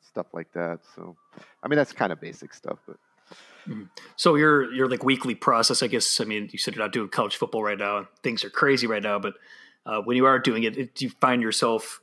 stuff 0.07 0.27
like 0.35 0.53
that. 0.53 0.81
So, 0.95 1.17
I 1.63 1.69
mean, 1.69 1.77
that's 1.77 1.93
kind 1.93 2.13
of 2.13 2.21
basic 2.21 2.55
stuff, 2.55 2.79
but. 2.87 2.97
Mm-hmm. 3.69 3.85
So 4.17 4.37
your 4.37 4.73
your 4.73 4.89
like 4.89 5.05
weekly 5.05 5.35
process, 5.35 5.83
I 5.83 5.87
guess. 5.87 6.21
I 6.21 6.25
mean, 6.25 6.49
you 6.51 6.59
said 6.59 6.75
you're 6.75 6.85
not 6.85 6.93
doing 6.93 7.09
college 7.11 7.37
football 7.37 7.63
right 7.63 7.79
now. 7.79 8.09
Things 8.23 8.43
are 8.43 8.51
crazy 8.51 8.87
right 8.87 9.03
now, 9.03 9.19
but 9.19 9.35
uh, 9.85 10.01
when 10.01 10.17
you 10.17 10.25
are 10.27 10.39
doing 10.39 10.63
it, 10.65 10.79
it 10.79 10.95
do 10.95 11.05
you 11.05 11.11
find 11.21 11.43
yourself 11.43 12.01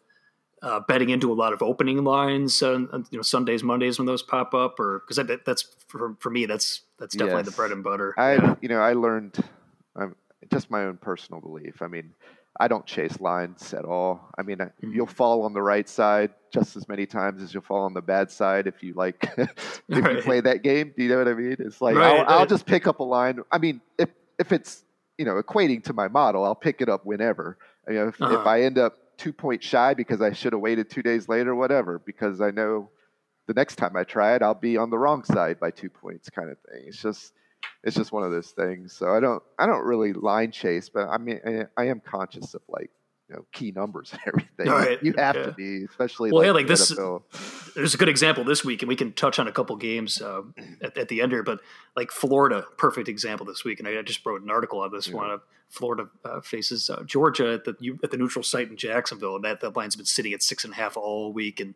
uh, 0.61 0.81
betting 0.87 1.09
into 1.09 1.31
a 1.31 1.35
lot 1.35 1.53
of 1.53 1.61
opening 1.61 2.03
lines? 2.03 2.61
you 2.61 2.87
know, 3.11 3.21
Sundays, 3.21 3.63
Mondays 3.63 3.97
when 3.97 4.05
those 4.05 4.21
pop 4.21 4.53
up, 4.53 4.79
or 4.79 5.03
because 5.07 5.19
that's 5.45 5.63
for 5.87 6.15
for 6.19 6.29
me, 6.29 6.45
that's 6.45 6.81
that's 6.99 7.15
definitely 7.15 7.41
yes. 7.41 7.49
the 7.49 7.55
bread 7.55 7.71
and 7.71 7.83
butter. 7.83 8.13
I 8.17 8.35
yeah. 8.35 8.55
you 8.61 8.69
know 8.69 8.79
I 8.79 8.93
learned. 8.93 9.43
I'm, 9.95 10.15
just 10.51 10.69
my 10.69 10.83
own 10.83 10.97
personal 10.97 11.41
belief. 11.41 11.81
I 11.81 11.87
mean, 11.87 12.13
I 12.59 12.67
don't 12.67 12.85
chase 12.85 13.19
lines 13.19 13.73
at 13.73 13.85
all. 13.85 14.29
I 14.37 14.41
mean, 14.41 14.57
mm-hmm. 14.57 14.91
you'll 14.93 15.05
fall 15.05 15.43
on 15.43 15.53
the 15.53 15.61
right 15.61 15.87
side 15.87 16.31
just 16.51 16.75
as 16.75 16.87
many 16.87 17.05
times 17.05 17.41
as 17.41 17.53
you'll 17.53 17.63
fall 17.63 17.83
on 17.83 17.93
the 17.93 18.01
bad 18.01 18.31
side 18.31 18.67
if 18.67 18.81
you 18.81 18.93
like 18.93 19.31
if 19.37 19.79
right. 19.89 20.15
you 20.15 20.21
play 20.21 20.41
that 20.41 20.63
game. 20.63 20.93
Do 20.95 21.03
you 21.03 21.09
know 21.09 21.19
what 21.19 21.27
I 21.27 21.33
mean? 21.33 21.57
It's 21.59 21.81
like 21.81 21.95
right, 21.95 22.05
I'll, 22.05 22.17
right. 22.17 22.29
I'll, 22.29 22.45
just 22.45 22.65
pick 22.65 22.87
up 22.87 22.99
a 22.99 23.03
line. 23.03 23.39
I 23.51 23.57
mean, 23.57 23.81
if 23.97 24.09
if 24.39 24.51
it's 24.51 24.83
you 25.17 25.25
know 25.25 25.41
equating 25.41 25.83
to 25.83 25.93
my 25.93 26.07
model, 26.07 26.43
I'll 26.43 26.55
pick 26.55 26.81
it 26.81 26.89
up 26.89 27.05
whenever. 27.05 27.57
I 27.87 27.91
mean, 27.91 28.07
if, 28.07 28.21
uh-huh. 28.21 28.39
if 28.39 28.47
I 28.47 28.61
end 28.61 28.77
up 28.77 28.97
two 29.17 29.33
points 29.33 29.65
shy 29.65 29.93
because 29.93 30.21
I 30.21 30.33
should 30.33 30.53
have 30.53 30.61
waited 30.61 30.89
two 30.89 31.03
days 31.03 31.27
later, 31.29 31.55
whatever, 31.55 31.99
because 31.99 32.41
I 32.41 32.51
know 32.51 32.89
the 33.47 33.53
next 33.53 33.77
time 33.77 33.95
I 33.95 34.03
try 34.03 34.35
it, 34.35 34.41
I'll 34.41 34.53
be 34.53 34.77
on 34.77 34.89
the 34.89 34.97
wrong 34.97 35.23
side 35.23 35.59
by 35.59 35.71
two 35.71 35.89
points, 35.89 36.29
kind 36.29 36.49
of 36.49 36.57
thing. 36.59 36.85
It's 36.87 37.01
just 37.01 37.33
it's 37.83 37.95
just 37.95 38.11
one 38.11 38.23
of 38.23 38.31
those 38.31 38.51
things. 38.51 38.93
So 38.93 39.13
I 39.13 39.19
don't 39.19 39.41
I 39.57 39.65
don't 39.65 39.85
really 39.85 40.13
line 40.13 40.51
chase, 40.51 40.89
but 40.89 41.07
I 41.07 41.17
mean 41.17 41.39
I, 41.45 41.65
I 41.75 41.87
am 41.87 41.99
conscious 41.99 42.53
of 42.53 42.61
like 42.67 42.91
you 43.29 43.35
know 43.35 43.45
key 43.51 43.71
numbers 43.71 44.11
and 44.13 44.21
everything. 44.27 44.67
Right. 44.67 45.01
You 45.01 45.13
have 45.17 45.35
yeah. 45.35 45.43
to 45.43 45.51
be, 45.51 45.83
especially 45.85 46.31
well, 46.31 46.41
like, 46.41 46.47
yeah, 46.47 46.51
like 46.53 46.67
this. 46.67 46.91
NFL. 46.91 47.23
There's 47.75 47.93
a 47.93 47.97
good 47.97 48.09
example 48.09 48.43
this 48.43 48.63
week, 48.63 48.81
and 48.81 48.89
we 48.89 48.95
can 48.95 49.13
touch 49.13 49.39
on 49.39 49.47
a 49.47 49.51
couple 49.51 49.75
games 49.75 50.21
uh, 50.21 50.41
at, 50.81 50.97
at, 50.97 51.07
the 51.09 51.21
end 51.21 51.31
here. 51.31 51.43
But 51.43 51.59
like 51.95 52.11
Florida, 52.11 52.65
perfect 52.77 53.07
example 53.07 53.45
this 53.45 53.63
week, 53.63 53.79
and 53.79 53.87
I, 53.87 54.01
just 54.01 54.25
wrote 54.25 54.41
an 54.41 54.49
article 54.49 54.79
on 54.79 54.91
this 54.91 55.07
yeah. 55.07 55.15
one. 55.15 55.39
Florida 55.69 56.09
uh, 56.23 56.39
faces 56.39 56.89
uh, 56.89 57.03
Georgia 57.05 57.53
at 57.53 57.65
the 57.65 57.97
at 58.03 58.11
the 58.11 58.17
neutral 58.17 58.43
site 58.43 58.69
in 58.69 58.77
Jacksonville, 58.77 59.35
and 59.35 59.43
that 59.43 59.61
that 59.61 59.75
line's 59.75 59.95
been 59.95 60.05
sitting 60.05 60.33
at 60.33 60.41
six 60.41 60.63
and 60.63 60.73
a 60.73 60.77
half 60.77 60.95
all 60.95 61.33
week, 61.33 61.59
and 61.59 61.75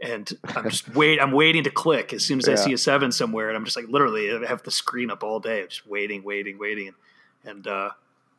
and 0.00 0.30
I'm 0.44 0.64
just 0.70 0.94
wait. 0.94 1.20
I'm 1.20 1.32
waiting 1.32 1.64
to 1.64 1.70
click 1.70 2.12
as 2.12 2.24
soon 2.24 2.38
as 2.38 2.46
yeah. 2.46 2.54
I 2.54 2.56
see 2.56 2.72
a 2.72 2.78
seven 2.78 3.12
somewhere, 3.12 3.48
and 3.48 3.56
I'm 3.56 3.64
just 3.64 3.76
like 3.76 3.88
literally 3.88 4.30
I 4.32 4.46
have 4.46 4.62
the 4.62 4.70
screen 4.70 5.10
up 5.10 5.22
all 5.22 5.40
day, 5.40 5.62
I'm 5.62 5.68
just 5.68 5.86
waiting, 5.86 6.22
waiting, 6.22 6.58
waiting, 6.58 6.88
and, 6.88 7.56
and 7.56 7.66
uh, 7.66 7.90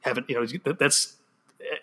haven't 0.02 0.30
you 0.30 0.36
know 0.36 0.74
that's 0.74 1.16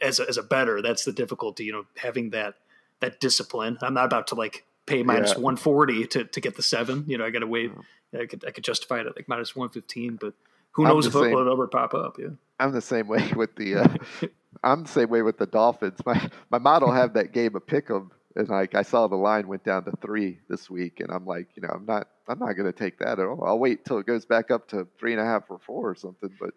as 0.00 0.20
a, 0.20 0.28
as 0.28 0.36
a 0.36 0.42
better 0.42 0.82
that's 0.82 1.04
the 1.04 1.12
difficulty. 1.12 1.64
You 1.64 1.72
know, 1.72 1.86
having 1.96 2.30
that 2.30 2.54
that 3.00 3.20
discipline. 3.20 3.78
I'm 3.82 3.94
not 3.94 4.06
about 4.06 4.28
to 4.28 4.34
like 4.34 4.64
pay 4.86 5.02
minus 5.02 5.30
yeah. 5.30 5.40
140 5.40 6.06
to 6.06 6.24
to 6.24 6.40
get 6.40 6.56
the 6.56 6.62
seven. 6.62 7.04
You 7.06 7.18
know, 7.18 7.24
I 7.24 7.30
got 7.30 7.40
to 7.40 7.46
wait. 7.46 7.72
I 8.18 8.26
could 8.26 8.44
I 8.46 8.50
could 8.50 8.64
justify 8.64 9.00
it 9.00 9.06
at 9.06 9.16
like 9.16 9.28
minus 9.28 9.56
115, 9.56 10.16
but 10.20 10.34
who 10.72 10.84
knows 10.84 11.06
if 11.06 11.14
it'll 11.14 11.52
ever 11.52 11.66
pop 11.66 11.94
up? 11.94 12.18
Yeah, 12.18 12.28
I'm 12.58 12.72
the 12.72 12.80
same 12.80 13.06
way 13.06 13.32
with 13.36 13.54
the. 13.56 13.76
Uh, 13.76 13.88
I'm 14.62 14.84
the 14.84 14.88
same 14.88 15.10
way 15.10 15.22
with 15.22 15.38
the 15.38 15.46
Dolphins. 15.46 15.98
My 16.06 16.28
my 16.50 16.58
model 16.58 16.90
have 16.92 17.14
that 17.14 17.32
game 17.32 17.54
of 17.54 17.66
pick 17.66 17.90
'em 17.90 18.10
And 18.36 18.48
like 18.48 18.74
I 18.74 18.82
saw 18.82 19.06
the 19.06 19.16
line 19.16 19.46
went 19.46 19.64
down 19.64 19.84
to 19.84 19.92
three 20.02 20.38
this 20.48 20.68
week, 20.68 21.00
and 21.00 21.10
I'm 21.10 21.24
like, 21.24 21.48
you 21.54 21.62
know, 21.62 21.68
I'm 21.72 21.86
not, 21.86 22.08
I'm 22.28 22.38
not 22.38 22.54
going 22.54 22.70
to 22.70 22.72
take 22.72 22.98
that 22.98 23.18
at 23.18 23.26
all. 23.26 23.44
I'll 23.44 23.58
wait 23.58 23.84
till 23.84 23.98
it 23.98 24.06
goes 24.06 24.24
back 24.24 24.50
up 24.50 24.68
to 24.68 24.86
three 24.98 25.12
and 25.12 25.20
a 25.20 25.24
half 25.24 25.44
or 25.48 25.58
four 25.58 25.90
or 25.90 25.94
something. 25.94 26.30
But 26.40 26.50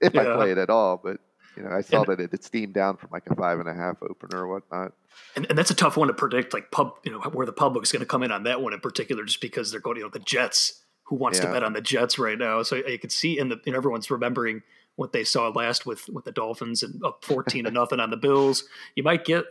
if 0.00 0.14
yeah. 0.14 0.20
I 0.20 0.36
play 0.36 0.52
it 0.52 0.58
at 0.58 0.70
all, 0.70 1.00
but 1.02 1.18
you 1.56 1.62
know, 1.62 1.70
I 1.70 1.80
saw 1.80 2.02
and, 2.02 2.06
that 2.06 2.20
it, 2.20 2.34
it 2.34 2.44
steamed 2.44 2.74
down 2.74 2.98
from 2.98 3.10
like 3.12 3.24
a 3.30 3.34
five 3.34 3.58
and 3.58 3.68
a 3.68 3.74
half 3.74 3.96
opener 4.02 4.44
or 4.44 4.48
whatnot. 4.48 4.92
And, 5.34 5.46
and 5.48 5.58
that's 5.58 5.70
a 5.70 5.74
tough 5.74 5.96
one 5.96 6.08
to 6.08 6.14
predict, 6.14 6.52
like 6.52 6.70
pub, 6.70 6.92
you 7.04 7.12
know, 7.12 7.20
where 7.20 7.46
the 7.46 7.52
public's 7.52 7.90
going 7.90 8.00
to 8.00 8.06
come 8.06 8.22
in 8.22 8.30
on 8.30 8.44
that 8.44 8.60
one 8.60 8.72
in 8.72 8.80
particular, 8.80 9.24
just 9.24 9.40
because 9.40 9.70
they're 9.70 9.80
going, 9.80 9.96
you 9.96 10.02
know, 10.04 10.10
the 10.10 10.18
Jets. 10.20 10.84
Who 11.04 11.16
wants 11.16 11.38
yeah. 11.38 11.46
to 11.46 11.52
bet 11.52 11.64
on 11.64 11.72
the 11.72 11.80
Jets 11.80 12.18
right 12.18 12.36
now? 12.36 12.62
So 12.62 12.76
you 12.76 12.98
can 12.98 13.08
see, 13.08 13.38
and 13.38 13.50
you 13.64 13.72
know, 13.72 13.78
everyone's 13.78 14.10
remembering 14.10 14.60
what 14.96 15.14
they 15.14 15.24
saw 15.24 15.48
last 15.48 15.86
with 15.86 16.06
with 16.10 16.26
the 16.26 16.32
Dolphins 16.32 16.82
and 16.82 17.02
up 17.02 17.24
fourteen 17.24 17.64
to 17.64 17.70
nothing 17.70 17.98
on 17.98 18.10
the 18.10 18.18
Bills. 18.18 18.64
You 18.94 19.02
might 19.02 19.24
get, 19.24 19.46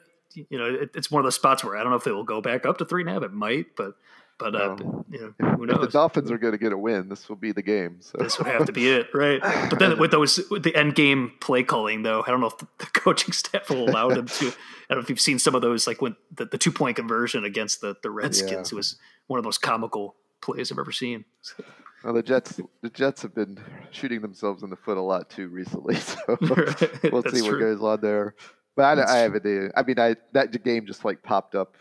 you 0.49 0.57
know, 0.57 0.65
it, 0.65 0.91
it's 0.95 1.09
one 1.09 1.19
of 1.19 1.25
those 1.25 1.35
spots 1.35 1.63
where 1.63 1.77
I 1.77 1.81
don't 1.81 1.91
know 1.91 1.97
if 1.97 2.03
they 2.03 2.11
will 2.11 2.23
go 2.23 2.41
back 2.41 2.65
up 2.65 2.77
to 2.79 2.85
three 2.85 3.01
and 3.01 3.09
a 3.09 3.13
half. 3.13 3.23
It 3.23 3.33
might, 3.33 3.75
but 3.75 3.95
but 4.39 4.55
uh, 4.55 4.75
you 5.09 5.33
know, 5.39 5.55
who 5.55 5.65
knows? 5.65 5.77
If 5.77 5.81
the 5.81 5.87
Dolphins 5.87 6.29
are 6.29 6.37
going 6.37 6.51
to 6.51 6.59
get 6.59 6.71
a 6.71 6.77
win, 6.77 7.09
this 7.09 7.27
will 7.27 7.37
be 7.37 7.51
the 7.51 7.63
game. 7.63 7.97
So. 8.01 8.19
This 8.19 8.37
would 8.37 8.47
have 8.47 8.67
to 8.67 8.71
be 8.71 8.87
it, 8.89 9.07
right? 9.13 9.41
But 9.41 9.79
then 9.79 9.97
with 9.97 10.11
those 10.11 10.39
with 10.51 10.63
the 10.63 10.75
end 10.75 10.93
game 10.93 11.33
play 11.41 11.63
calling, 11.63 12.03
though, 12.03 12.23
I 12.25 12.29
don't 12.29 12.41
know 12.41 12.47
if 12.47 12.57
the, 12.57 12.67
the 12.77 12.85
coaching 12.85 13.33
staff 13.33 13.69
will 13.69 13.89
allow 13.89 14.09
them 14.09 14.27
to. 14.27 14.47
I 14.47 14.93
don't 14.93 14.99
know 14.99 15.03
if 15.03 15.09
you've 15.09 15.19
seen 15.19 15.39
some 15.39 15.55
of 15.55 15.61
those, 15.61 15.87
like 15.87 16.01
when 16.01 16.15
the, 16.35 16.45
the 16.45 16.57
two 16.57 16.71
point 16.71 16.97
conversion 16.97 17.45
against 17.45 17.81
the 17.81 17.95
the 18.03 18.11
Redskins, 18.11 18.71
yeah. 18.71 18.75
was 18.75 18.97
one 19.25 19.39
of 19.39 19.43
those 19.43 19.57
comical 19.57 20.15
plays 20.41 20.71
I've 20.71 20.79
ever 20.79 20.91
seen. 20.91 21.25
Well, 22.03 22.13
the 22.13 22.21
Jets, 22.21 22.59
the 22.81 22.89
Jets 22.89 23.23
have 23.23 23.33
been 23.33 23.59
shooting 23.91 24.21
themselves 24.21 24.61
in 24.61 24.69
the 24.69 24.75
foot 24.75 24.97
a 24.97 25.01
lot 25.01 25.29
too 25.29 25.47
recently, 25.47 25.95
so 25.95 26.17
we'll 26.41 27.23
see 27.23 27.41
what 27.41 27.59
goes 27.59 27.81
on 27.81 28.01
there. 28.01 28.35
But 28.77 28.99
I, 28.99 29.15
I 29.15 29.17
haven't. 29.17 29.73
I 29.75 29.81
mean, 29.81 29.99
I 29.99 30.15
that 30.33 30.63
game 30.63 30.85
just 30.85 31.03
like 31.03 31.23
popped 31.23 31.55
up, 31.55 31.75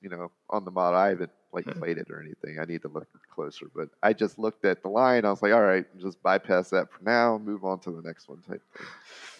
you 0.00 0.08
know, 0.08 0.32
on 0.48 0.64
the 0.64 0.70
model. 0.70 0.98
I 0.98 1.10
haven't 1.10 1.30
like 1.52 1.66
played 1.66 1.98
it 1.98 2.10
or 2.10 2.22
anything. 2.22 2.58
I 2.58 2.64
need 2.64 2.80
to 2.82 2.88
look 2.88 3.06
closer. 3.30 3.66
But 3.74 3.90
I 4.02 4.14
just 4.14 4.38
looked 4.38 4.64
at 4.64 4.82
the 4.82 4.88
line. 4.88 5.26
I 5.26 5.30
was 5.30 5.42
like, 5.42 5.52
all 5.52 5.62
right, 5.62 5.84
just 6.00 6.22
bypass 6.22 6.70
that 6.70 6.90
for 6.90 7.04
now. 7.04 7.36
Move 7.36 7.64
on 7.64 7.80
to 7.80 7.90
the 7.90 8.00
next 8.00 8.30
one 8.30 8.40
type 8.40 8.62
thing. 8.76 8.86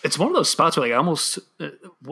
It's 0.05 0.19
one 0.19 0.29
of 0.29 0.35
those 0.35 0.51
spots 0.51 0.77
where 0.77 0.87
like 0.87 0.93
I 0.93 0.97
almost 0.97 1.39
uh, 1.59 1.71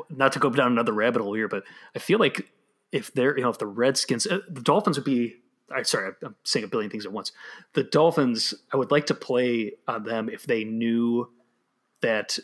not 0.08 0.32
to 0.32 0.38
go 0.38 0.48
down 0.48 0.72
another 0.72 0.94
rabbit 0.94 1.20
hole 1.20 1.34
here, 1.34 1.48
but 1.48 1.64
I 1.94 1.98
feel 1.98 2.18
like 2.18 2.48
if 2.90 3.12
they're 3.12 3.36
you 3.36 3.44
know 3.44 3.50
if 3.50 3.58
the 3.58 3.66
Redskins, 3.66 4.26
uh, 4.26 4.38
the 4.48 4.62
Dolphins 4.62 4.96
would 4.96 5.04
be. 5.04 5.36
I, 5.74 5.82
sorry, 5.82 6.12
I'm 6.22 6.36
saying 6.44 6.64
a 6.64 6.68
billion 6.68 6.90
things 6.90 7.04
at 7.04 7.12
once. 7.12 7.32
The 7.72 7.82
Dolphins, 7.82 8.54
I 8.72 8.76
would 8.76 8.92
like 8.92 9.06
to 9.06 9.14
play 9.14 9.72
on 9.88 10.04
them 10.04 10.28
if 10.28 10.44
they 10.44 10.62
knew 10.62 11.28
that 12.02 12.38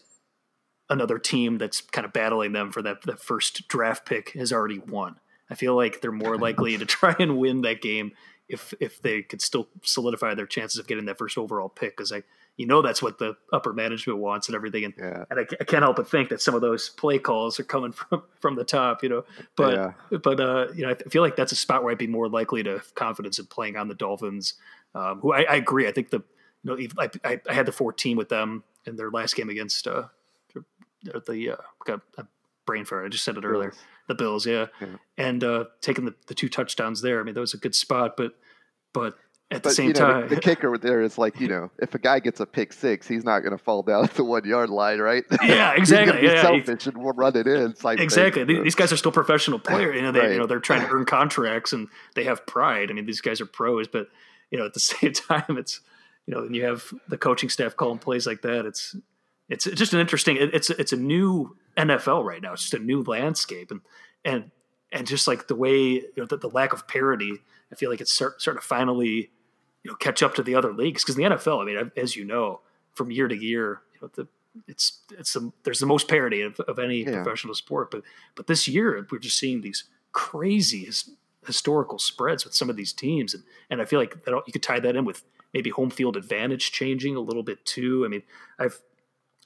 another 0.92 1.18
team 1.18 1.59
that's 1.59 1.81
kind 1.81 2.05
of 2.05 2.12
battling 2.12 2.52
them 2.52 2.70
for 2.70 2.83
that, 2.83 3.02
that 3.02 3.20
first 3.20 3.66
draft 3.68 4.07
pick 4.07 4.31
has 4.31 4.52
already 4.52 4.78
won. 4.78 5.16
I 5.50 5.55
feel 5.55 5.74
like 5.74 6.00
they're 6.00 6.12
more 6.12 6.38
likely 6.38 6.78
to 6.78 6.87
try 6.87 7.14
and 7.18 7.38
win 7.38 7.62
that 7.62 7.83
game 7.83 8.12
if 8.48 8.74
if 8.81 9.00
they 9.00 9.22
could 9.22 9.40
still 9.40 9.68
solidify 9.83 10.35
their 10.35 10.46
chances 10.46 10.78
of 10.78 10.87
getting 10.87 11.07
that 11.07 11.18
first 11.18 11.38
overall 11.38 11.68
pick 11.68 11.96
because 11.96 12.12
I 12.12 12.22
you 12.57 12.66
know 12.66 12.83
that's 12.83 13.02
what 13.02 13.18
the 13.18 13.37
upper 13.52 13.72
management 13.72 14.18
wants 14.18 14.48
and 14.48 14.55
everything 14.55 14.85
and, 14.85 14.94
yeah. 14.98 15.24
and 15.31 15.40
I, 15.40 15.46
I, 15.61 15.64
can't 15.64 15.83
help 15.83 15.96
but 15.96 16.11
think 16.11 16.28
that 16.28 16.42
some 16.42 16.55
of 16.55 16.61
those 16.61 16.90
play 16.90 17.18
calls 17.18 17.59
are 17.59 17.64
coming 17.64 17.92
from 17.92 18.22
from 18.40 18.57
the 18.57 18.64
top 18.64 19.02
you 19.02 19.09
know 19.09 19.24
but 19.57 19.74
yeah. 19.74 20.18
but 20.18 20.40
uh 20.40 20.66
you 20.74 20.85
know 20.85 20.90
I 20.90 20.94
feel 21.09 21.22
like 21.22 21.37
that's 21.37 21.52
a 21.52 21.57
spot 21.57 21.83
where 21.83 21.92
I'd 21.92 21.98
be 21.98 22.07
more 22.07 22.28
likely 22.28 22.62
to 22.62 22.72
have 22.72 22.94
confidence 22.94 23.38
in 23.38 23.46
playing 23.46 23.76
on 23.76 23.88
the 23.88 23.94
Dolphins 23.94 24.55
um, 24.94 25.20
who 25.20 25.33
I, 25.33 25.42
I, 25.42 25.55
agree 25.57 25.88
I 25.88 25.92
think 25.92 26.11
the 26.11 26.22
you 26.62 26.88
know 26.88 26.88
I, 26.98 27.40
I, 27.48 27.52
had 27.52 27.66
the 27.66 27.72
14 27.72 28.16
with 28.16 28.28
them 28.28 28.64
in 28.85 28.96
their 28.96 29.11
last 29.11 29.35
game 29.35 29.48
against 29.48 29.87
uh 29.87 30.05
the 31.03 31.51
uh 31.51 31.62
got 31.87 32.01
a 32.19 32.27
brain 32.67 32.85
fart 32.85 33.05
I 33.05 33.09
just 33.09 33.25
said 33.25 33.37
it 33.37 33.45
earlier 33.45 33.73
the 34.09 34.15
Bills, 34.15 34.47
yeah, 34.47 34.67
yeah. 34.81 34.97
and 35.17 35.43
uh, 35.43 35.65
taking 35.81 36.05
the, 36.05 36.15
the 36.27 36.35
two 36.35 36.49
touchdowns 36.49 37.03
there. 37.03 37.21
I 37.21 37.23
mean, 37.23 37.35
that 37.35 37.41
was 37.41 37.55
a 37.55 37.59
good 37.59 37.75
spot, 37.75 38.17
but 38.17 38.33
but 38.93 39.15
at 39.51 39.62
but, 39.62 39.71
the 39.71 39.75
same 39.75 39.88
you 39.88 39.93
know, 39.95 40.01
time, 40.01 40.29
the, 40.29 40.35
the, 40.37 40.41
kicker 40.41 40.77
there 40.79 41.03
is 41.03 41.19
like 41.19 41.41
you 41.41 41.49
know, 41.49 41.71
if 41.79 41.95
a 41.95 41.99
guy 41.99 42.19
gets 42.19 42.41
a 42.41 42.47
pick 42.47 42.73
six, 42.73 43.07
he's 43.07 43.25
not 43.25 43.41
going 43.41 43.57
to 43.57 43.62
fall 43.62 43.83
down 43.83 44.05
at 44.05 44.15
the 44.15 44.25
one 44.25 44.45
yard 44.45 44.71
line, 44.71 44.99
right? 44.99 45.25
Yeah, 45.43 45.73
exactly. 45.77 46.21
he's 46.21 46.33
yeah, 46.33 46.43
selfish 46.43 46.87
and 46.87 46.99
we'll 46.99 47.15
run 47.15 47.37
it 47.37 47.47
in. 47.47 47.75
exactly. 47.99 48.45
Thing, 48.45 48.65
These 48.65 48.75
guys 48.75 48.93
are 48.93 48.97
still 48.97 49.12
professional 49.12 49.59
players. 49.59 49.97
You 49.97 50.03
know, 50.03 50.12
they 50.12 50.21
right. 50.21 50.33
you 50.33 50.38
know 50.38 50.47
they're 50.47 50.61
trying 50.61 50.83
to 50.83 50.88
earn 50.88 51.05
contracts 51.05 51.73
and 51.73 51.88
they 52.15 52.25
have 52.25 52.47
pride. 52.47 52.91
I 52.91 52.95
mean, 52.95 53.07
these 53.07 53.21
guys 53.21 53.41
are 53.41 53.47
pros, 53.47 53.88
but 53.88 54.09
you 54.51 54.59
know, 54.59 54.67
at 54.67 54.75
the 54.75 54.81
same 54.81 55.12
time, 55.12 55.57
it's 55.59 55.81
you 56.27 56.35
know, 56.35 56.41
and 56.41 56.55
you 56.55 56.65
have 56.65 56.93
the 57.09 57.19
coaching 57.19 57.49
staff 57.49 57.77
calling 57.77 57.99
plays 57.99 58.27
like 58.27 58.43
that, 58.43 58.65
it's 58.65 58.97
it's 59.48 59.64
just 59.64 59.92
an 59.92 60.00
interesting. 60.00 60.37
It's 60.38 60.70
it's 60.70 60.92
a 60.92 60.96
new 60.96 61.57
NFL 61.76 62.24
right 62.24 62.40
now. 62.40 62.52
It's 62.52 62.62
just 62.62 62.74
a 62.74 62.78
new 62.78 63.02
landscape, 63.02 63.70
and 63.70 63.81
and 64.24 64.50
and 64.92 65.07
just 65.07 65.26
like 65.26 65.48
the 65.48 65.57
way 65.57 65.78
you 65.78 66.12
know, 66.16 66.26
the, 66.26 66.37
the 66.37 66.48
lack 66.48 66.72
of 66.72 66.87
parity, 66.87 67.38
I 67.70 67.74
feel 67.74 67.90
like 67.90 68.00
it's 68.00 68.12
start, 68.12 68.40
starting 68.40 68.61
to 68.61 68.66
finally 68.66 69.31
you 69.83 69.90
know 69.90 69.94
catch 69.96 70.22
up 70.22 70.35
to 70.37 70.42
the 70.42 70.55
other 70.55 70.72
leagues 70.72 71.02
because 71.02 71.16
the 71.16 71.24
NFL, 71.24 71.62
I 71.62 71.64
mean, 71.64 71.92
as 71.96 72.16
you 72.16 72.24
know, 72.24 72.61
from 72.94 73.11
year 73.11 73.28
to 73.28 73.37
year, 73.37 73.81
you 73.94 74.00
know, 74.02 74.11
the 74.14 74.28
it's 74.68 75.00
it's 75.11 75.33
the, 75.33 75.52
there's 75.64 75.81
the 75.81 75.87
most 75.87 76.09
parity 76.09 76.42
of, 76.42 76.61
of 76.61 76.78
any 76.78 77.02
yeah. 77.02 77.22
professional 77.22 77.55
sport, 77.55 77.90
but 77.90 78.02
but 78.35 78.46
this 78.46 78.68
year 78.68 79.07
we're 79.11 79.18
just 79.18 79.38
seeing 79.38 79.61
these 79.61 79.85
crazy 80.12 80.85
his, 80.85 81.11
historical 81.46 81.98
spreads 81.98 82.44
with 82.44 82.55
some 82.55 82.70
of 82.70 82.76
these 82.76 82.92
teams, 82.92 83.35
and 83.35 83.42
and 83.70 83.81
I 83.81 83.85
feel 83.85 83.98
like 83.98 84.24
that 84.24 84.42
you 84.46 84.52
could 84.52 84.62
tie 84.62 84.81
that 84.81 84.96
in 84.96 85.05
with 85.05 85.24
maybe 85.55 85.70
home 85.70 85.90
field 85.90 86.16
advantage 86.16 86.72
changing 86.72 87.16
a 87.16 87.20
little 87.20 87.42
bit 87.42 87.64
too. 87.64 88.05
I 88.05 88.09
mean, 88.09 88.22
I've 88.59 88.81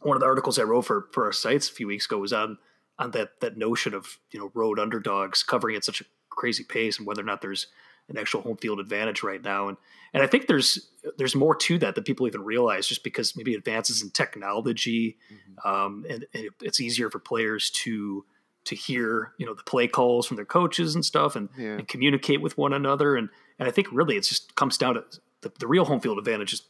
one 0.07 0.16
of 0.16 0.21
the 0.21 0.27
articles 0.27 0.59
I 0.59 0.62
wrote 0.62 0.83
for 0.83 1.09
for 1.12 1.25
our 1.25 1.33
sites 1.33 1.69
a 1.69 1.73
few 1.73 1.87
weeks 1.87 2.07
ago 2.07 2.19
was 2.19 2.33
on 2.33 2.59
on 2.99 3.11
that 3.12 3.40
that 3.40 3.57
notion 3.57 3.95
of 3.95 4.19
you 4.31 4.40
know 4.40 4.51
road 4.55 4.79
underdogs 4.79 5.42
covering 5.42 5.77
at 5.77 5.85
such 5.85 6.01
a 6.01 6.05
crazy 6.31 6.64
pace 6.64 6.99
and 6.99 7.07
whether 7.07 7.23
or 7.23 7.25
not 7.25 7.40
there's 7.40 7.66
an 8.09 8.19
actual 8.19 8.42
home 8.42 8.57
field 8.57 8.79
advantage 8.79 9.23
right 9.23 9.42
now 9.42 9.69
and 9.69 9.77
and 10.14 10.23
I 10.23 10.27
think 10.27 10.47
there's 10.47 10.88
there's 11.19 11.35
more 11.35 11.55
to 11.57 11.79
that 11.79 11.95
than 11.95 12.05
people 12.05 12.27
even 12.27 12.45
realize 12.45 12.87
just 12.87 13.03
because 13.03 13.37
maybe 13.37 13.55
advances 13.55 14.03
in 14.03 14.11
technology 14.11 15.16
mm-hmm. 15.33 15.69
um, 15.69 16.05
and, 16.09 16.27
and, 16.33 16.49
it's 16.62 16.81
easier 16.81 17.11
for 17.11 17.19
players 17.19 17.71
to 17.71 18.25
to 18.64 18.75
hear 18.75 19.33
you 19.38 19.47
know 19.47 19.55
the 19.55 19.62
play 19.64 19.88
calls 19.88 20.27
from 20.27 20.37
their 20.37 20.45
coaches 20.45 20.95
and 20.95 21.05
stuff 21.05 21.37
and, 21.37 21.49
yeah. 21.59 21.73
and 21.73 21.88
communicate 21.88 22.40
with 22.40 22.57
one 22.57 22.73
another 22.73 23.16
and 23.16 23.29
and 23.59 23.69
I 23.69 23.73
think 23.73 23.88
really 23.90 24.16
it 24.16 24.25
just 24.25 24.55
comes 24.55 24.79
down 24.79 24.95
to 24.95 25.05
the, 25.42 25.53
the 25.59 25.66
real 25.66 25.85
home 25.85 26.01
field 26.01 26.19
advantage 26.19 26.53
is 26.53 26.62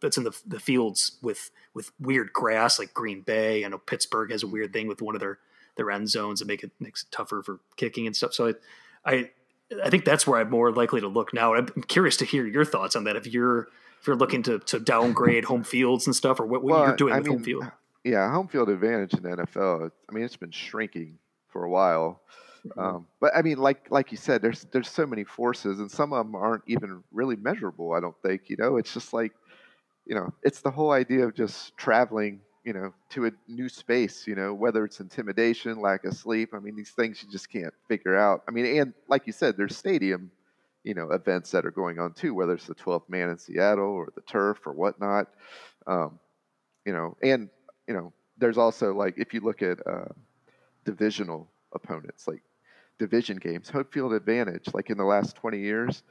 that's 0.00 0.16
in 0.16 0.24
the, 0.24 0.36
the 0.46 0.60
fields 0.60 1.18
with 1.22 1.50
with 1.74 1.90
weird 2.00 2.32
grass 2.32 2.78
like 2.78 2.94
Green 2.94 3.22
Bay. 3.22 3.64
I 3.64 3.68
know 3.68 3.78
Pittsburgh 3.78 4.30
has 4.30 4.42
a 4.42 4.46
weird 4.46 4.72
thing 4.72 4.88
with 4.88 5.02
one 5.02 5.14
of 5.14 5.20
their 5.20 5.38
their 5.76 5.90
end 5.90 6.08
zones 6.08 6.40
and 6.40 6.48
make 6.48 6.62
it 6.62 6.72
makes 6.80 7.02
it 7.02 7.10
tougher 7.10 7.42
for 7.42 7.60
kicking 7.76 8.06
and 8.06 8.16
stuff. 8.16 8.34
So 8.34 8.48
I 9.04 9.10
I, 9.12 9.30
I 9.84 9.90
think 9.90 10.04
that's 10.04 10.26
where 10.26 10.40
I'm 10.40 10.50
more 10.50 10.72
likely 10.72 11.00
to 11.00 11.08
look 11.08 11.32
now. 11.32 11.54
I'm 11.54 11.66
curious 11.88 12.16
to 12.18 12.24
hear 12.24 12.46
your 12.46 12.64
thoughts 12.64 12.96
on 12.96 13.04
that. 13.04 13.16
If 13.16 13.26
you're 13.26 13.68
if 14.00 14.06
you're 14.06 14.16
looking 14.16 14.42
to 14.44 14.58
to 14.60 14.78
downgrade 14.80 15.44
home 15.44 15.64
fields 15.64 16.06
and 16.06 16.14
stuff, 16.14 16.40
or 16.40 16.46
what, 16.46 16.62
what 16.62 16.72
well, 16.72 16.86
you're 16.86 16.96
doing 16.96 17.14
I 17.14 17.18
with 17.18 17.26
mean, 17.26 17.36
home 17.36 17.44
field. 17.44 17.64
Yeah, 18.04 18.30
home 18.30 18.48
field 18.48 18.68
advantage 18.68 19.14
in 19.14 19.22
the 19.22 19.30
NFL. 19.30 19.90
I 20.08 20.14
mean, 20.14 20.24
it's 20.24 20.36
been 20.36 20.52
shrinking 20.52 21.18
for 21.48 21.64
a 21.64 21.68
while. 21.68 22.20
Mm-hmm. 22.68 22.80
Um, 22.80 23.06
but 23.20 23.36
I 23.36 23.42
mean, 23.42 23.58
like 23.58 23.90
like 23.90 24.12
you 24.12 24.18
said, 24.18 24.42
there's 24.42 24.66
there's 24.72 24.88
so 24.88 25.06
many 25.06 25.24
forces, 25.24 25.80
and 25.80 25.90
some 25.90 26.12
of 26.12 26.24
them 26.24 26.34
aren't 26.34 26.62
even 26.66 27.02
really 27.12 27.36
measurable. 27.36 27.92
I 27.92 28.00
don't 28.00 28.16
think. 28.22 28.42
You 28.48 28.56
know, 28.56 28.76
it's 28.76 28.92
just 28.92 29.12
like 29.12 29.32
you 30.06 30.14
know, 30.14 30.32
it's 30.42 30.60
the 30.60 30.70
whole 30.70 30.92
idea 30.92 31.24
of 31.26 31.34
just 31.34 31.76
traveling, 31.76 32.40
you 32.64 32.72
know, 32.72 32.94
to 33.10 33.26
a 33.26 33.30
new 33.48 33.68
space, 33.68 34.26
you 34.26 34.34
know, 34.34 34.54
whether 34.54 34.84
it's 34.84 35.00
intimidation, 35.00 35.80
lack 35.80 36.04
of 36.04 36.14
sleep. 36.14 36.50
I 36.54 36.60
mean, 36.60 36.76
these 36.76 36.90
things 36.90 37.22
you 37.22 37.30
just 37.30 37.50
can't 37.50 37.74
figure 37.88 38.16
out. 38.16 38.42
I 38.48 38.52
mean, 38.52 38.80
and 38.80 38.94
like 39.08 39.26
you 39.26 39.32
said, 39.32 39.56
there's 39.56 39.76
stadium, 39.76 40.30
you 40.84 40.94
know, 40.94 41.10
events 41.10 41.50
that 41.50 41.66
are 41.66 41.72
going 41.72 41.98
on 41.98 42.12
too, 42.12 42.34
whether 42.34 42.54
it's 42.54 42.66
the 42.66 42.74
12th 42.74 43.08
man 43.08 43.30
in 43.30 43.38
Seattle 43.38 43.84
or 43.84 44.12
the 44.14 44.20
turf 44.22 44.66
or 44.66 44.72
whatnot. 44.72 45.26
Um, 45.86 46.20
you 46.84 46.92
know, 46.92 47.16
and, 47.22 47.48
you 47.88 47.94
know, 47.94 48.12
there's 48.38 48.58
also 48.58 48.94
like, 48.94 49.14
if 49.18 49.34
you 49.34 49.40
look 49.40 49.62
at 49.62 49.84
uh, 49.86 50.12
divisional 50.84 51.48
opponents, 51.72 52.28
like 52.28 52.42
division 52.98 53.38
games, 53.38 53.68
home 53.68 53.86
field 53.90 54.12
advantage, 54.12 54.68
like 54.72 54.88
in 54.90 54.98
the 54.98 55.04
last 55.04 55.34
20 55.36 55.58
years, 55.58 56.04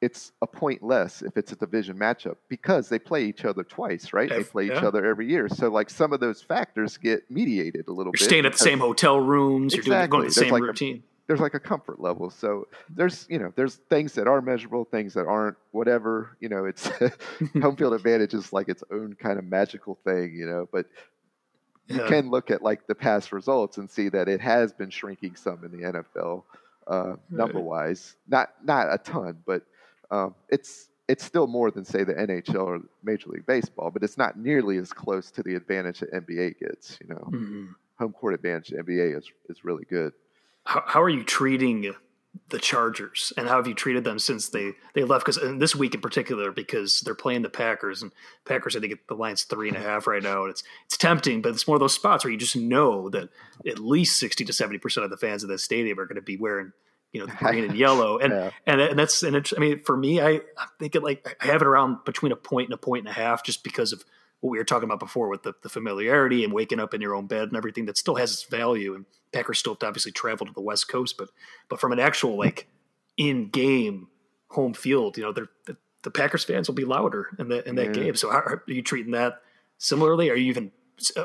it's 0.00 0.32
a 0.42 0.46
point 0.46 0.82
less 0.82 1.22
if 1.22 1.36
it's 1.36 1.52
a 1.52 1.56
division 1.56 1.98
matchup 1.98 2.36
because 2.48 2.88
they 2.88 2.98
play 2.98 3.24
each 3.24 3.44
other 3.44 3.64
twice, 3.64 4.12
right? 4.12 4.30
If, 4.30 4.36
they 4.36 4.44
play 4.44 4.64
yeah. 4.66 4.78
each 4.78 4.84
other 4.84 5.04
every 5.04 5.28
year. 5.28 5.48
So 5.48 5.68
like 5.68 5.90
some 5.90 6.12
of 6.12 6.20
those 6.20 6.40
factors 6.40 6.96
get 6.96 7.28
mediated 7.30 7.88
a 7.88 7.90
little 7.90 8.06
you're 8.06 8.12
bit. 8.12 8.20
You're 8.20 8.28
staying 8.28 8.46
at 8.46 8.52
the 8.52 8.58
same 8.58 8.78
hotel 8.78 9.18
rooms, 9.18 9.74
exactly. 9.74 9.90
you're 9.90 10.00
doing 10.00 10.10
going 10.10 10.22
to 10.22 10.28
the 10.28 10.34
there's 10.34 10.46
same 10.46 10.52
like 10.52 10.62
routine. 10.62 10.96
A, 10.96 11.02
there's 11.26 11.40
like 11.40 11.54
a 11.54 11.60
comfort 11.60 12.00
level. 12.00 12.30
So 12.30 12.68
there's, 12.88 13.26
you 13.28 13.38
know, 13.38 13.52
there's 13.56 13.76
things 13.90 14.14
that 14.14 14.28
are 14.28 14.40
measurable, 14.40 14.84
things 14.84 15.14
that 15.14 15.26
aren't, 15.26 15.56
whatever, 15.72 16.36
you 16.40 16.48
know, 16.48 16.64
it's 16.64 16.88
home 17.60 17.76
field 17.76 17.92
advantage 17.92 18.34
is 18.34 18.52
like 18.52 18.68
its 18.68 18.84
own 18.90 19.14
kind 19.14 19.38
of 19.38 19.44
magical 19.44 19.98
thing, 20.04 20.34
you 20.34 20.46
know, 20.46 20.68
but 20.72 20.86
you 21.88 22.00
can 22.04 22.30
look 22.30 22.50
at 22.50 22.62
like 22.62 22.86
the 22.86 22.94
past 22.94 23.32
results 23.32 23.78
and 23.78 23.90
see 23.90 24.08
that 24.10 24.28
it 24.28 24.40
has 24.40 24.72
been 24.72 24.90
shrinking 24.90 25.36
some 25.36 25.64
in 25.64 25.70
the 25.70 26.02
NFL, 26.02 26.44
uh, 26.86 27.08
right. 27.08 27.18
number 27.30 27.60
wise, 27.60 28.16
not, 28.28 28.50
not 28.62 28.92
a 28.92 28.98
ton, 28.98 29.38
but 29.46 29.64
um, 30.10 30.34
it's 30.48 30.88
it's 31.08 31.24
still 31.24 31.46
more 31.46 31.70
than 31.70 31.84
say 31.84 32.04
the 32.04 32.14
NHL 32.14 32.66
or 32.66 32.80
Major 33.02 33.30
League 33.30 33.46
Baseball, 33.46 33.90
but 33.90 34.02
it's 34.02 34.18
not 34.18 34.38
nearly 34.38 34.76
as 34.76 34.92
close 34.92 35.30
to 35.32 35.42
the 35.42 35.54
advantage 35.54 36.00
that 36.00 36.12
NBA 36.12 36.58
gets. 36.58 36.98
You 37.00 37.08
know, 37.08 37.28
mm-hmm. 37.30 37.66
home 37.98 38.12
court 38.12 38.34
advantage 38.34 38.70
NBA 38.70 39.16
is 39.16 39.30
is 39.48 39.64
really 39.64 39.84
good. 39.88 40.12
how, 40.64 40.82
how 40.86 41.02
are 41.02 41.08
you 41.08 41.24
treating 41.24 41.94
the 42.50 42.58
Chargers, 42.58 43.32
and 43.36 43.48
how 43.48 43.56
have 43.56 43.66
you 43.66 43.74
treated 43.74 44.04
them 44.04 44.18
since 44.18 44.50
they 44.50 44.72
they 44.94 45.04
left? 45.04 45.24
Because 45.24 45.58
this 45.58 45.74
week 45.74 45.94
in 45.94 46.00
particular, 46.00 46.52
because 46.52 47.00
they're 47.00 47.14
playing 47.14 47.42
the 47.42 47.50
Packers, 47.50 48.02
and 48.02 48.12
Packers, 48.44 48.76
I 48.76 48.80
think 48.80 48.94
the 49.08 49.14
line's 49.14 49.44
three 49.44 49.68
and 49.68 49.76
a 49.76 49.80
half 49.80 50.06
right 50.06 50.22
now, 50.22 50.42
and 50.42 50.50
it's 50.50 50.62
it's 50.86 50.96
tempting, 50.96 51.42
but 51.42 51.52
it's 51.52 51.66
one 51.66 51.76
of 51.76 51.80
those 51.80 51.94
spots 51.94 52.24
where 52.24 52.30
you 52.30 52.38
just 52.38 52.56
know 52.56 53.08
that 53.10 53.30
at 53.66 53.78
least 53.78 54.20
sixty 54.20 54.44
to 54.44 54.52
seventy 54.52 54.78
percent 54.78 55.04
of 55.04 55.10
the 55.10 55.16
fans 55.16 55.42
of 55.42 55.48
this 55.48 55.64
stadium 55.64 55.98
are 55.98 56.06
going 56.06 56.16
to 56.16 56.22
be 56.22 56.36
wearing 56.36 56.72
you 57.12 57.20
know 57.20 57.26
the 57.26 57.32
green 57.38 57.64
and 57.64 57.76
yellow, 57.76 58.18
and 58.18 58.32
yeah. 58.32 58.50
and 58.66 58.80
and 58.80 58.98
that's 58.98 59.22
and 59.22 59.36
it's, 59.36 59.52
I 59.56 59.60
mean 59.60 59.80
for 59.80 59.96
me, 59.96 60.20
I 60.20 60.40
I 60.56 60.66
think 60.78 60.94
it 60.94 61.02
like 61.02 61.36
I 61.40 61.46
have 61.46 61.62
it 61.62 61.68
around 61.68 62.04
between 62.04 62.32
a 62.32 62.36
point 62.36 62.68
and 62.68 62.74
a 62.74 62.78
point 62.78 63.06
and 63.06 63.08
a 63.08 63.18
half, 63.18 63.44
just 63.44 63.64
because 63.64 63.92
of 63.92 64.04
what 64.40 64.50
we 64.50 64.58
were 64.58 64.64
talking 64.64 64.88
about 64.88 65.00
before 65.00 65.28
with 65.28 65.42
the, 65.42 65.52
the 65.62 65.68
familiarity 65.68 66.44
and 66.44 66.52
waking 66.52 66.78
up 66.78 66.94
in 66.94 67.00
your 67.00 67.14
own 67.14 67.26
bed 67.26 67.48
and 67.48 67.56
everything 67.56 67.86
that 67.86 67.98
still 67.98 68.14
has 68.14 68.32
its 68.32 68.44
value. 68.44 68.94
And 68.94 69.04
Packers 69.32 69.58
still 69.58 69.76
obviously 69.82 70.12
travel 70.12 70.46
to 70.46 70.52
the 70.52 70.60
West 70.60 70.88
Coast, 70.88 71.16
but 71.18 71.28
but 71.68 71.80
from 71.80 71.92
an 71.92 71.98
actual 71.98 72.38
like 72.38 72.68
in 73.16 73.48
game 73.48 74.08
home 74.50 74.74
field, 74.74 75.16
you 75.16 75.24
know, 75.24 75.32
the, 75.32 75.48
the 76.02 76.10
Packers 76.10 76.44
fans 76.44 76.68
will 76.68 76.74
be 76.74 76.84
louder 76.84 77.28
in 77.38 77.48
that 77.48 77.66
in 77.66 77.74
that 77.76 77.96
yeah. 77.96 78.02
game. 78.04 78.14
So 78.14 78.30
how, 78.30 78.38
are 78.38 78.62
you 78.66 78.82
treating 78.82 79.12
that 79.12 79.40
similarly? 79.78 80.30
Are 80.30 80.36
you 80.36 80.46
even 80.46 80.72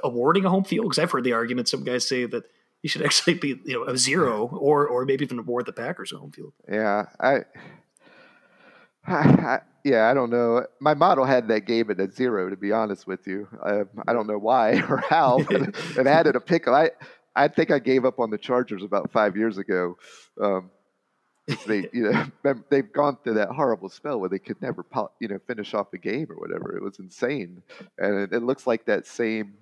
awarding 0.04 0.46
a 0.46 0.50
home 0.50 0.64
field? 0.64 0.86
Because 0.86 1.00
I've 1.00 1.12
heard 1.12 1.24
the 1.24 1.34
argument 1.34 1.70
some 1.70 1.84
guys 1.84 2.08
say 2.08 2.26
that 2.26 2.44
you 2.84 2.90
should 2.90 3.02
actually 3.06 3.34
be 3.34 3.60
you 3.66 3.74
know 3.74 3.84
a 3.86 3.98
zero 3.98 4.48
or 4.48 4.88
or 4.88 5.06
maybe 5.06 5.26
even 5.26 5.40
award 5.40 5.66
the 5.66 5.74
Packers 5.74 6.12
a 6.12 6.18
home 6.18 6.32
field. 6.32 6.54
Yeah, 6.72 7.06
I, 7.20 7.40
I 9.08 9.60
yeah, 9.84 10.10
I 10.10 10.14
don't 10.14 10.30
know. 10.30 10.66
My 10.80 10.94
model 10.94 11.26
had 11.26 11.48
that 11.48 11.62
game 11.62 11.90
at 11.90 12.00
a 12.00 12.10
zero. 12.12 12.50
To 12.50 12.56
be 12.56 12.72
honest 12.72 13.08
with 13.08 13.26
you, 13.28 13.48
I, 13.64 13.82
I 14.08 14.14
don't 14.14 14.28
know 14.28 14.38
why 14.38 14.82
or 14.90 14.98
how. 15.10 15.40
it 15.50 16.06
had 16.06 16.28
it 16.28 16.36
a 16.36 16.42
pickle. 16.42 16.76
I 16.76 16.92
I 17.36 17.48
think 17.48 17.72
I 17.72 17.80
gave 17.80 18.06
up 18.06 18.20
on 18.20 18.30
the 18.30 18.38
Chargers 18.38 18.84
about 18.84 19.12
five 19.12 19.36
years 19.36 19.58
ago. 19.58 19.98
Um, 20.40 20.70
they 21.68 21.90
you 21.92 22.10
know 22.10 22.54
they've 22.70 22.92
gone 22.94 23.18
through 23.24 23.34
that 23.34 23.50
horrible 23.50 23.90
spell 23.90 24.20
where 24.20 24.30
they 24.30 24.40
could 24.40 24.62
never 24.62 24.86
you 25.20 25.28
know 25.28 25.40
finish 25.46 25.74
off 25.74 25.92
a 25.94 25.98
game 25.98 26.28
or 26.30 26.38
whatever. 26.38 26.78
It 26.78 26.84
was 26.84 27.00
insane, 27.00 27.62
and 27.98 28.16
it, 28.20 28.34
it 28.34 28.44
looks 28.44 28.66
like 28.66 28.86
that 28.86 29.06
same 29.06 29.56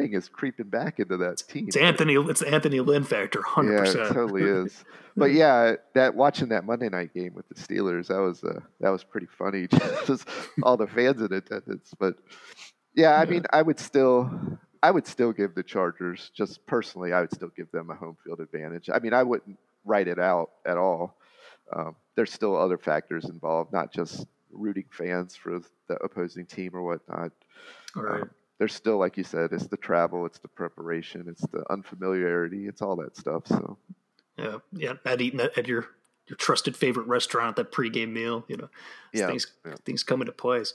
thing 0.00 0.12
is 0.12 0.28
creeping 0.28 0.68
back 0.68 0.98
into 0.98 1.16
that 1.18 1.38
team. 1.48 1.66
It's 1.68 1.76
Anthony. 1.76 2.14
It's 2.14 2.42
Anthony 2.42 2.80
Lynn 2.80 3.04
factor, 3.04 3.42
hundred 3.42 3.74
yeah, 3.74 3.80
percent. 3.80 4.10
it 4.10 4.14
totally 4.14 4.42
is. 4.42 4.84
but 5.16 5.32
yeah, 5.32 5.74
that 5.94 6.14
watching 6.14 6.48
that 6.50 6.64
Monday 6.64 6.88
night 6.88 7.14
game 7.14 7.34
with 7.34 7.48
the 7.48 7.54
Steelers, 7.54 8.08
that 8.08 8.18
was 8.18 8.42
uh, 8.44 8.60
that 8.80 8.90
was 8.90 9.04
pretty 9.04 9.28
funny. 9.38 9.66
Just 10.06 10.28
all 10.62 10.76
the 10.76 10.86
fans 10.86 11.20
in 11.20 11.32
attendance. 11.32 11.92
But 11.98 12.16
yeah, 12.94 13.10
I 13.10 13.24
yeah. 13.24 13.30
mean, 13.30 13.44
I 13.52 13.62
would 13.62 13.78
still. 13.78 14.30
I 14.82 14.90
would 14.90 15.06
still 15.06 15.32
give 15.32 15.54
the 15.54 15.64
Chargers, 15.64 16.30
just 16.32 16.64
personally, 16.66 17.12
I 17.12 17.22
would 17.22 17.32
still 17.32 17.48
give 17.56 17.68
them 17.72 17.90
a 17.90 17.94
home 17.94 18.16
field 18.24 18.38
advantage. 18.40 18.88
I 18.92 19.00
mean, 19.00 19.14
I 19.14 19.24
wouldn't 19.24 19.58
write 19.84 20.06
it 20.06 20.18
out 20.18 20.50
at 20.64 20.76
all. 20.76 21.16
Um, 21.74 21.96
there's 22.14 22.32
still 22.32 22.56
other 22.56 22.78
factors 22.78 23.24
involved, 23.24 23.72
not 23.72 23.92
just 23.92 24.26
rooting 24.52 24.84
fans 24.90 25.34
for 25.34 25.60
the 25.88 25.94
opposing 26.04 26.46
team 26.46 26.72
or 26.74 26.82
whatnot. 26.82 27.32
All 27.96 28.02
right. 28.02 28.22
Um, 28.22 28.30
there's 28.58 28.74
still, 28.74 28.98
like 28.98 29.16
you 29.16 29.24
said, 29.24 29.52
it's 29.52 29.66
the 29.66 29.76
travel, 29.76 30.26
it's 30.26 30.38
the 30.38 30.48
preparation, 30.48 31.26
it's 31.28 31.46
the 31.48 31.64
unfamiliarity, 31.70 32.66
it's 32.66 32.80
all 32.80 32.96
that 32.96 33.16
stuff. 33.16 33.46
So, 33.46 33.78
yeah, 34.38 34.56
yeah, 34.72 34.94
at 35.04 35.20
eating 35.20 35.40
at, 35.40 35.56
at 35.58 35.66
your 35.66 35.86
your 36.28 36.36
trusted 36.36 36.76
favorite 36.76 37.06
restaurant, 37.06 37.56
that 37.56 37.70
pregame 37.70 38.12
meal, 38.12 38.44
you 38.48 38.56
know, 38.56 38.68
yeah, 39.12 39.26
things 39.26 39.46
yeah. 39.64 39.74
things 39.84 40.02
come 40.02 40.20
into 40.20 40.32
place. 40.32 40.74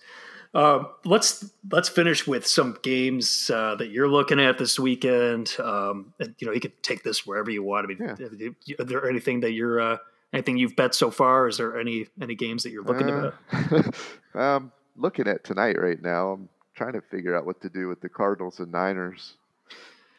Uh, 0.54 0.84
let's 1.06 1.50
let's 1.72 1.88
finish 1.88 2.28
with 2.28 2.46
some 2.46 2.78
games 2.84 3.50
uh, 3.54 3.76
that 3.76 3.90
you're 3.90 4.10
looking 4.10 4.40
at 4.40 4.58
this 4.58 4.78
weekend. 4.80 5.56
Um, 5.60 6.14
and 6.20 6.36
you 6.40 6.48
know, 6.48 6.54
you 6.54 6.60
can 6.60 6.74
take 6.82 7.04
this 7.04 7.26
wherever 7.26 7.50
you 7.50 7.64
want. 7.64 7.86
I 7.86 7.88
mean, 7.88 8.16
yeah. 8.68 8.76
are 8.80 8.84
there 8.84 9.10
anything 9.10 9.40
that 9.42 9.54
you're 9.54 9.80
uh, 9.80 9.98
anything 10.34 10.58
you've 10.58 10.76
bet 10.76 10.94
so 10.94 11.10
far? 11.10 11.48
Is 11.48 11.58
there 11.58 11.80
any 11.80 12.08
any 12.22 12.36
games 12.36 12.64
that 12.64 12.72
you're 12.72 12.84
looking 12.84 13.08
to 13.08 13.34
bet? 13.52 13.96
um, 14.42 14.72
looking 14.98 15.28
at 15.28 15.44
tonight 15.44 15.80
right 15.80 16.02
now. 16.02 16.32
I'm 16.32 16.50
trying 16.82 16.94
to 16.94 17.02
figure 17.02 17.36
out 17.36 17.46
what 17.46 17.62
to 17.62 17.70
do 17.70 17.88
with 17.88 18.02
the 18.02 18.10
Cardinals 18.10 18.60
and 18.60 18.72
Niners. 18.72 19.36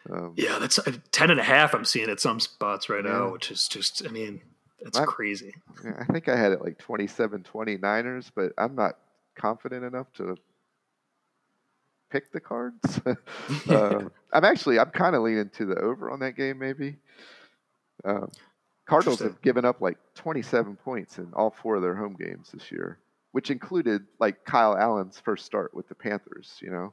Um, 0.09 0.35
yeah, 0.37 0.59
that's 0.61 0.79
uh, 0.79 0.93
10 1.11 1.31
and 1.31 1.41
a 1.41 1.43
half 1.43 1.75
I'm 1.75 1.85
seeing 1.85 2.09
at 2.09 2.21
some 2.21 2.39
spots 2.39 2.89
right 2.89 3.05
yeah. 3.05 3.11
now, 3.11 3.33
which 3.33 3.51
is 3.51 3.67
just, 3.67 4.07
I 4.07 4.11
mean, 4.11 4.41
that's 4.81 4.97
I'm, 4.97 5.07
crazy. 5.07 5.55
I 5.99 6.05
think 6.05 6.29
I 6.29 6.37
had 6.37 6.53
it 6.53 6.63
like 6.63 6.79
27 6.79 7.45
29ers, 7.53 8.31
but 8.33 8.53
I'm 8.57 8.77
not 8.77 8.97
confident 9.35 9.85
enough 9.85 10.07
to 10.15 10.37
pick 12.11 12.31
the 12.31 12.41
cards. 12.41 13.01
uh, 13.69 14.05
I'm 14.33 14.45
actually, 14.45 14.79
I'm 14.79 14.91
kind 14.91 15.17
of 15.17 15.23
leaning 15.23 15.51
to 15.57 15.67
the 15.67 15.77
over 15.81 16.13
on 16.13 16.21
that 16.21 16.37
game, 16.37 16.61
maybe. 16.61 16.97
Um, 18.05 18.31
Cardinals 18.87 19.19
have 19.19 19.43
given 19.43 19.65
up 19.65 19.81
like 19.81 19.99
27 20.15 20.77
points 20.77 21.19
in 21.19 21.33
all 21.35 21.51
four 21.51 21.75
of 21.75 21.83
their 21.83 21.97
home 21.97 22.15
games 22.15 22.51
this 22.53 22.71
year 22.71 22.99
which 23.33 23.51
included 23.51 24.07
like 24.19 24.45
Kyle 24.45 24.77
Allen's 24.77 25.19
first 25.19 25.45
start 25.45 25.75
with 25.75 25.89
the 25.89 25.95
Panthers, 25.95 26.59
you 26.61 26.71
know. 26.71 26.93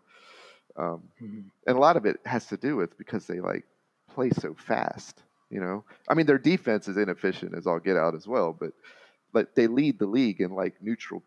Um, 0.77 1.03
mm-hmm. 1.21 1.39
And 1.67 1.77
a 1.77 1.79
lot 1.79 1.97
of 1.97 2.05
it 2.05 2.17
has 2.25 2.45
to 2.47 2.57
do 2.57 2.75
with 2.75 2.97
because 2.97 3.27
they 3.27 3.39
like 3.39 3.65
play 4.13 4.29
so 4.31 4.55
fast, 4.55 5.21
you 5.49 5.59
know. 5.59 5.83
I 6.07 6.13
mean, 6.13 6.25
their 6.25 6.37
defense 6.37 6.87
is 6.87 6.97
inefficient 6.97 7.55
as 7.55 7.67
all 7.67 7.79
get 7.79 7.97
out 7.97 8.15
as 8.15 8.27
well, 8.27 8.55
but 8.57 8.71
but 9.31 9.55
they 9.55 9.67
lead 9.67 9.99
the 9.99 10.07
league 10.07 10.41
in 10.41 10.51
like 10.51 10.81
neutral, 10.81 11.21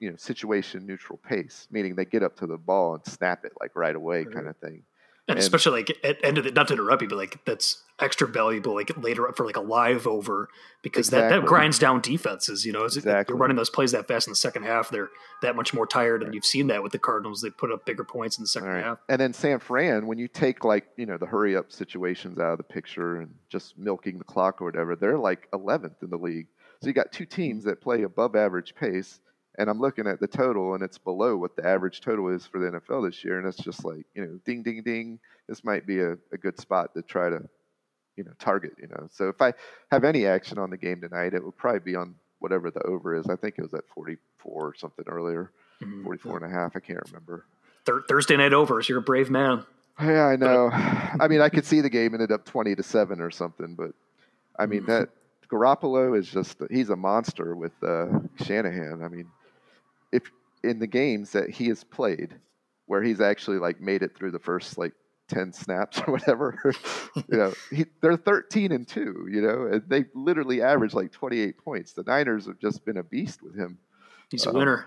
you 0.00 0.10
know, 0.10 0.16
situation 0.16 0.86
neutral 0.86 1.18
pace, 1.18 1.68
meaning 1.70 1.94
they 1.94 2.04
get 2.04 2.22
up 2.22 2.36
to 2.36 2.46
the 2.46 2.58
ball 2.58 2.94
and 2.94 3.06
snap 3.06 3.44
it 3.44 3.52
like 3.60 3.76
right 3.76 3.94
away, 3.94 4.24
right. 4.24 4.34
kind 4.34 4.48
of 4.48 4.56
thing 4.56 4.82
and, 5.26 5.38
especially 5.38 5.80
like 5.80 5.98
at 6.04 6.22
end 6.22 6.36
of 6.38 6.44
the, 6.44 6.50
not 6.50 6.68
to 6.68 6.74
interrupt 6.74 7.00
you, 7.00 7.08
but 7.08 7.16
like 7.16 7.44
that's 7.46 7.82
extra 8.00 8.26
valuable 8.26 8.74
like 8.74 8.90
later 8.98 9.26
up 9.28 9.36
for 9.36 9.46
like 9.46 9.56
a 9.56 9.60
live 9.60 10.06
over 10.06 10.48
because 10.82 11.08
exactly. 11.08 11.36
that, 11.36 11.40
that 11.40 11.46
grinds 11.46 11.78
down 11.78 12.00
defenses. 12.00 12.66
You 12.66 12.72
know, 12.72 12.84
exactly. 12.84 13.32
you're 13.32 13.38
running 13.38 13.56
those 13.56 13.70
plays 13.70 13.92
that 13.92 14.06
fast 14.06 14.26
in 14.26 14.32
the 14.32 14.36
second 14.36 14.64
half, 14.64 14.90
they're 14.90 15.08
that 15.40 15.56
much 15.56 15.72
more 15.72 15.86
tired, 15.86 16.22
and 16.22 16.34
you've 16.34 16.44
seen 16.44 16.66
that 16.66 16.82
with 16.82 16.92
the 16.92 16.98
Cardinals. 16.98 17.40
They 17.40 17.50
put 17.50 17.72
up 17.72 17.86
bigger 17.86 18.04
points 18.04 18.36
in 18.36 18.44
the 18.44 18.48
second 18.48 18.68
right. 18.68 18.84
half. 18.84 18.98
And 19.08 19.20
then 19.20 19.32
San 19.32 19.60
Fran, 19.60 20.06
when 20.06 20.18
you 20.18 20.28
take 20.28 20.64
like 20.64 20.86
you 20.96 21.06
know 21.06 21.16
the 21.16 21.26
hurry 21.26 21.56
up 21.56 21.72
situations 21.72 22.38
out 22.38 22.52
of 22.52 22.58
the 22.58 22.64
picture 22.64 23.20
and 23.20 23.34
just 23.48 23.78
milking 23.78 24.18
the 24.18 24.24
clock 24.24 24.60
or 24.60 24.66
whatever, 24.66 24.94
they're 24.94 25.18
like 25.18 25.48
11th 25.52 26.02
in 26.02 26.10
the 26.10 26.18
league. 26.18 26.48
So 26.82 26.88
you 26.88 26.92
got 26.92 27.12
two 27.12 27.24
teams 27.24 27.64
that 27.64 27.80
play 27.80 28.02
above 28.02 28.36
average 28.36 28.74
pace 28.74 29.20
and 29.56 29.70
I'm 29.70 29.80
looking 29.80 30.06
at 30.06 30.20
the 30.20 30.26
total 30.26 30.74
and 30.74 30.82
it's 30.82 30.98
below 30.98 31.36
what 31.36 31.56
the 31.56 31.66
average 31.66 32.00
total 32.00 32.28
is 32.28 32.46
for 32.46 32.58
the 32.58 32.78
NFL 32.78 33.08
this 33.08 33.24
year. 33.24 33.38
And 33.38 33.46
it's 33.46 33.58
just 33.58 33.84
like, 33.84 34.04
you 34.14 34.22
know, 34.22 34.40
ding, 34.44 34.62
ding, 34.62 34.82
ding. 34.82 35.20
This 35.48 35.62
might 35.64 35.86
be 35.86 36.00
a, 36.00 36.12
a 36.32 36.38
good 36.40 36.58
spot 36.58 36.94
to 36.94 37.02
try 37.02 37.30
to, 37.30 37.40
you 38.16 38.24
know, 38.24 38.32
target, 38.38 38.72
you 38.80 38.88
know. 38.88 39.08
So 39.12 39.28
if 39.28 39.40
I 39.40 39.52
have 39.90 40.04
any 40.04 40.26
action 40.26 40.58
on 40.58 40.70
the 40.70 40.76
game 40.76 41.00
tonight, 41.00 41.34
it 41.34 41.44
will 41.44 41.52
probably 41.52 41.80
be 41.80 41.94
on 41.94 42.14
whatever 42.40 42.70
the 42.70 42.82
over 42.82 43.14
is. 43.14 43.26
I 43.28 43.36
think 43.36 43.54
it 43.58 43.62
was 43.62 43.74
at 43.74 43.84
44 43.94 44.18
or 44.68 44.74
something 44.74 45.04
earlier, 45.08 45.52
mm-hmm. 45.82 46.02
44 46.02 46.42
and 46.42 46.52
a 46.52 46.54
half. 46.54 46.74
I 46.74 46.80
can't 46.80 47.00
remember. 47.06 47.46
Thursday 48.08 48.36
night 48.36 48.52
overs. 48.52 48.88
You're 48.88 48.98
a 48.98 49.02
brave 49.02 49.30
man. 49.30 49.64
Yeah, 50.00 50.26
I 50.26 50.36
know. 50.36 50.70
I 50.72 51.28
mean, 51.28 51.40
I 51.40 51.48
could 51.48 51.64
see 51.64 51.80
the 51.80 51.90
game 51.90 52.14
ended 52.14 52.32
up 52.32 52.44
20 52.44 52.74
to 52.74 52.82
7 52.82 53.20
or 53.20 53.30
something, 53.30 53.74
but 53.74 53.92
I 54.58 54.66
mean, 54.66 54.80
mm-hmm. 54.80 54.90
that 54.90 55.10
Garoppolo 55.48 56.18
is 56.18 56.28
just, 56.28 56.58
he's 56.70 56.90
a 56.90 56.96
monster 56.96 57.54
with 57.54 57.72
uh, 57.82 58.06
Shanahan. 58.42 59.02
I 59.02 59.08
mean, 59.08 59.28
if 60.14 60.30
in 60.62 60.78
the 60.78 60.86
games 60.86 61.32
that 61.32 61.50
he 61.50 61.68
has 61.68 61.84
played, 61.84 62.34
where 62.86 63.02
he's 63.02 63.20
actually 63.20 63.58
like 63.58 63.80
made 63.80 64.02
it 64.02 64.16
through 64.16 64.30
the 64.30 64.38
first 64.38 64.78
like 64.78 64.92
10 65.28 65.52
snaps 65.52 65.98
or 66.06 66.12
whatever 66.12 66.58
you 67.14 67.36
know 67.36 67.52
he, 67.70 67.86
they're 68.02 68.16
13 68.16 68.72
and 68.72 68.86
2 68.86 69.28
you 69.30 69.40
know 69.40 69.68
and 69.72 69.82
they 69.88 70.04
literally 70.14 70.62
average 70.62 70.94
like 70.94 71.12
28 71.12 71.56
points. 71.58 71.92
The 71.92 72.02
niners 72.02 72.46
have 72.46 72.58
just 72.58 72.84
been 72.84 72.98
a 72.98 73.02
beast 73.02 73.42
with 73.42 73.54
him. 73.54 73.78
He's 74.30 74.46
a 74.46 74.50
um, 74.50 74.56
winner 74.56 74.86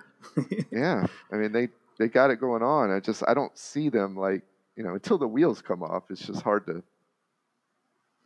yeah. 0.72 1.06
I 1.32 1.36
mean 1.36 1.52
they 1.52 1.70
they 2.00 2.08
got 2.08 2.32
it 2.32 2.40
going 2.40 2.64
on. 2.64 2.92
I 2.92 3.00
just 3.00 3.24
i 3.28 3.34
don't 3.34 3.56
see 3.58 3.90
them 3.90 4.16
like 4.16 4.44
you 4.76 4.84
know 4.84 4.94
until 4.94 5.18
the 5.18 5.28
wheels 5.28 5.62
come 5.62 5.84
off 5.84 6.04
it's 6.10 6.26
just 6.26 6.42
hard 6.42 6.66
to 6.68 6.84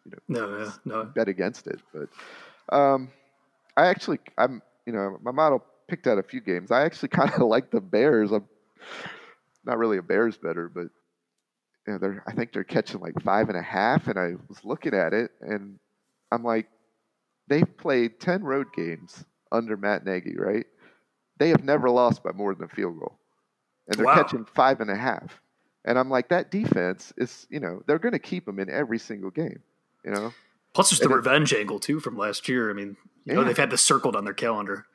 you 0.05 0.11
know 0.11 0.17
no, 0.27 0.47
no, 0.47 0.73
no. 0.85 1.03
bet 1.05 1.27
against 1.27 1.67
it. 1.67 1.79
But 1.93 2.09
um 2.75 3.09
i 3.77 3.87
actually 3.87 4.19
i'm 4.37 4.61
you 4.85 4.93
know 4.93 5.17
my 5.21 5.31
model 5.31 5.63
picked 5.91 6.07
out 6.07 6.17
a 6.17 6.23
few 6.23 6.39
games. 6.39 6.71
I 6.71 6.85
actually 6.85 7.09
kind 7.19 7.33
of 7.33 7.41
like 7.41 7.69
the 7.69 7.81
Bears. 7.81 8.31
I'm 8.31 8.47
not 9.65 9.77
really 9.77 9.97
a 9.97 10.01
Bears 10.01 10.37
better, 10.37 10.69
but 10.69 10.87
you 11.85 11.93
know, 11.93 11.97
they're 11.99 12.23
I 12.25 12.31
think 12.31 12.53
they're 12.53 12.63
catching 12.63 13.01
like 13.01 13.21
five 13.21 13.49
and 13.49 13.57
a 13.57 13.61
half. 13.61 14.07
And 14.07 14.17
I 14.17 14.33
was 14.47 14.63
looking 14.63 14.93
at 14.93 15.13
it, 15.13 15.31
and 15.41 15.77
I'm 16.31 16.43
like, 16.43 16.67
they've 17.47 17.77
played 17.77 18.19
ten 18.19 18.43
road 18.43 18.67
games 18.73 19.25
under 19.51 19.75
Matt 19.75 20.05
Nagy, 20.05 20.35
right? 20.37 20.65
They 21.37 21.49
have 21.49 21.63
never 21.63 21.89
lost 21.89 22.23
by 22.23 22.31
more 22.31 22.55
than 22.55 22.63
a 22.63 22.69
field 22.69 22.97
goal, 22.97 23.19
and 23.87 23.97
they're 23.99 24.05
wow. 24.05 24.15
catching 24.15 24.45
five 24.45 24.79
and 24.79 24.89
a 24.89 24.95
half. 24.95 25.41
And 25.83 25.97
I'm 25.97 26.11
like, 26.11 26.29
that 26.29 26.51
defense 26.51 27.11
is, 27.17 27.47
you 27.49 27.59
know, 27.59 27.81
they're 27.87 27.97
going 27.97 28.11
to 28.11 28.19
keep 28.19 28.45
them 28.45 28.59
in 28.59 28.69
every 28.69 28.99
single 28.99 29.31
game, 29.31 29.59
you 30.05 30.11
know. 30.11 30.31
Plus, 30.73 30.91
there's 30.91 30.99
the 30.99 31.09
revenge 31.09 31.55
angle 31.55 31.79
too 31.79 31.99
from 31.99 32.15
last 32.15 32.47
year. 32.47 32.69
I 32.69 32.73
mean, 32.73 32.95
you 33.25 33.33
yeah. 33.33 33.33
know, 33.33 33.43
they've 33.43 33.57
had 33.57 33.71
this 33.71 33.81
circled 33.81 34.15
on 34.15 34.23
their 34.23 34.35
calendar. 34.35 34.85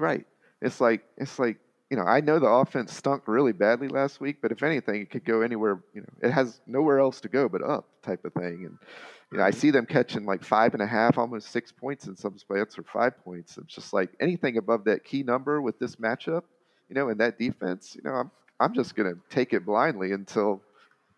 Right. 0.00 0.26
It's 0.60 0.80
like 0.80 1.04
it's 1.16 1.38
like 1.38 1.58
you 1.92 1.96
know, 1.96 2.04
I 2.04 2.20
know 2.22 2.38
the 2.38 2.46
offense 2.46 2.94
stunk 2.94 3.24
really 3.26 3.52
badly 3.52 3.86
last 3.86 4.18
week, 4.18 4.38
but 4.40 4.50
if 4.50 4.62
anything, 4.62 5.02
it 5.02 5.10
could 5.10 5.26
go 5.26 5.42
anywhere. 5.42 5.82
You 5.92 6.00
know, 6.00 6.28
it 6.28 6.30
has 6.30 6.62
nowhere 6.66 6.98
else 6.98 7.20
to 7.20 7.28
go 7.28 7.50
but 7.50 7.62
up, 7.62 7.86
type 8.02 8.24
of 8.24 8.32
thing. 8.32 8.64
And 8.64 8.78
you 9.30 9.36
know, 9.36 9.44
I 9.44 9.50
mm-hmm. 9.50 9.58
see 9.58 9.70
them 9.70 9.84
catching 9.84 10.24
like 10.24 10.42
five 10.42 10.72
and 10.72 10.82
a 10.82 10.86
half, 10.86 11.18
almost 11.18 11.50
six 11.50 11.70
points 11.70 12.06
in 12.06 12.16
some 12.16 12.38
spots, 12.38 12.78
or 12.78 12.82
five 12.84 13.22
points. 13.22 13.58
It's 13.58 13.74
just 13.74 13.92
like 13.92 14.08
anything 14.20 14.56
above 14.56 14.84
that 14.84 15.04
key 15.04 15.22
number 15.22 15.60
with 15.60 15.78
this 15.78 15.96
matchup, 15.96 16.44
you 16.88 16.94
know, 16.94 17.10
and 17.10 17.20
that 17.20 17.38
defense. 17.38 17.94
You 17.94 18.08
know, 18.08 18.16
I'm 18.16 18.30
I'm 18.58 18.72
just 18.72 18.94
gonna 18.94 19.16
take 19.28 19.52
it 19.52 19.66
blindly 19.66 20.12
until 20.12 20.62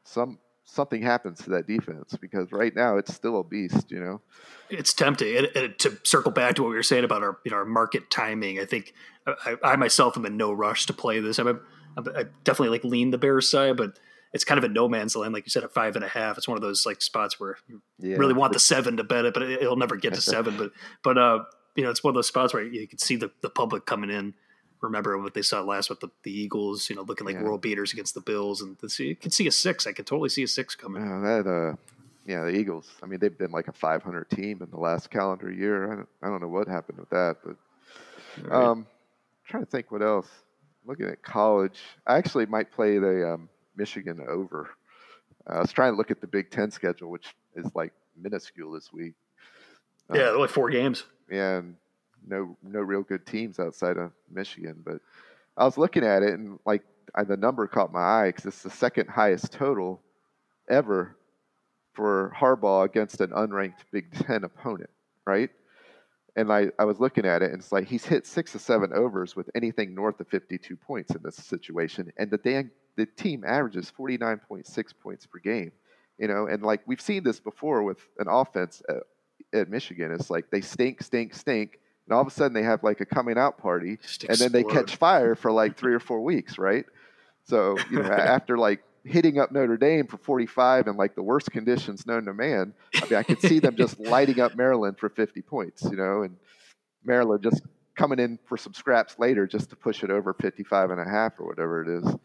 some 0.02 0.38
something 0.64 1.02
happens 1.02 1.40
to 1.42 1.50
that 1.50 1.66
defense 1.66 2.16
because 2.20 2.50
right 2.52 2.74
now 2.74 2.96
it's 2.96 3.14
still 3.14 3.38
a 3.38 3.44
beast. 3.44 3.90
You 3.90 4.00
know, 4.00 4.20
it's 4.70 4.92
tempting. 4.92 5.36
And, 5.36 5.48
and 5.54 5.78
to 5.80 5.98
circle 6.04 6.32
back 6.32 6.56
to 6.56 6.62
what 6.62 6.70
we 6.70 6.76
were 6.76 6.82
saying 6.82 7.04
about 7.04 7.22
our 7.22 7.38
you 7.44 7.50
know 7.50 7.58
our 7.58 7.64
market 7.64 8.10
timing, 8.10 8.58
I 8.58 8.64
think 8.64 8.94
I, 9.26 9.56
I 9.62 9.76
myself 9.76 10.16
am 10.16 10.26
in 10.26 10.36
no 10.36 10.52
rush 10.52 10.86
to 10.86 10.92
play 10.92 11.20
this. 11.20 11.38
I'm, 11.38 11.48
a, 11.48 11.58
I'm 11.96 12.08
I 12.16 12.24
definitely 12.44 12.70
like 12.70 12.84
lean 12.84 13.10
the 13.10 13.18
Bears 13.18 13.48
side, 13.48 13.76
but 13.76 13.98
it's 14.32 14.44
kind 14.44 14.58
of 14.58 14.64
a 14.64 14.68
no 14.68 14.88
man's 14.88 15.14
land, 15.14 15.32
like 15.32 15.46
you 15.46 15.50
said, 15.50 15.62
at 15.62 15.72
five 15.72 15.94
and 15.94 16.04
a 16.04 16.08
half. 16.08 16.36
It's 16.36 16.48
one 16.48 16.56
of 16.56 16.62
those 16.62 16.84
like 16.84 17.00
spots 17.00 17.38
where 17.38 17.56
you 17.68 17.80
yeah, 18.00 18.16
really 18.16 18.34
want 18.34 18.52
the 18.52 18.58
seven 18.58 18.96
to 18.96 19.04
bet 19.04 19.24
it, 19.24 19.32
but 19.32 19.44
it, 19.44 19.62
will 19.62 19.76
never 19.76 19.96
get 19.96 20.14
to 20.14 20.20
seven. 20.20 20.56
But 20.56 20.72
but 21.02 21.16
uh, 21.16 21.44
you 21.76 21.84
know, 21.84 21.90
it's 21.90 22.02
one 22.02 22.10
of 22.10 22.16
those 22.16 22.26
spots 22.26 22.52
where 22.52 22.62
you 22.62 22.86
can 22.88 22.98
see 22.98 23.16
the, 23.16 23.30
the 23.42 23.50
public 23.50 23.86
coming 23.86 24.10
in. 24.10 24.34
Remember 24.84 25.18
what 25.18 25.34
they 25.34 25.42
saw 25.42 25.60
last 25.62 25.90
with 25.90 26.00
the, 26.00 26.08
the 26.22 26.30
Eagles, 26.30 26.88
you 26.88 26.96
know, 26.96 27.02
looking 27.02 27.26
like 27.26 27.36
yeah. 27.36 27.42
world 27.42 27.60
beaters 27.60 27.92
against 27.92 28.14
the 28.14 28.20
Bills, 28.20 28.60
and 28.62 28.76
this, 28.78 28.98
you 28.98 29.16
can 29.16 29.30
see 29.30 29.46
a 29.46 29.52
six. 29.52 29.86
I 29.86 29.92
can 29.92 30.04
totally 30.04 30.28
see 30.28 30.42
a 30.42 30.48
six 30.48 30.74
coming. 30.74 31.02
Oh, 31.02 31.20
that 31.20 31.50
uh, 31.50 31.76
yeah, 32.26 32.44
the 32.44 32.50
Eagles. 32.50 32.88
I 33.02 33.06
mean, 33.06 33.18
they've 33.20 33.36
been 33.36 33.50
like 33.50 33.68
a 33.68 33.72
500 33.72 34.30
team 34.30 34.62
in 34.62 34.70
the 34.70 34.78
last 34.78 35.10
calendar 35.10 35.52
year. 35.52 35.92
I 35.92 35.96
don't, 35.96 36.08
I 36.22 36.28
don't 36.28 36.40
know 36.40 36.48
what 36.48 36.68
happened 36.68 36.98
with 36.98 37.10
that, 37.10 37.36
but 37.44 37.56
right. 38.42 38.64
um, 38.64 38.86
trying 39.46 39.64
to 39.64 39.70
think 39.70 39.90
what 39.90 40.02
else. 40.02 40.28
Looking 40.86 41.06
at 41.06 41.22
college, 41.22 41.80
I 42.06 42.18
actually 42.18 42.44
might 42.44 42.70
play 42.70 42.98
the 42.98 43.34
um, 43.34 43.48
Michigan 43.74 44.20
over. 44.28 44.68
Uh, 45.48 45.54
I 45.54 45.60
was 45.60 45.72
trying 45.72 45.92
to 45.92 45.96
look 45.96 46.10
at 46.10 46.20
the 46.20 46.26
Big 46.26 46.50
Ten 46.50 46.70
schedule, 46.70 47.10
which 47.10 47.34
is 47.56 47.66
like 47.74 47.92
minuscule 48.20 48.72
this 48.72 48.92
week. 48.92 49.14
Um, 50.10 50.16
yeah, 50.16 50.28
only 50.28 50.48
four 50.48 50.68
games. 50.68 51.04
Yeah, 51.30 51.58
and 51.58 51.76
no 52.26 52.56
no 52.62 52.80
real 52.80 53.02
good 53.02 53.26
teams 53.26 53.58
outside 53.58 53.96
of 53.96 54.12
Michigan. 54.30 54.82
But 54.84 55.00
I 55.56 55.64
was 55.64 55.78
looking 55.78 56.04
at 56.04 56.22
it, 56.22 56.34
and 56.34 56.58
like 56.66 56.82
I, 57.14 57.24
the 57.24 57.36
number 57.36 57.66
caught 57.66 57.92
my 57.92 58.00
eye 58.00 58.28
because 58.28 58.46
it's 58.46 58.62
the 58.62 58.70
second 58.70 59.08
highest 59.08 59.52
total 59.52 60.00
ever 60.68 61.16
for 61.92 62.32
Harbaugh 62.36 62.84
against 62.84 63.20
an 63.20 63.30
unranked 63.30 63.84
Big 63.92 64.12
Ten 64.12 64.44
opponent, 64.44 64.90
right? 65.26 65.50
And 66.36 66.52
I, 66.52 66.70
I 66.78 66.84
was 66.84 66.98
looking 66.98 67.24
at 67.24 67.42
it, 67.42 67.52
and 67.52 67.60
it's 67.60 67.70
like 67.70 67.86
he's 67.86 68.04
hit 68.04 68.26
six 68.26 68.54
or 68.56 68.58
seven 68.58 68.92
overs 68.92 69.36
with 69.36 69.48
anything 69.54 69.94
north 69.94 70.18
of 70.18 70.26
52 70.28 70.76
points 70.76 71.14
in 71.14 71.22
this 71.22 71.36
situation. 71.36 72.12
And 72.16 72.28
the, 72.28 72.38
Dan, 72.38 72.72
the 72.96 73.06
team 73.06 73.44
averages 73.46 73.92
49.6 73.96 74.92
points 75.00 75.26
per 75.26 75.38
game, 75.38 75.70
you 76.18 76.26
know, 76.26 76.48
and 76.48 76.62
like 76.62 76.80
we've 76.86 77.00
seen 77.00 77.22
this 77.22 77.38
before 77.38 77.84
with 77.84 77.98
an 78.18 78.26
offense 78.28 78.82
at, 78.88 79.04
at 79.58 79.70
Michigan. 79.70 80.10
It's 80.12 80.30
like 80.30 80.50
they 80.50 80.60
stink, 80.60 81.02
stink, 81.02 81.34
stink. 81.34 81.78
And 82.06 82.14
all 82.14 82.20
of 82.20 82.26
a 82.26 82.30
sudden 82.30 82.52
they 82.52 82.62
have 82.62 82.82
like 82.82 83.00
a 83.00 83.06
coming 83.06 83.38
out 83.38 83.58
party, 83.58 83.98
and 84.28 84.38
then 84.38 84.52
they 84.52 84.62
catch 84.64 84.96
fire 84.96 85.34
for 85.34 85.50
like 85.50 85.76
three 85.76 85.94
or 85.94 86.00
four 86.00 86.22
weeks, 86.22 86.58
right? 86.58 86.84
So, 87.44 87.76
you 87.90 88.02
know, 88.02 88.10
after 88.10 88.58
like 88.58 88.82
hitting 89.04 89.38
up 89.38 89.52
Notre 89.52 89.76
Dame 89.76 90.06
for 90.06 90.16
45 90.16 90.86
in 90.86 90.96
like 90.96 91.14
the 91.14 91.22
worst 91.22 91.50
conditions 91.50 92.06
known 92.06 92.24
to 92.24 92.34
man. 92.34 92.72
I 92.94 93.04
mean, 93.04 93.14
I 93.14 93.22
could 93.22 93.40
see 93.40 93.58
them 93.58 93.76
just 93.76 94.00
lighting 94.00 94.40
up 94.40 94.56
Maryland 94.56 94.98
for 94.98 95.08
50 95.08 95.42
points, 95.42 95.84
you 95.84 95.96
know, 95.96 96.22
and 96.22 96.36
Maryland 97.04 97.42
just 97.42 97.62
coming 97.96 98.18
in 98.18 98.38
for 98.46 98.56
some 98.56 98.72
scraps 98.74 99.18
later 99.18 99.46
just 99.46 99.70
to 99.70 99.76
push 99.76 100.02
it 100.02 100.10
over 100.10 100.32
55 100.34 100.90
and 100.90 101.00
a 101.00 101.04
half 101.04 101.38
or 101.38 101.46
whatever 101.46 101.82
it 101.82 102.02
is. 102.02 102.16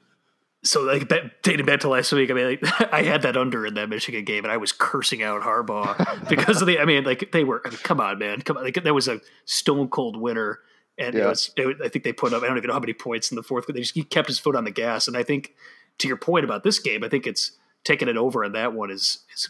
So, 0.62 0.82
like, 0.82 1.10
dating 1.42 1.66
back 1.66 1.80
to 1.82 1.90
last 1.90 2.12
week, 2.12 2.30
I 2.30 2.34
mean, 2.34 2.60
like, 2.62 2.94
I 2.94 3.04
had 3.04 3.22
that 3.22 3.38
under 3.38 3.66
in 3.66 3.76
that 3.76 3.88
Michigan 3.88 4.26
game, 4.26 4.44
and 4.44 4.52
I 4.52 4.58
was 4.58 4.72
cursing 4.72 5.24
out 5.24 5.42
Harbaugh 5.42 6.30
because 6.30 6.62
of 6.62 6.68
the. 6.68 6.80
I 6.80 6.86
mean, 6.86 7.04
like, 7.06 7.32
they 7.32 7.44
were. 7.44 7.62
I 7.66 7.70
mean, 7.70 7.80
come 7.80 8.02
on, 8.02 8.20
man, 8.20 8.42
come 8.42 8.58
on. 8.58 8.64
Like, 8.64 8.84
that 8.84 8.94
was 8.94 9.08
a 9.08 9.22
stone 9.46 9.88
cold 9.88 10.18
winner, 10.18 10.60
and 10.98 11.16
yeah. 11.16 11.24
it 11.24 11.28
was. 11.28 11.52
It, 11.56 11.78
I 11.84 11.88
think 11.88 12.04
they 12.04 12.12
put 12.12 12.34
up. 12.34 12.44
I 12.44 12.48
don't 12.48 12.58
even 12.58 12.68
know 12.68 12.74
how 12.74 12.80
many 12.80 12.94
points 12.94 13.32
in 13.32 13.36
the 13.36 13.44
fourth, 13.44 13.68
but 13.68 13.76
they 13.76 13.82
just 13.82 13.96
he 13.96 14.04
kept 14.04 14.28
his 14.28 14.38
foot 14.38 14.56
on 14.56 14.66
the 14.66 14.72
gas, 14.72 15.08
and 15.08 15.16
I 15.16 15.24
think 15.24 15.54
to 16.00 16.08
your 16.08 16.18
point 16.18 16.44
about 16.44 16.64
this 16.64 16.80
game, 16.80 17.04
I 17.04 17.10
think 17.10 17.26
it's 17.26 17.54
taking 17.86 18.10
it 18.10 18.18
over 18.18 18.44
on 18.44 18.52
that 18.54 18.74
one 18.74 18.92
is 18.92 19.20
is 19.34 19.50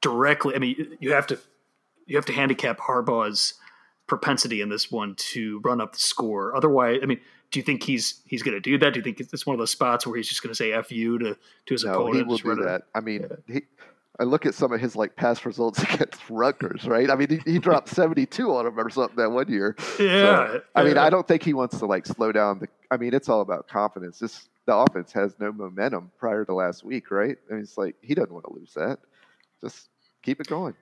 directly. 0.00 0.54
I 0.54 0.58
mean, 0.58 0.96
you 1.00 1.12
have 1.12 1.26
to 1.26 1.38
you 2.06 2.16
have 2.16 2.26
to 2.26 2.32
handicap 2.32 2.78
Harbaugh's 2.78 3.54
propensity 4.06 4.60
in 4.60 4.68
this 4.68 4.90
one 4.90 5.14
to 5.16 5.60
run 5.64 5.80
up 5.80 5.92
the 5.92 5.98
score. 5.98 6.56
Otherwise, 6.56 6.98
I 7.02 7.06
mean, 7.06 7.20
do 7.50 7.58
you 7.58 7.62
think 7.62 7.82
he's 7.82 8.22
he's 8.24 8.42
going 8.42 8.54
to 8.54 8.60
do 8.60 8.78
that? 8.78 8.92
Do 8.94 9.00
you 9.00 9.02
think 9.02 9.20
it's 9.20 9.46
one 9.46 9.54
of 9.54 9.58
those 9.58 9.72
spots 9.72 10.06
where 10.06 10.16
he's 10.16 10.28
just 10.28 10.42
going 10.42 10.50
to 10.50 10.56
say 10.56 10.72
"f 10.72 10.92
you" 10.92 11.18
to 11.18 11.34
to 11.66 11.74
his 11.74 11.84
no, 11.84 11.92
opponent? 11.92 12.16
he 12.16 12.22
will 12.22 12.38
do 12.38 12.62
that. 12.62 12.82
I 12.94 13.00
mean, 13.00 13.26
yeah. 13.48 13.54
he, 13.54 13.62
I 14.18 14.24
look 14.24 14.46
at 14.46 14.54
some 14.54 14.72
of 14.72 14.80
his 14.80 14.94
like 14.94 15.16
past 15.16 15.44
results 15.44 15.82
against 15.94 16.20
Rutgers, 16.28 16.86
right? 16.86 17.10
I 17.10 17.16
mean, 17.16 17.40
he, 17.44 17.52
he 17.52 17.58
dropped 17.58 17.88
72 17.94 18.54
on 18.54 18.66
him 18.66 18.78
or 18.78 18.90
something 18.90 19.16
that 19.16 19.30
one 19.30 19.48
year. 19.48 19.74
Yeah. 19.98 20.52
So, 20.52 20.62
I 20.74 20.84
mean, 20.84 20.98
I 20.98 21.10
don't 21.10 21.26
think 21.26 21.42
he 21.42 21.54
wants 21.54 21.78
to 21.78 21.86
like 21.86 22.06
slow 22.06 22.30
down 22.30 22.60
the. 22.60 22.68
I 22.90 22.96
mean, 22.96 23.14
it's 23.14 23.28
all 23.28 23.40
about 23.40 23.66
confidence. 23.68 24.18
This 24.18 24.48
the 24.66 24.76
offense 24.76 25.12
has 25.12 25.34
no 25.40 25.52
momentum 25.52 26.12
prior 26.18 26.44
to 26.44 26.54
last 26.54 26.84
week, 26.84 27.10
right? 27.10 27.36
I 27.50 27.54
mean, 27.54 27.62
it's 27.62 27.76
like 27.76 27.96
he 28.02 28.14
doesn't 28.14 28.32
want 28.32 28.44
to 28.46 28.52
lose 28.52 28.72
that. 28.74 28.98
Just 29.60 29.88
keep 30.22 30.40
it 30.40 30.46
going. 30.46 30.74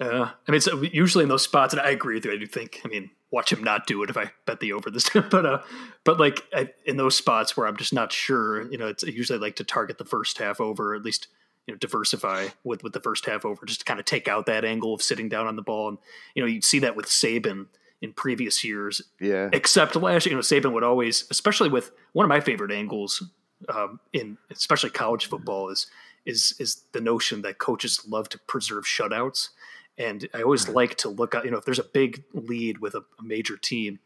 Yeah, 0.00 0.30
I 0.46 0.52
mean, 0.52 0.60
so 0.60 0.82
usually 0.82 1.22
in 1.22 1.28
those 1.28 1.44
spots, 1.44 1.72
and 1.72 1.80
I 1.80 1.90
agree 1.90 2.16
with 2.16 2.26
you. 2.26 2.32
I 2.32 2.36
do 2.36 2.46
think, 2.46 2.82
I 2.84 2.88
mean, 2.88 3.10
watch 3.30 3.52
him 3.52 3.62
not 3.62 3.86
do 3.86 4.02
it 4.02 4.10
if 4.10 4.16
I 4.16 4.30
bet 4.46 4.60
the 4.60 4.72
over 4.72 4.90
this 4.90 5.04
time, 5.10 5.28
but 5.30 5.46
uh, 5.46 5.62
but 6.04 6.18
like 6.18 6.44
I, 6.52 6.70
in 6.84 6.96
those 6.96 7.16
spots 7.16 7.56
where 7.56 7.66
I'm 7.66 7.76
just 7.76 7.92
not 7.92 8.12
sure, 8.12 8.70
you 8.70 8.78
know, 8.78 8.88
it's 8.88 9.04
I 9.04 9.08
usually 9.08 9.38
like 9.38 9.56
to 9.56 9.64
target 9.64 9.98
the 9.98 10.04
first 10.04 10.38
half 10.38 10.60
over, 10.60 10.94
at 10.94 11.02
least 11.02 11.28
you 11.66 11.74
know, 11.74 11.78
diversify 11.78 12.48
with 12.64 12.82
with 12.82 12.92
the 12.92 13.00
first 13.00 13.26
half 13.26 13.44
over, 13.44 13.66
just 13.66 13.80
to 13.80 13.84
kind 13.84 14.00
of 14.00 14.06
take 14.06 14.28
out 14.28 14.46
that 14.46 14.64
angle 14.64 14.94
of 14.94 15.02
sitting 15.02 15.28
down 15.28 15.46
on 15.46 15.56
the 15.56 15.62
ball, 15.62 15.88
and 15.88 15.98
you 16.34 16.42
know, 16.42 16.48
you'd 16.48 16.64
see 16.64 16.78
that 16.80 16.96
with 16.96 17.06
Saban 17.06 17.66
in 18.02 18.12
previous 18.12 18.62
years. 18.62 19.02
Yeah. 19.20 19.48
Except 19.52 19.96
last 19.96 20.26
year, 20.26 20.32
you 20.32 20.36
know, 20.36 20.42
Saban 20.42 20.72
would 20.72 20.84
always, 20.84 21.26
especially 21.30 21.68
with 21.68 21.90
one 22.12 22.24
of 22.24 22.28
my 22.28 22.40
favorite 22.40 22.70
angles 22.70 23.22
um, 23.68 24.00
in 24.12 24.36
especially 24.50 24.90
college 24.90 25.26
football, 25.26 25.70
is 25.70 25.86
is 26.24 26.54
is 26.58 26.82
the 26.92 27.00
notion 27.00 27.42
that 27.42 27.58
coaches 27.58 28.06
love 28.06 28.28
to 28.30 28.38
preserve 28.38 28.84
shutouts. 28.84 29.50
And 29.98 30.28
I 30.34 30.42
always 30.42 30.68
like 30.68 30.96
to 30.98 31.08
look 31.08 31.34
at, 31.34 31.44
you 31.44 31.50
know, 31.50 31.56
if 31.56 31.64
there's 31.64 31.78
a 31.78 31.84
big 31.84 32.24
lead 32.34 32.78
with 32.78 32.94
a, 32.94 33.04
a 33.18 33.22
major 33.22 33.56
team 33.56 33.98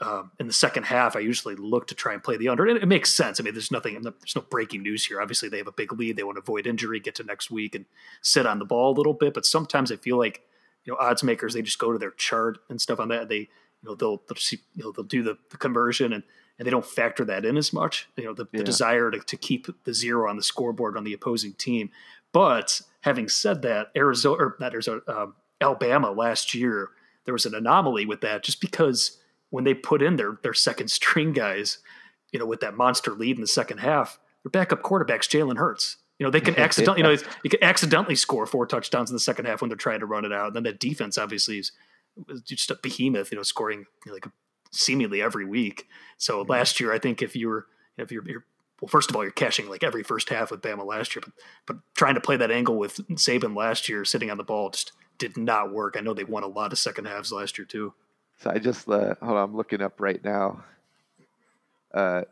um, 0.00 0.32
in 0.38 0.46
the 0.46 0.52
second 0.52 0.84
half, 0.84 1.16
I 1.16 1.20
usually 1.20 1.54
look 1.54 1.86
to 1.88 1.94
try 1.94 2.12
and 2.12 2.22
play 2.22 2.36
the 2.36 2.48
under. 2.48 2.66
And 2.66 2.78
it 2.78 2.86
makes 2.86 3.12
sense. 3.12 3.40
I 3.40 3.44
mean, 3.44 3.54
there's 3.54 3.70
nothing, 3.70 4.00
there's 4.02 4.36
no 4.36 4.42
breaking 4.42 4.82
news 4.82 5.06
here. 5.06 5.20
Obviously, 5.20 5.48
they 5.48 5.58
have 5.58 5.66
a 5.66 5.72
big 5.72 5.92
lead. 5.92 6.16
They 6.16 6.22
want 6.24 6.36
to 6.36 6.42
avoid 6.42 6.66
injury, 6.66 7.00
get 7.00 7.14
to 7.16 7.24
next 7.24 7.50
week 7.50 7.74
and 7.74 7.84
sit 8.20 8.46
on 8.46 8.58
the 8.58 8.64
ball 8.64 8.92
a 8.92 8.96
little 8.96 9.14
bit. 9.14 9.34
But 9.34 9.46
sometimes 9.46 9.92
I 9.92 9.96
feel 9.96 10.18
like 10.18 10.42
you 10.88 10.92
know 10.92 10.98
odds 10.98 11.22
makers 11.22 11.54
they 11.54 11.62
just 11.62 11.78
go 11.78 11.92
to 11.92 11.98
their 11.98 12.12
chart 12.12 12.58
and 12.68 12.80
stuff 12.80 12.98
on 12.98 13.08
that 13.08 13.28
they 13.28 13.36
you 13.36 13.48
know 13.84 13.94
they'll 13.94 14.22
they'll, 14.28 14.36
see, 14.36 14.60
you 14.74 14.84
know, 14.84 14.92
they'll 14.92 15.04
do 15.04 15.22
the, 15.22 15.36
the, 15.50 15.58
conversion 15.58 16.12
and 16.14 16.22
and 16.58 16.66
they 16.66 16.70
don't 16.70 16.86
factor 16.86 17.24
that 17.26 17.44
in 17.44 17.56
as 17.56 17.72
much 17.72 18.08
you 18.16 18.24
know 18.24 18.32
the, 18.32 18.48
yeah. 18.52 18.58
the 18.58 18.64
desire 18.64 19.10
to, 19.10 19.18
to 19.20 19.36
keep 19.36 19.66
the 19.84 19.94
zero 19.94 20.28
on 20.28 20.36
the 20.36 20.42
scoreboard 20.42 20.96
on 20.96 21.04
the 21.04 21.12
opposing 21.12 21.52
team 21.52 21.90
but 22.32 22.80
having 23.02 23.28
said 23.28 23.62
that 23.62 23.88
arizona 23.96 24.42
or 24.42 24.56
not 24.60 24.72
arizona 24.72 25.00
um, 25.08 25.34
alabama 25.60 26.10
last 26.10 26.54
year 26.54 26.90
there 27.24 27.34
was 27.34 27.46
an 27.46 27.54
anomaly 27.54 28.06
with 28.06 28.20
that 28.20 28.42
just 28.42 28.60
because 28.60 29.18
when 29.50 29.64
they 29.64 29.74
put 29.74 30.02
in 30.02 30.16
their 30.16 30.38
their 30.42 30.54
second 30.54 30.88
string 30.88 31.32
guys 31.32 31.78
you 32.32 32.38
know 32.38 32.46
with 32.46 32.60
that 32.60 32.76
monster 32.76 33.12
lead 33.12 33.36
in 33.36 33.40
the 33.40 33.46
second 33.46 33.78
half 33.78 34.18
their 34.44 34.50
backup 34.50 34.82
quarterbacks 34.82 35.28
jalen 35.28 35.56
hurts 35.56 35.96
you 36.18 36.24
know, 36.24 36.30
they 36.30 36.40
can 36.40 36.56
accidentally, 36.58 36.98
you 36.98 37.16
know, 37.16 37.22
you 37.44 37.50
can 37.50 37.62
accidentally 37.62 38.16
score 38.16 38.46
four 38.46 38.66
touchdowns 38.66 39.10
in 39.10 39.14
the 39.14 39.20
second 39.20 39.46
half 39.46 39.60
when 39.60 39.68
they're 39.68 39.76
trying 39.76 40.00
to 40.00 40.06
run 40.06 40.24
it 40.24 40.32
out. 40.32 40.48
And 40.48 40.56
then 40.56 40.62
that 40.64 40.80
defense 40.80 41.16
obviously 41.16 41.58
is 41.58 41.72
just 42.44 42.70
a 42.70 42.78
behemoth, 42.82 43.30
you 43.30 43.36
know, 43.36 43.42
scoring 43.42 43.84
you 44.04 44.10
know, 44.10 44.14
like 44.14 44.26
seemingly 44.72 45.22
every 45.22 45.44
week. 45.44 45.86
So 46.16 46.42
last 46.42 46.80
year, 46.80 46.92
I 46.92 46.98
think 46.98 47.22
if 47.22 47.36
you 47.36 47.48
were, 47.48 47.66
if 47.96 48.10
you're, 48.10 48.28
you're, 48.28 48.44
well, 48.80 48.88
first 48.88 49.10
of 49.10 49.16
all, 49.16 49.22
you're 49.22 49.32
cashing 49.32 49.68
like 49.68 49.82
every 49.82 50.02
first 50.02 50.28
half 50.28 50.50
with 50.50 50.62
Bama 50.62 50.84
last 50.84 51.14
year, 51.14 51.22
but 51.24 51.32
but 51.66 51.76
trying 51.94 52.14
to 52.14 52.20
play 52.20 52.36
that 52.36 52.50
angle 52.50 52.76
with 52.76 52.96
Saban 53.10 53.56
last 53.56 53.88
year, 53.88 54.04
sitting 54.04 54.30
on 54.30 54.36
the 54.36 54.44
ball, 54.44 54.70
just 54.70 54.92
did 55.18 55.36
not 55.36 55.72
work. 55.72 55.96
I 55.96 56.00
know 56.00 56.14
they 56.14 56.24
won 56.24 56.44
a 56.44 56.48
lot 56.48 56.72
of 56.72 56.78
second 56.78 57.06
halves 57.06 57.32
last 57.32 57.58
year 57.58 57.64
too. 57.64 57.92
So 58.38 58.50
I 58.50 58.58
just 58.58 58.88
uh, 58.88 59.14
hold 59.20 59.36
on, 59.36 59.50
I'm 59.50 59.56
looking 59.56 59.82
up 59.82 60.00
right 60.00 60.22
now. 60.22 60.62
Uh, 61.92 62.22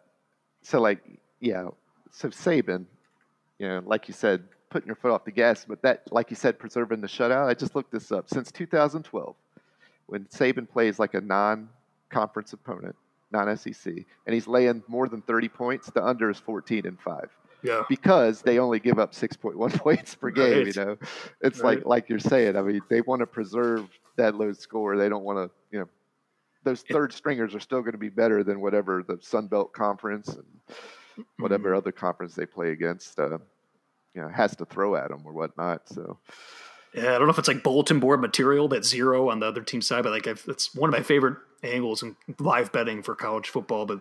so 0.62 0.80
like, 0.80 1.00
yeah, 1.40 1.68
so 2.12 2.28
Saban, 2.28 2.86
you 3.58 3.68
know, 3.68 3.82
like 3.84 4.08
you 4.08 4.14
said, 4.14 4.44
putting 4.70 4.86
your 4.86 4.96
foot 4.96 5.10
off 5.10 5.24
the 5.24 5.32
gas. 5.32 5.64
But 5.66 5.82
that, 5.82 6.02
like 6.12 6.30
you 6.30 6.36
said, 6.36 6.58
preserving 6.58 7.00
the 7.00 7.06
shutout. 7.06 7.46
I 7.46 7.54
just 7.54 7.74
looked 7.74 7.92
this 7.92 8.12
up 8.12 8.28
since 8.28 8.52
2012, 8.52 9.34
when 10.06 10.24
Saban 10.26 10.68
plays 10.68 10.98
like 10.98 11.14
a 11.14 11.20
non-conference 11.20 12.52
opponent, 12.52 12.96
non-SEC, 13.36 13.92
and 14.26 14.34
he's 14.34 14.46
laying 14.46 14.82
more 14.88 15.08
than 15.08 15.22
30 15.22 15.48
points. 15.48 15.90
The 15.90 16.04
under 16.04 16.30
is 16.30 16.38
14 16.38 16.86
and 16.86 17.00
five. 17.00 17.28
Yeah. 17.62 17.82
Because 17.88 18.42
they 18.42 18.58
only 18.58 18.78
give 18.80 18.98
up 18.98 19.12
6.1 19.12 19.78
points 19.78 20.14
per 20.14 20.30
game. 20.30 20.64
Right. 20.64 20.76
You 20.76 20.84
know, 20.84 20.96
it's 21.40 21.60
right. 21.60 21.78
like 21.78 21.86
like 21.86 22.08
you're 22.08 22.18
saying. 22.18 22.56
I 22.56 22.62
mean, 22.62 22.80
they 22.88 23.00
want 23.00 23.20
to 23.20 23.26
preserve 23.26 23.88
that 24.16 24.34
low 24.36 24.52
score. 24.52 24.96
They 24.96 25.08
don't 25.08 25.24
want 25.24 25.38
to, 25.38 25.50
you 25.72 25.80
know, 25.80 25.88
those 26.64 26.82
third 26.82 27.12
stringers 27.12 27.54
are 27.54 27.60
still 27.60 27.80
going 27.80 27.92
to 27.92 27.98
be 27.98 28.08
better 28.08 28.42
than 28.44 28.60
whatever 28.60 29.02
the 29.06 29.18
Sun 29.20 29.48
Belt 29.48 29.72
Conference 29.72 30.28
and 30.28 31.26
whatever 31.38 31.72
Mhm. 31.72 31.76
other 31.78 31.92
conference 31.92 32.34
they 32.34 32.46
play 32.46 32.70
against. 32.72 33.18
Uh, 33.18 33.38
you 34.14 34.22
know, 34.22 34.28
has 34.28 34.56
to 34.56 34.64
throw 34.64 34.96
at 34.96 35.08
them 35.10 35.22
or 35.26 35.32
whatnot. 35.32 35.88
So 35.88 36.18
Yeah, 36.96 37.14
I 37.14 37.18
don't 37.18 37.26
know 37.26 37.30
if 37.32 37.38
it's 37.38 37.48
like 37.48 37.62
bulletin 37.62 38.00
board 38.00 38.20
material 38.22 38.68
that's 38.68 38.88
zero 38.88 39.30
on 39.30 39.40
the 39.40 39.46
other 39.46 39.62
team 39.62 39.82
side, 39.82 40.02
but 40.02 40.12
like 40.12 40.26
I've, 40.26 40.42
it's 40.48 40.74
one 40.74 40.88
of 40.88 40.92
my 40.98 41.02
favorite 41.02 41.36
angles 41.62 42.02
in 42.02 42.16
live 42.38 42.72
betting 42.72 43.02
for 43.02 43.14
college 43.14 43.48
football. 43.50 43.84
But 43.86 44.00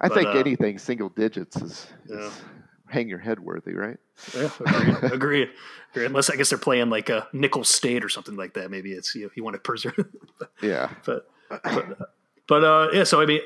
I 0.00 0.08
But, 0.08 0.14
think 0.14 0.26
uh, 0.28 0.32
anything 0.32 0.78
single 0.78 1.08
digits 1.08 1.56
is, 1.56 1.86
Yeah. 2.08 2.26
is 2.26 2.40
hang 2.88 3.08
your 3.08 3.18
head 3.18 3.40
worthy, 3.40 3.72
right? 3.74 3.96
yeah, 4.36 4.50
agreed, 4.60 4.96
agreed, 5.12 5.48
agreed. 5.92 6.06
Unless 6.06 6.28
I 6.30 6.36
guess 6.36 6.50
they're 6.50 6.58
playing 6.58 6.90
like 6.90 7.08
a 7.08 7.26
Nicholls 7.32 7.70
State 7.70 8.04
or 8.04 8.08
something 8.10 8.36
like 8.36 8.54
that. 8.54 8.70
Maybe 8.70 8.92
it's 8.92 9.14
you, 9.14 9.24
know, 9.24 9.30
you 9.34 9.42
want 9.42 9.54
to 9.54 9.60
preserve. 9.60 9.94
Yeah. 10.62 10.90
but 11.06 11.28
but, 11.48 12.10
but 12.46 12.64
uh, 12.64 12.88
yeah. 12.92 13.04
So 13.04 13.20
I 13.22 13.26
mean, 13.26 13.40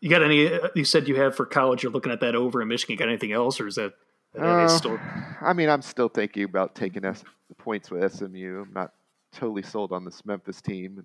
you 0.00 0.10
got 0.10 0.22
any? 0.22 0.46
uh, 0.52 0.68
You 0.76 0.84
said 0.84 1.08
you 1.08 1.16
have 1.16 1.34
for 1.36 1.44
college. 1.46 1.82
You're 1.82 1.92
looking 1.92 2.12
at 2.12 2.20
that 2.20 2.34
over 2.34 2.62
in 2.62 2.68
Michigan. 2.68 2.96
Got 2.96 3.08
anything 3.08 3.32
else, 3.32 3.58
or 3.60 3.66
is 3.66 3.74
that? 3.76 3.94
Is 4.36 4.72
Uh, 4.72 4.78
still, 4.78 4.98
I 5.40 5.52
mean, 5.52 5.68
I'm 5.68 5.82
still 5.82 6.08
thinking 6.08 6.44
about 6.44 6.74
taking 6.74 7.04
S- 7.04 7.24
the 7.48 7.54
points 7.54 7.90
with 7.90 8.02
SMU. 8.12 8.62
I'm 8.62 8.72
not 8.72 8.92
totally 9.32 9.62
sold 9.62 9.92
on 9.92 10.04
this 10.04 10.24
Memphis 10.24 10.60
team. 10.60 11.04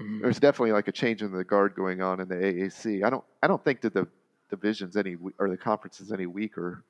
Mhm. 0.00 0.20
there's 0.22 0.38
definitely 0.38 0.70
like 0.72 0.86
a 0.86 0.92
change 0.92 1.22
in 1.22 1.32
the 1.32 1.42
guard 1.42 1.74
going 1.74 2.00
on 2.00 2.20
in 2.20 2.28
the 2.28 2.36
AAC. 2.36 3.02
I 3.02 3.10
don't 3.10 3.24
I 3.42 3.48
don't 3.48 3.62
think 3.64 3.80
that 3.80 3.92
the 3.94 4.06
divisions 4.48 4.96
any 4.96 5.16
or 5.38 5.48
the 5.48 5.56
conferences 5.56 6.12
any 6.12 6.26
weaker. 6.26 6.84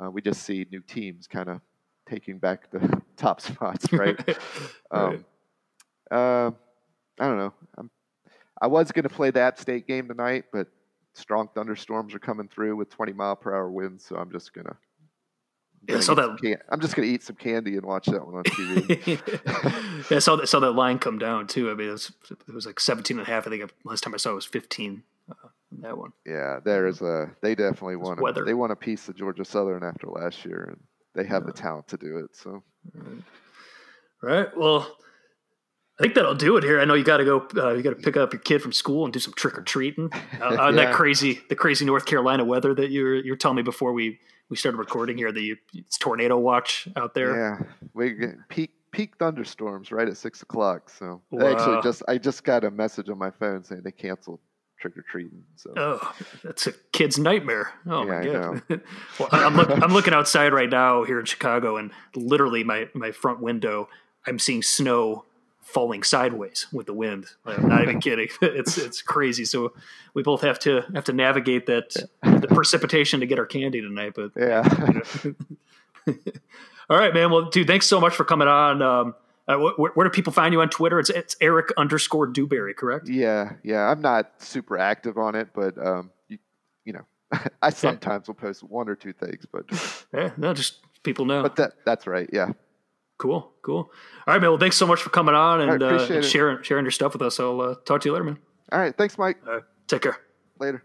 Uh, 0.00 0.10
we 0.10 0.22
just 0.22 0.42
see 0.44 0.64
new 0.70 0.80
teams 0.80 1.26
kind 1.26 1.48
of 1.48 1.60
taking 2.08 2.38
back 2.38 2.70
the 2.70 3.02
top 3.16 3.40
spots, 3.40 3.92
right? 3.92 4.16
um, 4.90 5.24
uh, 6.10 6.50
I 7.18 7.26
don't 7.28 7.38
know. 7.38 7.52
I'm, 7.78 7.90
I 8.60 8.66
was 8.68 8.92
going 8.92 9.02
to 9.02 9.08
play 9.08 9.30
the 9.30 9.40
App 9.40 9.58
State 9.58 9.86
game 9.88 10.06
tonight, 10.08 10.44
but 10.52 10.68
strong 11.14 11.48
thunderstorms 11.54 12.14
are 12.14 12.18
coming 12.20 12.48
through 12.48 12.76
with 12.76 12.90
20 12.90 13.12
mile 13.12 13.34
per 13.36 13.54
hour 13.54 13.70
winds, 13.70 14.04
so 14.04 14.16
I'm 14.16 14.30
just 14.30 14.52
gonna. 14.52 14.76
Yeah, 15.88 16.00
saw 16.00 16.14
that. 16.14 16.58
I'm 16.70 16.80
just 16.80 16.94
gonna 16.94 17.08
eat 17.08 17.22
some 17.22 17.36
candy 17.36 17.76
and 17.76 17.84
watch 17.84 18.06
that 18.06 18.24
one 18.24 18.36
on 18.36 18.44
TV. 18.44 20.06
yeah, 20.10 20.16
I 20.16 20.20
saw 20.20 20.36
that, 20.36 20.46
saw 20.46 20.60
that 20.60 20.72
line 20.72 20.98
come 20.98 21.18
down 21.18 21.46
too. 21.46 21.70
I 21.70 21.74
mean, 21.74 21.88
it 21.88 21.92
was, 21.92 22.12
it 22.30 22.54
was 22.54 22.66
like 22.66 22.78
17 22.78 23.18
and 23.18 23.26
a 23.26 23.30
half. 23.30 23.46
I 23.46 23.50
think 23.50 23.72
last 23.84 24.02
time 24.02 24.14
I 24.14 24.18
saw 24.18 24.30
it 24.30 24.36
was 24.36 24.46
15. 24.46 25.02
Uh, 25.28 25.34
that 25.80 25.98
one. 25.98 26.12
yeah, 26.24 26.60
there 26.64 26.86
is 26.86 27.00
a. 27.00 27.30
They 27.40 27.54
definitely 27.54 27.96
want. 27.96 28.20
A, 28.20 28.22
weather. 28.22 28.44
they 28.44 28.54
want 28.54 28.72
a 28.72 28.76
piece 28.76 29.08
of 29.08 29.16
Georgia 29.16 29.44
Southern 29.44 29.82
after 29.82 30.06
last 30.06 30.44
year, 30.44 30.68
and 30.68 30.80
they 31.14 31.28
have 31.28 31.46
the 31.46 31.52
talent 31.52 31.88
to 31.88 31.96
do 31.96 32.18
it. 32.18 32.36
So 32.36 32.62
Right. 34.22 34.56
Well, 34.56 34.96
I 35.98 36.02
think 36.02 36.14
that'll 36.14 36.34
do 36.34 36.56
it 36.56 36.64
here. 36.64 36.80
I 36.80 36.84
know 36.84 36.94
you 36.94 37.04
got 37.04 37.18
to 37.18 37.24
go. 37.24 37.46
Uh, 37.56 37.74
you 37.74 37.82
got 37.82 37.90
to 37.90 37.96
pick 37.96 38.16
up 38.16 38.32
your 38.32 38.40
kid 38.40 38.62
from 38.62 38.72
school 38.72 39.04
and 39.04 39.12
do 39.12 39.18
some 39.18 39.34
trick 39.34 39.58
or 39.58 39.62
treating 39.62 40.10
uh, 40.40 40.56
on 40.60 40.76
that 40.76 40.94
crazy, 40.94 41.40
the 41.48 41.56
crazy 41.56 41.84
North 41.84 42.06
Carolina 42.06 42.44
weather 42.44 42.74
that 42.74 42.90
you're 42.90 43.16
you 43.16 43.32
were 43.32 43.36
telling 43.36 43.56
me 43.56 43.62
before 43.62 43.92
we 43.92 44.18
we 44.52 44.56
started 44.56 44.76
recording 44.76 45.16
here. 45.16 45.32
the 45.32 45.54
it's 45.72 45.96
tornado 45.96 46.36
watch 46.36 46.86
out 46.94 47.14
there. 47.14 47.34
yeah, 47.34 47.66
we 47.94 48.10
get 48.10 48.34
peak 48.50 48.70
peak 48.90 49.16
thunderstorms 49.18 49.90
right 49.90 50.06
at 50.06 50.18
six 50.18 50.42
o'clock. 50.42 50.90
So 50.90 51.22
I 51.32 51.34
Wow. 51.36 51.50
actually 51.50 51.80
just 51.82 52.02
I 52.06 52.18
just 52.18 52.44
got 52.44 52.62
a 52.62 52.70
message 52.70 53.08
on 53.08 53.16
my 53.16 53.30
phone 53.30 53.64
saying 53.64 53.80
they 53.82 53.92
canceled 53.92 54.40
trick 54.78 54.94
or 54.98 55.04
treating. 55.10 55.42
So 55.56 55.72
Oh, 55.74 56.14
that's 56.44 56.66
a 56.66 56.72
kid's 56.92 57.18
nightmare. 57.18 57.72
Oh 57.86 58.04
my 58.04 58.22
Yeah, 58.26 58.50
I 58.50 58.60
god. 58.68 58.80
well, 59.18 59.28
I'm 59.32 59.56
look, 59.56 59.70
I'm 59.70 59.94
looking 59.94 60.12
outside 60.12 60.52
right 60.52 60.68
now 60.68 61.04
here 61.04 61.18
in 61.18 61.24
Chicago, 61.24 61.78
and 61.78 61.92
literally 62.14 62.62
my 62.62 62.90
my 62.92 63.10
front 63.10 63.40
window, 63.40 63.88
I'm 64.26 64.38
seeing 64.38 64.60
snow 64.60 65.24
falling 65.62 66.02
sideways 66.02 66.66
with 66.72 66.86
the 66.86 66.92
wind. 66.94 67.26
I'm 67.46 67.68
not 67.68 67.82
even 67.82 68.00
kidding. 68.00 68.28
It's 68.42 68.76
it's 68.78 69.00
crazy. 69.02 69.44
So 69.44 69.72
we 70.14 70.22
both 70.22 70.42
have 70.42 70.58
to 70.60 70.82
have 70.94 71.04
to 71.04 71.12
navigate 71.12 71.66
that 71.66 71.90
the 72.22 72.48
precipitation 72.48 73.20
to 73.20 73.26
get 73.26 73.38
our 73.38 73.46
candy 73.46 73.80
tonight. 73.80 74.12
But 74.14 74.32
yeah. 74.36 74.62
all 76.90 76.98
right, 76.98 77.14
man. 77.14 77.30
Well, 77.30 77.48
dude, 77.50 77.66
thanks 77.66 77.86
so 77.86 78.00
much 78.00 78.14
for 78.14 78.24
coming 78.24 78.48
on. 78.48 78.82
Um, 78.82 79.14
uh, 79.48 79.56
wh- 79.58 79.74
wh- 79.76 79.96
where 79.96 80.04
do 80.04 80.10
people 80.10 80.32
find 80.32 80.52
you 80.52 80.60
on 80.60 80.68
Twitter? 80.68 80.98
It's 80.98 81.10
it's 81.10 81.36
Eric 81.40 81.72
underscore 81.76 82.26
Dewberry, 82.26 82.74
correct? 82.74 83.08
Yeah, 83.08 83.52
yeah. 83.62 83.88
I'm 83.90 84.00
not 84.00 84.30
super 84.42 84.78
active 84.78 85.16
on 85.18 85.34
it, 85.34 85.48
but 85.54 85.76
um, 85.84 86.10
you, 86.28 86.38
you 86.84 86.92
know, 86.92 87.06
I 87.62 87.70
sometimes 87.70 88.26
will 88.28 88.34
post 88.34 88.62
one 88.62 88.88
or 88.88 88.94
two 88.96 89.12
things, 89.12 89.46
but 89.50 89.64
Yeah, 90.12 90.30
no, 90.36 90.54
just 90.54 90.78
people 91.02 91.24
know. 91.24 91.42
but 91.42 91.56
that 91.56 91.72
that's 91.84 92.06
right. 92.06 92.28
Yeah. 92.32 92.52
Cool, 93.22 93.52
cool. 93.62 93.76
All 93.76 94.34
right, 94.34 94.40
man. 94.40 94.50
Well, 94.50 94.58
thanks 94.58 94.76
so 94.76 94.84
much 94.84 95.00
for 95.00 95.10
coming 95.10 95.36
on 95.36 95.60
and, 95.60 95.80
right, 95.80 95.92
uh, 95.92 96.12
and 96.12 96.24
sharing 96.24 96.60
sharing 96.64 96.84
your 96.84 96.90
stuff 96.90 97.12
with 97.12 97.22
us. 97.22 97.38
I'll 97.38 97.60
uh, 97.60 97.76
talk 97.84 98.00
to 98.00 98.08
you 98.08 98.12
later, 98.14 98.24
man. 98.24 98.38
All 98.72 98.80
right. 98.80 98.96
Thanks, 98.96 99.16
Mike. 99.16 99.36
Right, 99.46 99.62
take 99.86 100.02
care. 100.02 100.18
Later. 100.58 100.82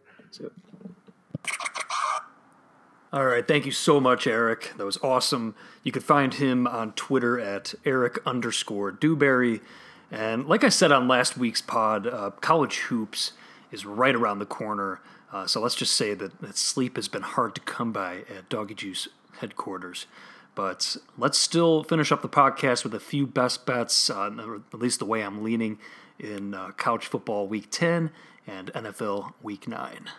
All 3.11 3.25
right, 3.25 3.47
thank 3.47 3.65
you 3.65 3.71
so 3.71 3.99
much, 3.99 4.27
Eric. 4.27 4.71
That 4.77 4.85
was 4.85 4.99
awesome. 5.01 5.55
You 5.81 5.91
can 5.91 6.03
find 6.03 6.31
him 6.31 6.67
on 6.67 6.91
Twitter 6.91 7.39
at 7.39 7.73
Eric 7.85 8.19
underscore 8.23 8.91
Dewberry. 8.91 9.61
And 10.11 10.45
like 10.45 10.63
I 10.63 10.69
said 10.69 10.91
on 10.91 11.07
last 11.07 11.39
week's 11.39 11.63
pod, 11.63 12.05
uh, 12.05 12.29
college 12.39 12.77
hoops 12.81 13.31
is 13.71 13.83
right 13.83 14.13
around 14.13 14.38
the 14.38 14.45
corner. 14.45 15.01
Uh, 15.33 15.47
so 15.47 15.59
let's 15.59 15.73
just 15.73 15.95
say 15.95 16.13
that, 16.13 16.39
that 16.41 16.55
sleep 16.55 16.97
has 16.97 17.07
been 17.07 17.23
hard 17.23 17.55
to 17.55 17.61
come 17.61 17.91
by 17.91 18.25
at 18.29 18.47
Doggy 18.47 18.75
Juice 18.75 19.07
headquarters. 19.39 20.05
But 20.58 20.97
let's 21.20 21.38
still 21.38 21.84
finish 21.84 22.12
up 22.12 22.24
the 22.24 22.28
podcast 22.28 22.84
with 22.84 22.95
a 22.95 22.99
few 22.99 23.28
best 23.28 23.68
bets, 23.68 24.10
uh, 24.10 24.32
or 24.39 24.55
at 24.55 24.80
least 24.80 24.97
the 24.97 25.05
way 25.05 25.22
I'm 25.22 25.43
leaning 25.43 25.78
in 26.18 26.55
uh, 26.55 26.72
college 26.72 27.05
football 27.05 27.45
week 27.45 27.68
10 27.70 28.10
and 28.47 28.74
NFL 28.74 29.34
week 29.43 29.68
9. 29.68 30.10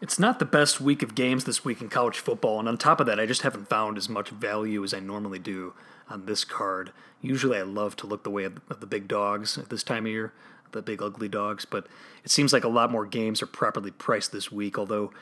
It's 0.00 0.16
not 0.16 0.38
the 0.38 0.44
best 0.44 0.80
week 0.80 1.02
of 1.02 1.16
games 1.16 1.42
this 1.42 1.64
week 1.64 1.80
in 1.80 1.88
college 1.88 2.20
football, 2.20 2.60
and 2.60 2.68
on 2.68 2.78
top 2.78 3.00
of 3.00 3.06
that, 3.06 3.18
I 3.18 3.26
just 3.26 3.42
haven't 3.42 3.68
found 3.68 3.98
as 3.98 4.08
much 4.08 4.28
value 4.28 4.84
as 4.84 4.94
I 4.94 5.00
normally 5.00 5.40
do 5.40 5.74
on 6.08 6.26
this 6.26 6.44
card. 6.44 6.92
Usually, 7.20 7.58
I 7.58 7.62
love 7.62 7.96
to 7.96 8.06
look 8.06 8.22
the 8.22 8.30
way 8.30 8.44
of 8.44 8.60
the 8.78 8.86
big 8.86 9.08
dogs 9.08 9.58
at 9.58 9.70
this 9.70 9.82
time 9.82 10.06
of 10.06 10.12
year, 10.12 10.32
the 10.70 10.82
big 10.82 11.02
ugly 11.02 11.28
dogs, 11.28 11.64
but 11.64 11.88
it 12.22 12.30
seems 12.30 12.52
like 12.52 12.62
a 12.62 12.68
lot 12.68 12.92
more 12.92 13.06
games 13.06 13.42
are 13.42 13.46
properly 13.46 13.90
priced 13.90 14.30
this 14.30 14.52
week, 14.52 14.78
although 14.78 15.12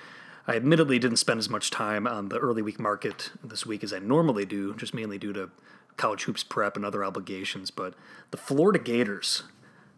I 0.51 0.57
admittedly 0.57 0.98
didn't 0.98 1.18
spend 1.18 1.38
as 1.38 1.48
much 1.48 1.70
time 1.70 2.09
on 2.09 2.28
the 2.28 2.38
early 2.38 2.61
week 2.61 2.80
market 2.80 3.30
this 3.40 3.64
week 3.64 3.84
as 3.84 3.92
I 3.92 4.01
normally 4.01 4.44
do, 4.44 4.74
just 4.74 4.92
mainly 4.92 5.16
due 5.16 5.32
to 5.32 5.48
college 5.96 6.24
hoops 6.24 6.42
prep 6.42 6.74
and 6.74 6.84
other 6.84 7.05
obligations. 7.05 7.70
But 7.70 7.94
the 8.32 8.36
Florida 8.36 8.80
Gators 8.80 9.44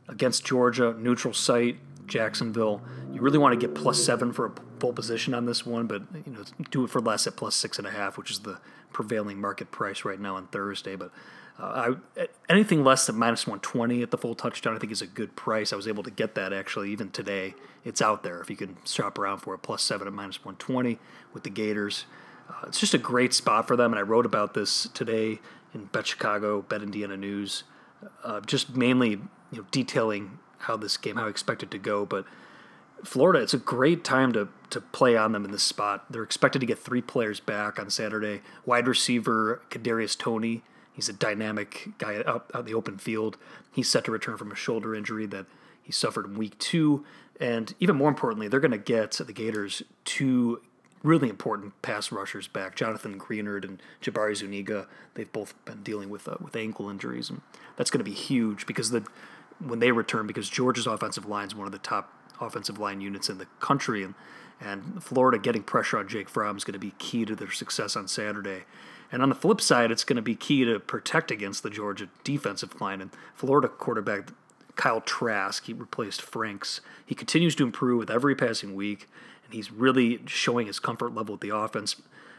against 0.08 0.44
Georgia, 0.44 0.94
neutral 0.98 1.32
site, 1.32 1.78
Jacksonville. 2.06 2.82
You 3.10 3.22
really 3.22 3.38
want 3.38 3.58
to 3.58 3.66
get 3.66 3.74
plus 3.74 4.04
seven 4.04 4.30
for 4.30 4.44
a 4.44 4.52
full 4.78 4.92
position 4.92 5.32
on 5.32 5.46
this 5.46 5.64
one, 5.64 5.86
but 5.86 6.02
you 6.26 6.32
know 6.34 6.44
do 6.70 6.84
it 6.84 6.90
for 6.90 7.00
less 7.00 7.26
at 7.26 7.34
plus 7.34 7.54
six 7.54 7.78
and 7.78 7.86
a 7.86 7.90
half, 7.90 8.18
which 8.18 8.30
is 8.30 8.40
the 8.40 8.58
prevailing 8.92 9.40
market 9.40 9.70
price 9.70 10.04
right 10.04 10.20
now 10.20 10.36
on 10.36 10.48
Thursday. 10.48 10.96
But 10.96 11.12
uh, 11.58 11.94
I, 12.16 12.28
anything 12.48 12.82
less 12.84 13.06
than 13.06 13.16
minus 13.16 13.46
one 13.46 13.60
twenty 13.60 14.02
at 14.02 14.10
the 14.10 14.18
full 14.18 14.34
touchdown, 14.34 14.74
I 14.74 14.78
think 14.78 14.92
is 14.92 15.02
a 15.02 15.06
good 15.06 15.36
price. 15.36 15.72
I 15.72 15.76
was 15.76 15.88
able 15.88 16.02
to 16.02 16.10
get 16.10 16.34
that 16.34 16.52
actually 16.52 16.90
even 16.90 17.10
today. 17.10 17.54
It's 17.84 18.00
out 18.00 18.22
there 18.22 18.40
if 18.40 18.48
you 18.50 18.56
can 18.56 18.76
shop 18.84 19.18
around 19.18 19.38
for 19.38 19.54
a 19.54 19.58
plus 19.58 19.82
seven 19.82 20.06
at 20.06 20.12
minus 20.12 20.44
one 20.44 20.56
twenty 20.56 20.98
with 21.32 21.42
the 21.42 21.50
Gators. 21.50 22.06
Uh, 22.48 22.66
it's 22.66 22.80
just 22.80 22.94
a 22.94 22.98
great 22.98 23.32
spot 23.32 23.68
for 23.68 23.76
them, 23.76 23.92
and 23.92 23.98
I 23.98 24.02
wrote 24.02 24.26
about 24.26 24.54
this 24.54 24.88
today 24.94 25.40
in 25.74 25.86
Bet 25.86 26.06
Chicago, 26.06 26.62
Bet 26.62 26.82
Indiana 26.82 27.16
News 27.16 27.64
uh, 28.24 28.40
just 28.40 28.76
mainly 28.76 29.10
you 29.10 29.58
know 29.58 29.66
detailing 29.70 30.38
how 30.58 30.76
this 30.76 30.96
game, 30.96 31.16
how 31.16 31.26
I 31.26 31.28
expect 31.28 31.62
it 31.62 31.70
to 31.72 31.78
go. 31.78 32.06
But 32.06 32.24
Florida, 33.04 33.40
it's 33.40 33.54
a 33.54 33.58
great 33.58 34.04
time 34.04 34.32
to 34.32 34.48
to 34.70 34.80
play 34.80 35.16
on 35.16 35.32
them 35.32 35.44
in 35.44 35.50
this 35.50 35.62
spot. 35.62 36.10
They're 36.10 36.22
expected 36.22 36.60
to 36.60 36.66
get 36.66 36.78
three 36.78 37.02
players 37.02 37.40
back 37.40 37.78
on 37.78 37.90
Saturday. 37.90 38.42
Wide 38.64 38.86
receiver 38.86 39.62
Kadarius 39.70 40.16
Toney, 40.16 40.62
he's 40.92 41.08
a 41.08 41.12
dynamic 41.12 41.90
guy 41.98 42.22
out 42.26 42.50
out 42.54 42.66
the 42.66 42.74
open 42.74 42.98
field. 42.98 43.36
He's 43.70 43.88
set 43.88 44.04
to 44.04 44.10
return 44.10 44.36
from 44.36 44.52
a 44.52 44.56
shoulder 44.56 44.94
injury 44.94 45.26
that 45.26 45.46
he 45.82 45.92
suffered 45.92 46.26
in 46.26 46.36
week 46.36 46.58
two. 46.58 47.04
And 47.40 47.74
even 47.80 47.96
more 47.96 48.08
importantly, 48.08 48.48
they're 48.48 48.60
going 48.60 48.70
to 48.70 48.78
get 48.78 49.12
the 49.12 49.32
Gators 49.32 49.82
two 50.04 50.60
really 51.02 51.28
important 51.28 51.80
pass 51.82 52.12
rushers 52.12 52.46
back. 52.46 52.76
Jonathan 52.76 53.18
Greenard 53.18 53.64
and 53.64 53.82
Jabari 54.00 54.36
Zuniga. 54.36 54.86
They've 55.14 55.32
both 55.32 55.52
been 55.64 55.82
dealing 55.82 56.10
with 56.10 56.28
uh, 56.28 56.36
with 56.40 56.54
ankle 56.56 56.88
injuries, 56.88 57.30
and 57.30 57.40
that's 57.76 57.90
going 57.90 58.04
to 58.04 58.08
be 58.08 58.16
huge 58.16 58.66
because 58.66 58.90
the 58.90 59.04
when 59.58 59.78
they 59.78 59.92
return, 59.92 60.26
because 60.26 60.48
Georgia's 60.48 60.86
offensive 60.86 61.26
line 61.26 61.48
is 61.48 61.54
one 61.54 61.66
of 61.66 61.72
the 61.72 61.78
top 61.78 62.12
offensive 62.40 62.78
line 62.78 63.00
units 63.00 63.28
in 63.28 63.38
the 63.38 63.46
country, 63.60 64.02
and 64.02 64.14
and 64.60 65.02
Florida 65.02 65.38
getting 65.38 65.62
pressure 65.62 65.98
on 65.98 66.08
Jake 66.08 66.28
Fromm 66.28 66.56
is 66.56 66.64
going 66.64 66.74
to 66.74 66.78
be 66.78 66.92
key 66.98 67.24
to 67.24 67.34
their 67.34 67.50
success 67.50 67.96
on 67.96 68.06
Saturday. 68.06 68.62
And 69.12 69.22
on 69.22 69.28
the 69.28 69.34
flip 69.34 69.60
side, 69.60 69.90
it's 69.92 70.04
going 70.04 70.16
to 70.16 70.22
be 70.22 70.34
key 70.34 70.64
to 70.64 70.80
protect 70.80 71.30
against 71.30 71.62
the 71.62 71.70
Georgia 71.70 72.08
defensive 72.24 72.80
line. 72.80 73.02
And 73.02 73.10
Florida 73.34 73.68
quarterback 73.68 74.30
Kyle 74.74 75.02
Trask, 75.02 75.64
he 75.66 75.72
replaced 75.72 76.22
Franks. 76.22 76.80
He 77.04 77.14
continues 77.14 77.54
to 77.56 77.62
improve 77.62 77.98
with 77.98 78.10
every 78.10 78.34
passing 78.34 78.74
week, 78.74 79.08
and 79.44 79.54
he's 79.54 79.70
really 79.70 80.20
showing 80.26 80.66
his 80.66 80.80
comfort 80.80 81.14
level 81.14 81.34
with 81.34 81.42
the 81.42 81.54
offense. 81.54 81.96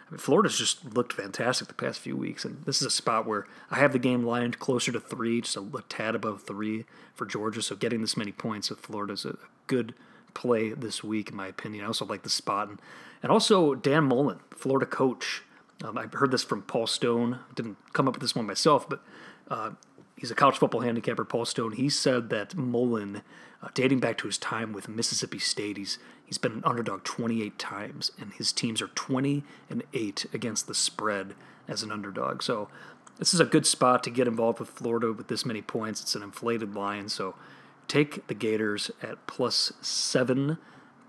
I 0.07 0.11
mean, 0.11 0.17
Florida's 0.17 0.57
just 0.57 0.95
looked 0.95 1.13
fantastic 1.13 1.67
the 1.67 1.73
past 1.75 1.99
few 1.99 2.17
weeks, 2.17 2.43
and 2.43 2.63
this 2.65 2.81
is 2.81 2.87
a 2.87 2.91
spot 2.91 3.27
where 3.27 3.45
I 3.69 3.77
have 3.77 3.93
the 3.93 3.99
game 3.99 4.23
lined 4.23 4.59
closer 4.59 4.91
to 4.91 4.99
three, 4.99 5.41
just 5.41 5.55
a, 5.55 5.83
tad 5.89 6.15
above 6.15 6.43
three 6.43 6.85
for 7.13 7.25
Georgia. 7.25 7.61
So 7.61 7.75
getting 7.75 8.01
this 8.01 8.17
many 8.17 8.31
points 8.31 8.69
with 8.69 8.79
Florida 8.79 9.13
is 9.13 9.25
a 9.25 9.37
good 9.67 9.93
play 10.33 10.73
this 10.73 11.03
week, 11.03 11.29
in 11.29 11.35
my 11.35 11.47
opinion. 11.47 11.83
I 11.83 11.87
also 11.87 12.05
like 12.05 12.23
the 12.23 12.29
spot, 12.29 12.67
and, 12.67 12.81
and 13.21 13.31
also 13.31 13.75
Dan 13.75 14.05
Mullen, 14.05 14.39
Florida 14.49 14.87
coach. 14.87 15.43
Um, 15.83 15.97
I 15.97 16.05
heard 16.11 16.31
this 16.31 16.43
from 16.43 16.61
Paul 16.61 16.87
Stone. 16.87 17.39
Didn't 17.53 17.77
come 17.91 18.07
up 18.07 18.15
with 18.15 18.21
this 18.21 18.35
one 18.35 18.47
myself, 18.47 18.87
but 18.89 19.01
uh, 19.49 19.71
he's 20.15 20.31
a 20.31 20.35
college 20.35 20.57
football 20.57 20.81
handicapper. 20.81 21.25
Paul 21.25 21.45
Stone. 21.45 21.73
He 21.73 21.89
said 21.89 22.29
that 22.29 22.55
Mullen, 22.55 23.21
uh, 23.61 23.67
dating 23.73 23.99
back 23.99 24.17
to 24.19 24.27
his 24.27 24.37
time 24.37 24.71
with 24.71 24.87
Mississippi 24.87 25.39
State, 25.39 25.77
he's 25.77 25.99
he's 26.25 26.37
been 26.37 26.53
an 26.53 26.63
underdog 26.63 27.03
28 27.03 27.59
times, 27.59 28.11
and 28.19 28.33
his 28.33 28.53
teams 28.53 28.81
are 28.81 28.87
20 28.87 29.43
and 29.69 29.83
eight 29.93 30.25
against 30.33 30.67
the 30.67 30.73
spread 30.73 31.35
as 31.67 31.83
an 31.83 31.91
underdog. 31.91 32.41
So 32.41 32.69
this 33.19 33.33
is 33.33 33.41
a 33.41 33.45
good 33.45 33.65
spot 33.65 34.03
to 34.03 34.09
get 34.09 34.27
involved 34.27 34.59
with 34.59 34.69
Florida 34.69 35.11
with 35.11 35.27
this 35.27 35.45
many 35.45 35.61
points. 35.61 36.01
It's 36.01 36.15
an 36.15 36.23
inflated 36.23 36.75
line, 36.75 37.09
so 37.09 37.35
take 37.89 38.25
the 38.27 38.33
Gators 38.33 38.89
at 39.01 39.27
plus 39.27 39.73
seven, 39.81 40.57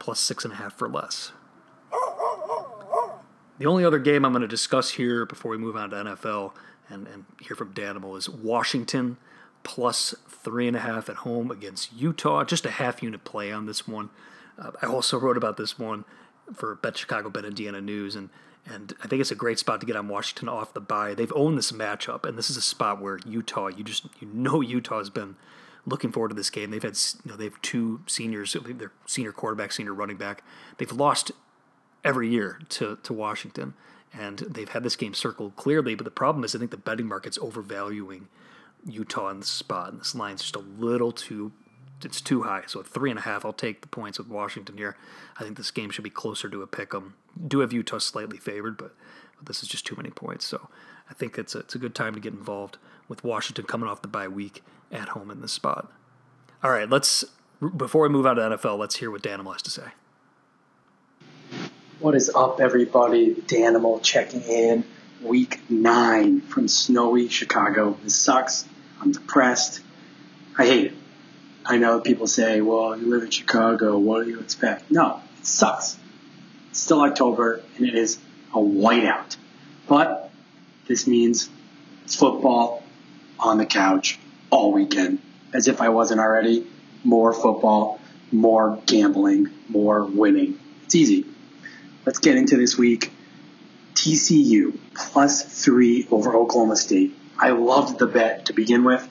plus 0.00 0.18
six 0.18 0.44
and 0.44 0.54
a 0.54 0.56
half 0.56 0.76
for 0.76 0.88
less. 0.88 1.32
The 3.58 3.66
only 3.66 3.84
other 3.84 3.98
game 3.98 4.24
I'm 4.24 4.32
going 4.32 4.42
to 4.42 4.48
discuss 4.48 4.90
here 4.90 5.24
before 5.26 5.50
we 5.50 5.58
move 5.58 5.76
on 5.76 5.90
to 5.90 5.96
NFL 5.96 6.52
and, 6.88 7.06
and 7.06 7.24
hear 7.40 7.54
from 7.54 7.72
Danimal 7.72 8.18
is 8.18 8.28
Washington 8.28 9.16
plus 9.62 10.14
three 10.28 10.68
and 10.68 10.76
a 10.76 10.80
half 10.80 11.08
at 11.08 11.16
home 11.16 11.50
against 11.50 11.92
Utah. 11.92 12.44
Just 12.44 12.66
a 12.66 12.70
half 12.70 13.02
unit 13.02 13.24
play 13.24 13.52
on 13.52 13.66
this 13.66 13.86
one. 13.88 14.10
Uh, 14.58 14.72
I 14.82 14.86
also 14.86 15.18
wrote 15.18 15.36
about 15.36 15.56
this 15.56 15.78
one 15.78 16.04
for 16.52 16.74
Bet 16.76 16.96
Chicago, 16.96 17.30
Bet 17.30 17.44
Indiana 17.44 17.80
News, 17.80 18.14
and 18.14 18.28
and 18.66 18.94
I 19.02 19.08
think 19.08 19.20
it's 19.20 19.30
a 19.30 19.36
great 19.36 19.58
spot 19.58 19.80
to 19.80 19.86
get 19.86 19.94
on 19.94 20.08
Washington 20.08 20.48
off 20.48 20.72
the 20.72 20.80
bye. 20.80 21.12
They've 21.12 21.32
owned 21.36 21.58
this 21.58 21.70
matchup, 21.70 22.24
and 22.24 22.38
this 22.38 22.48
is 22.48 22.56
a 22.56 22.62
spot 22.62 23.00
where 23.00 23.18
Utah, 23.26 23.68
you 23.68 23.84
just 23.84 24.06
you 24.20 24.28
know 24.32 24.60
Utah 24.60 24.98
has 24.98 25.10
been 25.10 25.36
looking 25.86 26.12
forward 26.12 26.30
to 26.30 26.34
this 26.34 26.50
game. 26.50 26.70
They've 26.70 26.82
had 26.82 26.96
you 27.24 27.30
know 27.30 27.36
they 27.36 27.44
have 27.44 27.60
two 27.62 28.00
seniors, 28.06 28.56
their 28.64 28.92
senior 29.06 29.32
quarterback, 29.32 29.72
senior 29.72 29.92
running 29.92 30.16
back. 30.16 30.42
They've 30.78 30.90
lost 30.92 31.32
every 32.04 32.28
year 32.28 32.60
to 32.70 32.98
to 33.02 33.12
Washington, 33.12 33.74
and 34.12 34.38
they've 34.40 34.68
had 34.68 34.84
this 34.84 34.96
game 34.96 35.14
circled 35.14 35.56
clearly. 35.56 35.94
But 35.94 36.04
the 36.04 36.10
problem 36.10 36.44
is, 36.44 36.54
I 36.54 36.58
think 36.58 36.70
the 36.70 36.76
betting 36.76 37.06
market's 37.06 37.38
overvaluing 37.38 38.28
Utah 38.86 39.30
in 39.30 39.40
this 39.40 39.48
spot, 39.48 39.92
and 39.92 40.00
this 40.00 40.14
line's 40.14 40.42
just 40.42 40.56
a 40.56 40.60
little 40.60 41.12
too 41.12 41.52
it's 42.02 42.20
too 42.20 42.42
high. 42.42 42.62
So 42.66 42.80
at 42.80 42.86
three 42.86 43.10
and 43.10 43.18
a 43.18 43.22
half, 43.22 43.44
I'll 43.44 43.52
take 43.52 43.80
the 43.80 43.88
points 43.88 44.18
with 44.18 44.28
Washington 44.28 44.76
here. 44.76 44.96
I 45.38 45.42
think 45.42 45.56
this 45.56 45.70
game 45.70 45.90
should 45.90 46.04
be 46.04 46.10
closer 46.10 46.48
to 46.48 46.62
a 46.62 46.66
pick 46.66 46.94
'em. 46.94 47.14
Do 47.46 47.60
have 47.60 47.72
Utah 47.72 47.98
slightly 47.98 48.36
favored, 48.36 48.76
but, 48.76 48.94
this 49.42 49.62
is 49.62 49.68
just 49.68 49.84
too 49.84 49.96
many 49.96 50.08
points. 50.08 50.46
So 50.46 50.70
I 51.10 51.12
think 51.12 51.36
it's 51.36 51.54
a, 51.54 51.58
it's 51.58 51.74
a 51.74 51.78
good 51.78 51.94
time 51.94 52.14
to 52.14 52.20
get 52.20 52.32
involved 52.32 52.78
with 53.08 53.22
Washington 53.24 53.66
coming 53.66 53.88
off 53.88 54.00
the 54.00 54.08
bye 54.08 54.28
week 54.28 54.62
at 54.90 55.10
home 55.10 55.30
in 55.30 55.42
this 55.42 55.52
spot. 55.52 55.92
All 56.62 56.70
right, 56.70 56.88
let's 56.88 57.24
before 57.76 58.02
we 58.02 58.08
move 58.08 58.24
on 58.26 58.36
to 58.36 58.42
NFL, 58.42 58.78
let's 58.78 58.96
hear 58.96 59.10
what 59.10 59.22
Danimal 59.22 59.52
has 59.52 59.62
to 59.62 59.70
say. 59.70 59.88
What 62.04 62.14
is 62.14 62.28
up, 62.28 62.60
everybody? 62.60 63.34
Danimal 63.34 64.02
checking 64.02 64.42
in. 64.42 64.84
Week 65.22 65.58
nine 65.70 66.42
from 66.42 66.68
snowy 66.68 67.28
Chicago. 67.28 67.96
This 68.04 68.14
sucks. 68.14 68.66
I'm 69.00 69.12
depressed. 69.12 69.80
I 70.58 70.66
hate 70.66 70.86
it. 70.88 70.92
I 71.64 71.78
know 71.78 72.00
people 72.00 72.26
say, 72.26 72.60
well, 72.60 72.94
you 72.94 73.06
live 73.06 73.22
in 73.22 73.30
Chicago, 73.30 73.96
what 73.96 74.26
do 74.26 74.30
you 74.30 74.40
expect? 74.40 74.90
No, 74.90 75.22
it 75.38 75.46
sucks. 75.46 75.96
It's 76.72 76.80
still 76.80 77.00
October, 77.00 77.62
and 77.78 77.86
it 77.86 77.94
is 77.94 78.18
a 78.52 78.58
whiteout. 78.58 79.36
But 79.88 80.30
this 80.86 81.06
means 81.06 81.48
it's 82.04 82.16
football 82.16 82.82
on 83.40 83.56
the 83.56 83.64
couch 83.64 84.18
all 84.50 84.72
weekend, 84.74 85.20
as 85.54 85.68
if 85.68 85.80
I 85.80 85.88
wasn't 85.88 86.20
already. 86.20 86.66
More 87.02 87.32
football, 87.32 87.98
more 88.30 88.78
gambling, 88.84 89.48
more 89.70 90.04
winning. 90.04 90.60
It's 90.84 90.94
easy. 90.94 91.24
Let's 92.06 92.18
get 92.18 92.36
into 92.36 92.56
this 92.56 92.76
week. 92.76 93.12
TCU 93.94 94.76
plus 94.94 95.64
three 95.64 96.06
over 96.10 96.34
Oklahoma 96.34 96.76
State. 96.76 97.16
I 97.38 97.50
loved 97.50 97.98
the 97.98 98.06
bet 98.06 98.46
to 98.46 98.52
begin 98.52 98.84
with. 98.84 99.08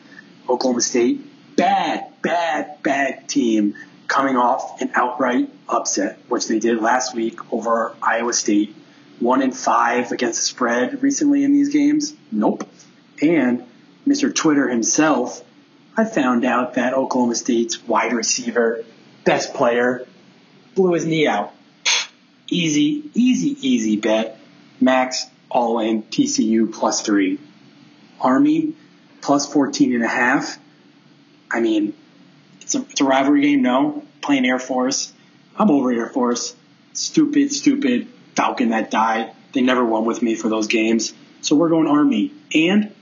Oklahoma 0.48 0.82
State 0.82 1.22
bad, 1.56 2.22
bad, 2.22 2.82
bad 2.84 3.28
team 3.28 3.76
coming 4.08 4.36
off 4.36 4.82
an 4.82 4.92
outright 4.96 5.50
upset, 5.68 6.20
which 6.28 6.48
they 6.48 6.60
did 6.60 6.82
last 6.82 7.16
week 7.16 7.54
over 7.54 7.96
Iowa 8.02 8.34
State. 8.34 8.76
One 9.20 9.42
in 9.42 9.52
five 9.52 10.12
against 10.12 10.40
the 10.40 10.46
spread 10.46 11.02
recently 11.02 11.44
in 11.44 11.54
these 11.54 11.70
games? 11.70 12.14
Nope. 12.32 12.68
And 13.22 13.64
Mr. 14.08 14.34
Twitter 14.34 14.68
himself, 14.68 15.44
I 15.96 16.04
found 16.06 16.44
out 16.46 16.74
that 16.74 16.94
Oklahoma 16.94 17.36
State's 17.36 17.82
wide 17.88 18.14
receiver, 18.14 18.84
best 19.24 19.54
player, 19.54 20.06
blew 20.76 20.94
his 20.94 21.06
knee 21.06 21.28
out. 21.28 21.53
Easy, 22.50 23.10
easy, 23.14 23.58
easy 23.68 23.98
bet. 23.98 24.40
Max 24.80 25.26
all 25.50 25.80
in 25.80 26.04
TCU 26.04 26.74
plus 26.74 27.02
three. 27.02 27.40
Army 28.20 28.74
plus 29.22 29.52
14 29.52 29.94
and 29.94 30.04
a 30.04 30.08
half. 30.08 30.58
I 31.52 31.60
mean, 31.60 31.94
it's 32.62 32.76
a, 32.76 32.82
it's 32.90 33.02
a 33.02 33.06
rivalry 33.06 33.42
game, 33.42 33.62
no. 33.62 34.04
Playing 34.22 34.46
Air 34.46 34.60
Force. 34.60 35.14
I'm 35.56 35.70
over 35.70 35.92
Air 35.92 36.10
Force. 36.10 36.56
Stupid, 36.94 37.52
stupid 37.52 38.08
Falcon 38.36 38.70
that 38.70 38.92
died. 38.92 39.32
They 39.54 39.62
never 39.62 39.86
won 39.86 40.06
with 40.06 40.22
me 40.22 40.36
for 40.36 40.50
those 40.50 40.68
games. 40.68 41.14
So 41.42 41.56
we're 41.56 41.70
going 41.70 41.88
Army. 41.88 42.34
And 42.56 42.94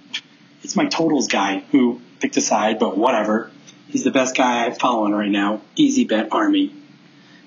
it's 0.64 0.76
my 0.76 0.86
totals 0.86 1.28
guy 1.28 1.60
who 1.72 2.02
picked 2.20 2.38
a 2.38 2.42
side, 2.42 2.80
but 2.80 2.98
whatever. 2.98 3.52
He's 3.88 4.04
the 4.04 4.12
best 4.12 4.36
guy 4.36 4.66
I'm 4.66 4.74
following 4.74 5.14
right 5.14 5.30
now. 5.30 5.62
Easy 5.76 6.06
bet 6.06 6.30
Army. 6.32 6.74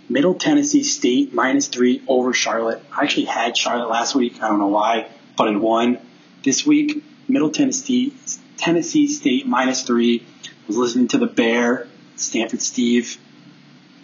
Middle 0.08 0.34
Tennessee 0.34 0.82
State 0.82 1.32
minus 1.32 1.68
three 1.68 2.02
over 2.06 2.32
Charlotte. 2.32 2.82
I 2.92 3.02
actually 3.02 3.26
had 3.26 3.56
Charlotte 3.56 3.88
last 3.88 4.14
week. 4.14 4.42
I 4.42 4.48
don't 4.48 4.58
know 4.58 4.66
why, 4.68 5.08
but 5.36 5.48
it 5.48 5.56
won. 5.56 5.98
This 6.42 6.66
week, 6.66 7.02
Middle 7.26 7.50
Tennessee 7.50 8.12
Tennessee 8.58 9.08
State 9.08 9.46
minus 9.46 9.82
three 9.82 10.26
was 10.66 10.76
listening 10.76 11.08
to 11.08 11.18
the 11.18 11.26
Bear, 11.26 11.88
Stanford 12.16 12.60
Steve. 12.60 13.18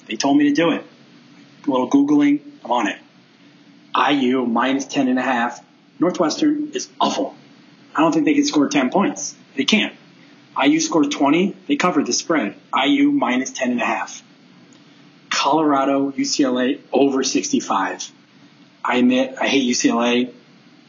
They 0.06 0.16
told 0.16 0.38
me 0.38 0.48
to 0.48 0.54
do 0.54 0.72
it. 0.72 0.84
A 1.66 1.70
little 1.70 1.90
Googling, 1.90 2.40
I'm 2.64 2.72
on 2.72 2.88
it. 2.88 2.98
IU 3.94 4.46
minus 4.46 4.86
10 4.86 5.08
and 5.08 5.18
a 5.18 5.22
half. 5.22 5.62
Northwestern 5.98 6.72
is 6.72 6.88
awful. 7.00 7.34
I 7.94 8.00
don't 8.00 8.12
think 8.12 8.24
they 8.24 8.34
can 8.34 8.44
score 8.44 8.68
10 8.68 8.90
points. 8.90 9.34
They 9.56 9.64
can't. 9.64 9.94
IU 10.60 10.80
scored 10.80 11.10
20. 11.10 11.56
They 11.68 11.76
covered 11.76 12.06
the 12.06 12.12
spread. 12.12 12.54
IU 12.74 13.10
minus 13.10 13.50
10 13.50 13.72
and 13.72 13.82
a 13.82 13.84
half. 13.84 14.22
Colorado, 15.40 16.10
UCLA 16.10 16.80
over 16.92 17.24
65. 17.24 18.12
I 18.84 18.96
admit 18.98 19.36
I 19.40 19.48
hate 19.48 19.66
UCLA. 19.70 20.34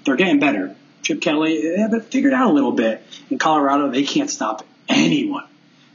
They're 0.03 0.17
getting 0.17 0.41
better. 0.41 0.75
Chip 1.03 1.21
Kelly, 1.21 1.61
they 1.61 1.79
have 1.79 1.93
it 1.93 2.03
figured 2.11 2.33
out 2.33 2.51
a 2.51 2.53
little 2.53 2.73
bit. 2.73 3.01
In 3.29 3.39
Colorado, 3.39 3.89
they 3.89 4.03
can't 4.03 4.29
stop 4.29 4.65
anyone. 4.89 5.45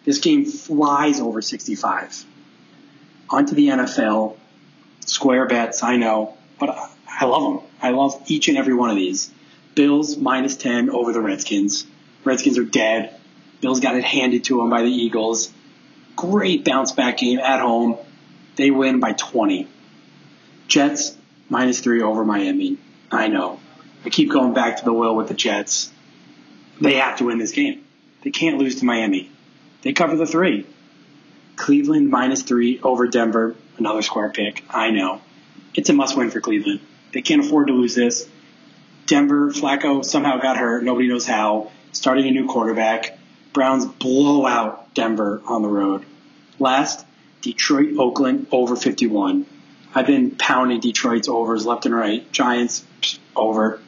This 0.07 0.21
game 0.21 0.47
flies 0.47 1.21
over 1.21 1.43
65. 1.43 2.25
Onto 3.29 3.55
the 3.55 3.69
NFL. 3.69 4.39
Square 5.01 5.49
bets, 5.49 5.83
I 5.83 5.97
know, 5.97 6.39
but 6.59 6.75
I 7.07 7.27
love 7.27 7.43
them. 7.43 7.71
I 7.83 7.91
love 7.91 8.23
each 8.27 8.49
and 8.49 8.57
every 8.57 8.73
one 8.73 8.89
of 8.89 8.97
these. 8.97 9.31
Bills 9.75 10.17
minus 10.17 10.57
10 10.57 10.89
over 10.89 11.13
the 11.13 11.21
Redskins. 11.21 11.87
Redskins 12.25 12.57
are 12.57 12.65
dead. 12.65 13.21
Bills 13.61 13.81
got 13.81 13.97
it 13.97 14.05
handed 14.05 14.45
to 14.45 14.57
them 14.57 14.71
by 14.71 14.81
the 14.81 14.89
Eagles. 14.89 15.53
Great 16.17 16.65
bounce 16.65 16.93
back 16.93 17.19
game 17.19 17.39
at 17.39 17.61
home. 17.61 17.99
They 18.57 18.71
win 18.71 19.01
by 19.01 19.13
20. 19.13 19.69
Jets 20.69 21.17
minus 21.49 21.81
3 21.81 22.03
over 22.03 22.25
Miami. 22.25 22.79
I 23.11 23.29
know. 23.29 23.61
I 24.05 24.11
keep 24.11 24.31
going 24.31 24.55
back 24.55 24.79
to 24.79 24.85
the 24.85 24.93
will 24.93 25.15
with 25.15 25.29
the 25.29 25.35
Jets. 25.35 25.91
They 26.81 26.95
have 26.95 27.19
to 27.19 27.25
win 27.25 27.39
this 27.39 27.53
game. 27.53 27.85
They 28.23 28.31
can't 28.31 28.59
lose 28.59 28.81
to 28.81 28.85
Miami. 28.85 29.31
They 29.83 29.93
cover 29.93 30.17
the 30.17 30.27
three. 30.27 30.67
Cleveland 31.55 32.11
minus 32.11 32.43
three 32.43 32.81
over 32.83 33.07
Denver, 33.07 33.55
another 33.79 34.03
square 34.03 34.31
pick. 34.31 34.65
I 34.69 34.91
know. 34.91 35.23
It's 35.75 35.89
a 35.89 35.93
must 35.93 36.17
win 36.17 36.31
for 36.31 36.41
Cleveland. 36.41 36.81
They 37.13 37.23
can't 37.23 37.45
afford 37.45 37.69
to 37.69 37.73
lose 37.73 37.95
this. 37.95 38.29
Denver, 39.07 39.53
Flacco 39.53 40.05
somehow 40.05 40.39
got 40.39 40.57
hurt. 40.57 40.83
Nobody 40.83 41.09
knows 41.09 41.27
how. 41.27 41.71
Starting 41.93 42.27
a 42.27 42.31
new 42.31 42.47
quarterback. 42.47 43.19
Browns 43.53 43.87
blow 43.87 44.45
out 44.45 44.93
Denver 44.95 45.41
on 45.47 45.63
the 45.63 45.69
road. 45.69 46.05
Last, 46.59 47.06
Detroit, 47.47 47.97
Oakland 47.97 48.49
over 48.51 48.75
51. 48.75 49.47
I've 49.95 50.07
been 50.07 50.33
pounding 50.33 50.81
Detroit's 50.81 51.29
overs 51.29 51.65
left 51.65 51.87
and 51.87 51.95
right. 51.95 52.31
Giants 52.33 52.85
over. 53.37 53.81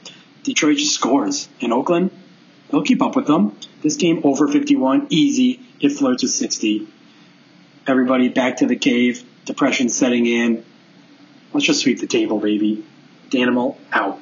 Detroit 0.44 0.76
just 0.76 0.94
scores. 0.94 1.48
In 1.59 1.72
Oakland, 1.72 2.12
they'll 2.70 2.84
keep 2.84 3.02
up 3.02 3.16
with 3.16 3.26
them. 3.26 3.56
This 3.82 3.96
game 3.96 4.20
over 4.22 4.46
51, 4.46 5.09
easy. 5.11 5.61
It 5.80 5.88
flirts 5.90 6.22
with 6.22 6.30
60. 6.30 6.86
Everybody 7.84 8.28
back 8.28 8.59
to 8.59 8.66
the 8.66 8.76
cave. 8.76 9.24
Depression 9.44 9.88
setting 9.88 10.26
in. 10.26 10.64
Let's 11.52 11.66
just 11.66 11.80
sweep 11.80 11.98
the 11.98 12.06
table, 12.06 12.38
baby. 12.38 12.86
Danimal 13.30 13.76
out. 13.90 14.20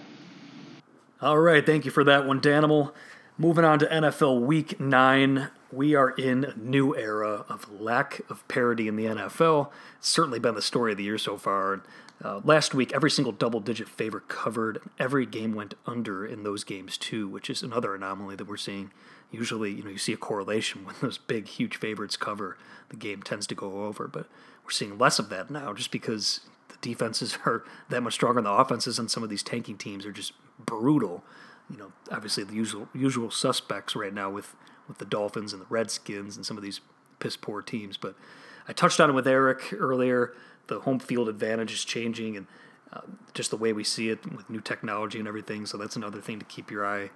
All 1.20 1.38
right, 1.38 1.64
thank 1.64 1.84
you 1.84 1.90
for 1.90 2.04
that 2.04 2.26
one, 2.26 2.40
Danimal. 2.40 2.92
Moving 3.36 3.66
on 3.66 3.80
to 3.80 3.86
NFL 3.86 4.40
Week 4.40 4.80
9, 4.80 5.50
we 5.72 5.94
are 5.94 6.10
in 6.10 6.44
a 6.44 6.56
new 6.56 6.96
era 6.96 7.44
of 7.48 7.70
lack 7.80 8.20
of 8.30 8.46
parity 8.48 8.88
in 8.88 8.96
the 8.96 9.06
NFL. 9.06 9.70
It's 9.98 10.08
certainly 10.08 10.38
been 10.38 10.54
the 10.54 10.62
story 10.62 10.92
of 10.92 10.98
the 10.98 11.04
year 11.04 11.18
so 11.18 11.36
far. 11.36 11.82
Uh, 12.24 12.40
last 12.44 12.72
week, 12.72 12.92
every 12.94 13.10
single 13.10 13.32
double 13.32 13.60
digit 13.60 13.88
favorite 13.88 14.28
covered. 14.28 14.80
Every 14.98 15.26
game 15.26 15.54
went 15.54 15.74
under 15.86 16.24
in 16.24 16.44
those 16.44 16.64
games, 16.64 16.96
too, 16.96 17.28
which 17.28 17.50
is 17.50 17.62
another 17.62 17.94
anomaly 17.94 18.36
that 18.36 18.48
we're 18.48 18.56
seeing. 18.56 18.90
Usually, 19.30 19.72
you 19.72 19.82
know, 19.82 19.90
you 19.90 19.98
see 19.98 20.12
a 20.12 20.18
correlation 20.18 20.84
when 20.84 20.94
those 21.00 21.18
big, 21.18 21.48
huge 21.48 21.76
favorites 21.76 22.16
cover, 22.16 22.56
the 22.88 22.96
game 22.96 23.22
tends 23.22 23.46
to 23.48 23.54
go 23.54 23.84
over. 23.84 24.08
But 24.08 24.28
we're 24.64 24.70
seeing 24.70 24.98
less 24.98 25.18
of 25.18 25.28
that 25.28 25.50
now 25.50 25.74
just 25.74 25.90
because 25.90 26.40
the 26.68 26.76
defenses 26.80 27.38
are 27.44 27.64
that 27.90 28.02
much 28.02 28.14
stronger 28.14 28.40
than 28.40 28.44
the 28.44 28.52
offenses, 28.52 28.98
and 28.98 29.10
some 29.10 29.22
of 29.22 29.28
these 29.28 29.42
tanking 29.42 29.76
teams 29.76 30.06
are 30.06 30.12
just 30.12 30.32
brutal. 30.58 31.22
You 31.68 31.76
know, 31.76 31.92
obviously 32.10 32.44
the 32.44 32.54
usual 32.54 32.88
usual 32.94 33.30
suspects 33.30 33.96
right 33.96 34.14
now 34.14 34.30
with 34.30 34.54
with 34.88 34.98
the 34.98 35.04
Dolphins 35.04 35.52
and 35.52 35.62
the 35.62 35.66
Redskins 35.68 36.36
and 36.36 36.44
some 36.44 36.56
of 36.56 36.62
these 36.62 36.80
piss 37.18 37.36
poor 37.36 37.62
teams. 37.62 37.96
But 37.96 38.14
I 38.68 38.72
touched 38.72 39.00
on 39.00 39.10
it 39.10 39.14
with 39.14 39.26
Eric 39.26 39.72
earlier. 39.72 40.32
The 40.68 40.80
home 40.80 40.98
field 40.98 41.28
advantage 41.28 41.72
is 41.72 41.84
changing, 41.84 42.36
and 42.36 42.46
uh, 42.92 43.02
just 43.34 43.50
the 43.50 43.56
way 43.56 43.72
we 43.72 43.84
see 43.84 44.08
it 44.10 44.34
with 44.34 44.50
new 44.50 44.60
technology 44.60 45.18
and 45.18 45.28
everything. 45.28 45.66
So 45.66 45.76
that's 45.78 45.96
another 45.96 46.20
thing 46.20 46.38
to 46.38 46.44
keep 46.44 46.70
your 46.70 46.84
eye 46.84 47.10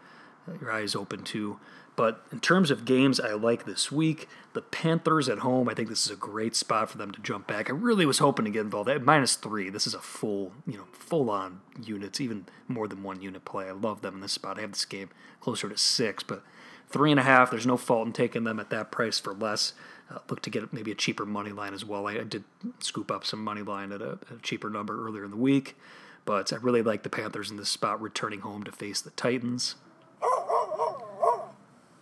your 0.60 0.72
eyes 0.72 0.94
open 0.94 1.22
to. 1.22 1.58
But 1.96 2.24
in 2.32 2.40
terms 2.40 2.70
of 2.70 2.84
games 2.84 3.20
I 3.20 3.32
like 3.32 3.66
this 3.66 3.92
week, 3.92 4.26
the 4.54 4.62
Panthers 4.62 5.28
at 5.28 5.40
home, 5.40 5.68
I 5.68 5.74
think 5.74 5.88
this 5.88 6.06
is 6.06 6.10
a 6.10 6.16
great 6.16 6.56
spot 6.56 6.88
for 6.88 6.96
them 6.96 7.10
to 7.10 7.20
jump 7.20 7.46
back. 7.46 7.68
I 7.68 7.74
really 7.74 8.06
was 8.06 8.18
hoping 8.18 8.46
to 8.46 8.50
get 8.50 8.62
involved. 8.62 8.88
At 8.88 9.02
minus 9.02 9.36
three, 9.36 9.68
this 9.68 9.86
is 9.86 9.92
a 9.92 10.00
full, 10.00 10.52
you 10.66 10.78
know, 10.78 10.86
full 10.92 11.28
on 11.28 11.60
units, 11.82 12.20
even 12.20 12.46
more 12.68 12.88
than 12.88 13.02
one 13.02 13.20
unit 13.20 13.44
play. 13.44 13.68
I 13.68 13.72
love 13.72 14.00
them 14.00 14.14
in 14.14 14.20
this 14.20 14.32
spot. 14.32 14.58
I 14.58 14.62
have 14.62 14.72
this 14.72 14.84
game 14.84 15.10
closer 15.40 15.68
to 15.68 15.76
six, 15.76 16.22
but 16.22 16.42
three 16.90 17.10
and 17.10 17.20
a 17.20 17.22
half, 17.22 17.50
there's 17.50 17.66
no 17.66 17.76
fault 17.76 18.06
in 18.06 18.12
taking 18.12 18.44
them 18.44 18.60
at 18.60 18.70
that 18.70 18.90
price 18.90 19.18
for 19.18 19.32
less. 19.32 19.72
Uh, 20.10 20.18
look 20.28 20.42
to 20.42 20.50
get 20.50 20.72
maybe 20.72 20.90
a 20.90 20.94
cheaper 20.94 21.24
money 21.24 21.52
line 21.52 21.72
as 21.72 21.84
well. 21.84 22.06
I, 22.08 22.14
I 22.14 22.24
did 22.24 22.44
scoop 22.80 23.10
up 23.10 23.24
some 23.24 23.42
money 23.42 23.62
line 23.62 23.92
at 23.92 24.02
a, 24.02 24.18
a 24.34 24.38
cheaper 24.42 24.68
number 24.68 25.06
earlier 25.06 25.24
in 25.24 25.30
the 25.30 25.36
week, 25.36 25.76
but 26.24 26.52
I 26.52 26.56
really 26.56 26.82
like 26.82 27.04
the 27.04 27.08
Panthers 27.08 27.50
in 27.50 27.56
this 27.56 27.68
spot 27.68 28.00
returning 28.00 28.40
home 28.40 28.64
to 28.64 28.72
face 28.72 29.00
the 29.00 29.10
Titans. 29.10 29.76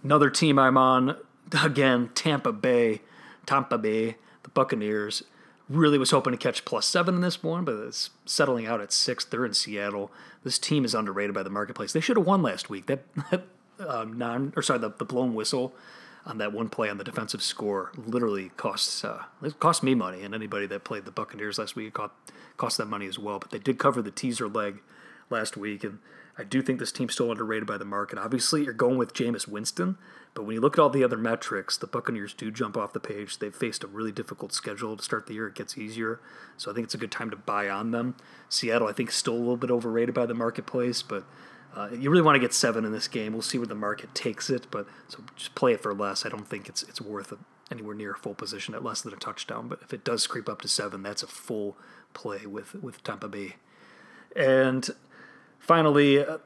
Another 0.02 0.30
team 0.30 0.58
I'm 0.58 0.78
on, 0.78 1.16
again, 1.62 2.10
Tampa 2.14 2.52
Bay. 2.52 3.02
Tampa 3.46 3.78
Bay, 3.78 4.16
the 4.42 4.50
Buccaneers. 4.50 5.22
Really 5.68 5.98
was 5.98 6.10
hoping 6.10 6.32
to 6.32 6.38
catch 6.38 6.64
plus 6.64 6.86
seven 6.86 7.16
in 7.16 7.20
this 7.20 7.42
one, 7.42 7.64
but 7.64 7.74
it's 7.74 8.10
settling 8.24 8.66
out 8.66 8.80
at 8.80 8.92
six. 8.92 9.24
They're 9.24 9.44
in 9.44 9.52
Seattle. 9.52 10.10
This 10.42 10.58
team 10.58 10.84
is 10.84 10.94
underrated 10.94 11.34
by 11.34 11.42
the 11.42 11.50
marketplace. 11.50 11.92
They 11.92 12.00
should 12.00 12.16
have 12.16 12.26
won 12.26 12.42
last 12.42 12.70
week. 12.70 12.86
That, 12.86 13.04
that 13.30 13.46
um, 13.86 14.18
non 14.18 14.52
or 14.56 14.62
sorry, 14.62 14.78
the, 14.78 14.90
the 14.90 15.04
blown 15.04 15.34
whistle 15.34 15.74
on 16.26 16.38
that 16.38 16.52
one 16.52 16.68
play 16.68 16.90
on 16.90 16.98
the 16.98 17.04
defensive 17.04 17.42
score 17.42 17.90
literally 17.96 18.50
costs 18.56 19.04
uh, 19.04 19.24
it 19.42 19.58
cost 19.60 19.82
me 19.82 19.94
money, 19.94 20.22
and 20.22 20.34
anybody 20.34 20.66
that 20.66 20.84
played 20.84 21.04
the 21.04 21.10
Buccaneers 21.10 21.58
last 21.58 21.76
week 21.76 21.94
cost 21.94 22.12
cost 22.56 22.76
them 22.78 22.90
money 22.90 23.06
as 23.06 23.18
well. 23.18 23.38
But 23.38 23.50
they 23.50 23.58
did 23.58 23.78
cover 23.78 24.02
the 24.02 24.10
teaser 24.10 24.48
leg 24.48 24.80
last 25.30 25.56
week, 25.56 25.84
and 25.84 25.98
I 26.36 26.44
do 26.44 26.62
think 26.62 26.78
this 26.78 26.92
team's 26.92 27.14
still 27.14 27.30
underrated 27.30 27.66
by 27.66 27.78
the 27.78 27.84
market. 27.84 28.18
Obviously, 28.18 28.64
you're 28.64 28.72
going 28.72 28.98
with 28.98 29.14
Jameis 29.14 29.48
Winston, 29.48 29.96
but 30.34 30.44
when 30.44 30.54
you 30.54 30.60
look 30.60 30.78
at 30.78 30.80
all 30.80 30.90
the 30.90 31.04
other 31.04 31.16
metrics, 31.16 31.76
the 31.76 31.86
Buccaneers 31.86 32.34
do 32.34 32.50
jump 32.50 32.76
off 32.76 32.92
the 32.92 33.00
page. 33.00 33.38
They've 33.38 33.54
faced 33.54 33.82
a 33.82 33.88
really 33.88 34.12
difficult 34.12 34.52
schedule 34.52 34.96
to 34.96 35.02
start 35.02 35.26
the 35.26 35.34
year. 35.34 35.48
It 35.48 35.54
gets 35.54 35.78
easier, 35.78 36.20
so 36.56 36.70
I 36.70 36.74
think 36.74 36.84
it's 36.84 36.94
a 36.94 36.98
good 36.98 37.10
time 37.10 37.30
to 37.30 37.36
buy 37.36 37.68
on 37.68 37.90
them. 37.90 38.16
Seattle, 38.48 38.88
I 38.88 38.92
think, 38.92 39.08
is 39.08 39.14
still 39.14 39.34
a 39.34 39.38
little 39.38 39.56
bit 39.56 39.70
overrated 39.70 40.14
by 40.14 40.26
the 40.26 40.34
marketplace, 40.34 41.02
but 41.02 41.24
uh, 41.76 41.88
you 41.92 42.10
really 42.10 42.22
want 42.22 42.36
to 42.36 42.40
get 42.40 42.52
seven 42.52 42.84
in 42.84 42.92
this 42.92 43.08
game. 43.08 43.32
We'll 43.32 43.42
see 43.42 43.58
where 43.58 43.66
the 43.66 43.74
market 43.74 44.14
takes 44.14 44.50
it, 44.50 44.66
but 44.70 44.86
so 45.08 45.18
just 45.36 45.54
play 45.54 45.72
it 45.72 45.82
for 45.82 45.94
less. 45.94 46.24
I 46.26 46.28
don't 46.28 46.48
think 46.48 46.68
it's 46.68 46.82
it's 46.84 47.00
worth 47.00 47.32
anywhere 47.70 47.94
near 47.94 48.12
a 48.12 48.16
full 48.16 48.34
position 48.34 48.74
at 48.74 48.82
less 48.82 49.02
than 49.02 49.12
a 49.12 49.16
touchdown. 49.16 49.68
But 49.68 49.80
if 49.82 49.92
it 49.92 50.04
does 50.04 50.26
creep 50.26 50.48
up 50.48 50.62
to 50.62 50.68
seven, 50.68 51.02
that's 51.02 51.22
a 51.22 51.26
full 51.26 51.76
play 52.14 52.46
with 52.46 52.74
with 52.74 53.02
Tampa 53.02 53.28
Bay. 53.28 53.56
And 54.34 54.88
Finally, 55.68 56.24
uh, 56.24 56.38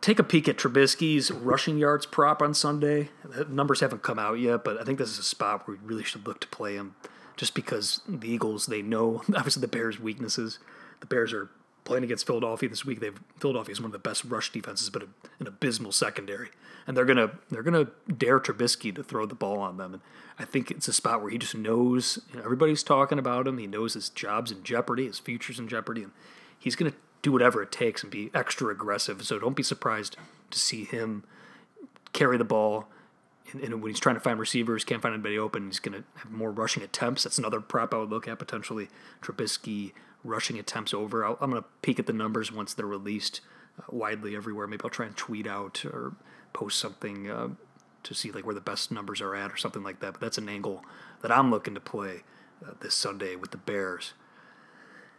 take 0.00 0.18
a 0.18 0.22
peek 0.22 0.48
at 0.48 0.56
Trubisky's 0.56 1.30
rushing 1.30 1.78
yards 1.78 2.06
prop 2.06 2.42
on 2.42 2.54
Sunday. 2.54 3.08
The 3.24 3.44
numbers 3.46 3.80
haven't 3.80 4.02
come 4.02 4.18
out 4.18 4.34
yet, 4.34 4.64
but 4.64 4.78
I 4.78 4.84
think 4.84 4.98
this 4.98 5.10
is 5.10 5.18
a 5.18 5.22
spot 5.22 5.66
where 5.66 5.76
we 5.76 5.88
really 5.88 6.04
should 6.04 6.26
look 6.26 6.40
to 6.40 6.48
play 6.48 6.74
him 6.74 6.94
just 7.36 7.54
because 7.54 8.00
the 8.06 8.28
Eagles, 8.28 8.66
they 8.66 8.82
know, 8.82 9.22
obviously, 9.34 9.60
the 9.60 9.68
Bears' 9.68 9.98
weaknesses. 9.98 10.58
The 11.00 11.06
Bears 11.06 11.32
are 11.32 11.48
playing 11.88 12.04
against 12.04 12.26
Philadelphia 12.26 12.68
this 12.68 12.84
week. 12.84 13.00
They've 13.00 13.18
Philadelphia 13.40 13.72
is 13.72 13.80
one 13.80 13.86
of 13.86 13.92
the 13.92 13.98
best 13.98 14.22
rush 14.24 14.52
defenses, 14.52 14.90
but 14.90 15.02
an 15.40 15.46
abysmal 15.46 15.90
secondary, 15.90 16.50
and 16.86 16.94
they're 16.94 17.06
gonna 17.06 17.30
they're 17.50 17.62
gonna 17.62 17.88
dare 18.14 18.38
Trubisky 18.38 18.94
to 18.94 19.02
throw 19.02 19.24
the 19.24 19.34
ball 19.34 19.58
on 19.58 19.78
them. 19.78 19.94
And 19.94 20.02
I 20.38 20.44
think 20.44 20.70
it's 20.70 20.86
a 20.86 20.92
spot 20.92 21.22
where 21.22 21.30
he 21.30 21.38
just 21.38 21.54
knows 21.54 22.20
you 22.30 22.36
know, 22.36 22.44
everybody's 22.44 22.82
talking 22.82 23.18
about 23.18 23.48
him. 23.48 23.56
He 23.56 23.66
knows 23.66 23.94
his 23.94 24.10
job's 24.10 24.52
in 24.52 24.62
jeopardy, 24.62 25.06
his 25.06 25.18
future's 25.18 25.58
in 25.58 25.66
jeopardy, 25.66 26.02
and 26.02 26.12
he's 26.58 26.76
gonna 26.76 26.92
do 27.22 27.32
whatever 27.32 27.62
it 27.62 27.72
takes 27.72 28.02
and 28.02 28.12
be 28.12 28.30
extra 28.34 28.68
aggressive. 28.68 29.24
So 29.24 29.38
don't 29.38 29.56
be 29.56 29.62
surprised 29.62 30.16
to 30.50 30.58
see 30.58 30.84
him 30.84 31.24
carry 32.12 32.36
the 32.36 32.44
ball. 32.44 32.86
And, 33.50 33.62
and 33.62 33.82
when 33.82 33.90
he's 33.90 34.00
trying 34.00 34.16
to 34.16 34.20
find 34.20 34.38
receivers, 34.38 34.84
can't 34.84 35.00
find 35.00 35.14
anybody 35.14 35.38
open, 35.38 35.66
he's 35.66 35.80
going 35.80 36.02
to 36.02 36.04
have 36.20 36.30
more 36.30 36.50
rushing 36.50 36.82
attempts. 36.82 37.24
That's 37.24 37.38
another 37.38 37.62
prop 37.62 37.94
I 37.94 37.96
would 37.96 38.10
look 38.10 38.28
at 38.28 38.38
potentially. 38.38 38.90
Trubisky 39.22 39.92
rushing 40.28 40.58
attempts 40.58 40.94
over. 40.94 41.24
i 41.24 41.30
am 41.30 41.50
going 41.50 41.62
to 41.62 41.68
peek 41.82 41.98
at 41.98 42.06
the 42.06 42.12
numbers 42.12 42.52
once 42.52 42.74
they're 42.74 42.86
released 42.86 43.40
uh, 43.78 43.82
widely 43.90 44.36
everywhere. 44.36 44.66
Maybe 44.66 44.82
I'll 44.84 44.90
try 44.90 45.06
and 45.06 45.16
tweet 45.16 45.46
out 45.46 45.84
or 45.84 46.12
post 46.52 46.78
something 46.78 47.30
uh, 47.30 47.48
to 48.02 48.14
see 48.14 48.30
like 48.30 48.46
where 48.46 48.54
the 48.54 48.60
best 48.60 48.90
numbers 48.90 49.20
are 49.20 49.34
at 49.34 49.50
or 49.50 49.56
something 49.56 49.82
like 49.82 50.00
that. 50.00 50.12
But 50.14 50.20
that's 50.20 50.38
an 50.38 50.48
angle 50.48 50.84
that 51.22 51.32
I'm 51.32 51.50
looking 51.50 51.74
to 51.74 51.80
play 51.80 52.22
uh, 52.64 52.72
this 52.80 52.94
Sunday 52.94 53.36
with 53.36 53.50
the 53.50 53.58
Bears. 53.58 54.12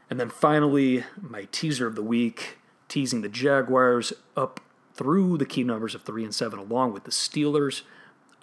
And 0.10 0.20
then 0.20 0.30
finally, 0.30 1.04
my 1.22 1.48
teaser 1.52 1.86
of 1.86 1.96
the 1.96 2.04
week, 2.04 2.58
teasing 2.88 3.22
the 3.22 3.30
Jaguars 3.30 4.12
up 4.36 4.60
through 4.94 5.38
the 5.38 5.46
key 5.46 5.64
numbers 5.64 5.94
of 5.94 6.02
three 6.02 6.24
and 6.24 6.34
seven, 6.34 6.60
along 6.60 6.94
with 6.94 7.04
the 7.04 7.12
Steelers, 7.12 7.84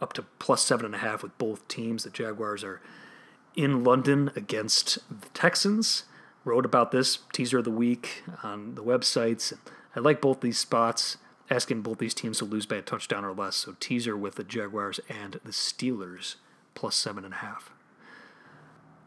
up 0.01 0.13
to 0.13 0.23
plus 0.39 0.63
seven 0.63 0.87
and 0.87 0.95
a 0.95 0.99
half 0.99 1.23
with 1.23 1.37
both 1.39 1.67
teams. 1.69 2.05
The 2.05 2.11
Jaguars 2.11 2.63
are 2.63 2.81
in 3.57 3.83
London 3.83 4.31
against 4.37 4.99
the 5.11 5.29
Texans. 5.31 6.05
Wrote 6.47 6.65
about 6.65 6.93
this 6.93 7.19
teaser 7.33 7.59
of 7.59 7.65
the 7.65 7.73
week 7.73 8.23
on 8.45 8.77
the 8.77 8.83
websites. 8.85 9.53
I 9.97 10.01
like 10.01 10.21
both 10.21 10.41
these 10.41 10.59
spots, 10.59 11.17
asking 11.51 11.83
both 11.83 11.99
these 11.99 12.15
teams 12.15 12.39
to 12.39 12.45
lose 12.45 12.67
by 12.67 12.77
a 12.77 12.83
touchdown 12.83 13.25
or 13.25 13.33
less. 13.33 13.57
So 13.57 13.75
teaser 13.81 14.17
with 14.17 14.37
the 14.37 14.45
Jaguars 14.45 15.01
and 15.09 15.41
the 15.45 15.51
Steelers 15.51 16.37
plus 16.77 16.95
seven 16.95 17.25
and 17.25 17.35
a 17.35 17.39
half. 17.39 17.73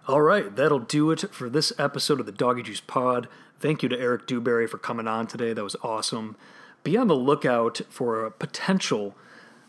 All 0.06 0.20
right, 0.20 0.54
that'll 0.54 0.80
do 0.80 1.12
it 1.12 1.34
for 1.34 1.50
this 1.50 1.72
episode 1.80 2.20
of 2.20 2.26
the 2.26 2.34
Doggy 2.34 2.64
Juice 2.64 2.82
Pod. 2.82 3.30
Thank 3.58 3.84
you 3.84 3.88
to 3.88 3.98
Eric 3.98 4.28
Dewberry 4.28 4.68
for 4.68 4.78
coming 4.78 5.08
on 5.08 5.26
today. 5.26 5.54
That 5.54 5.64
was 5.64 5.78
awesome. 5.82 6.36
Be 6.84 6.98
on 6.98 7.08
the 7.08 7.16
lookout 7.16 7.80
for 7.88 8.26
a 8.26 8.32
potential 8.32 9.16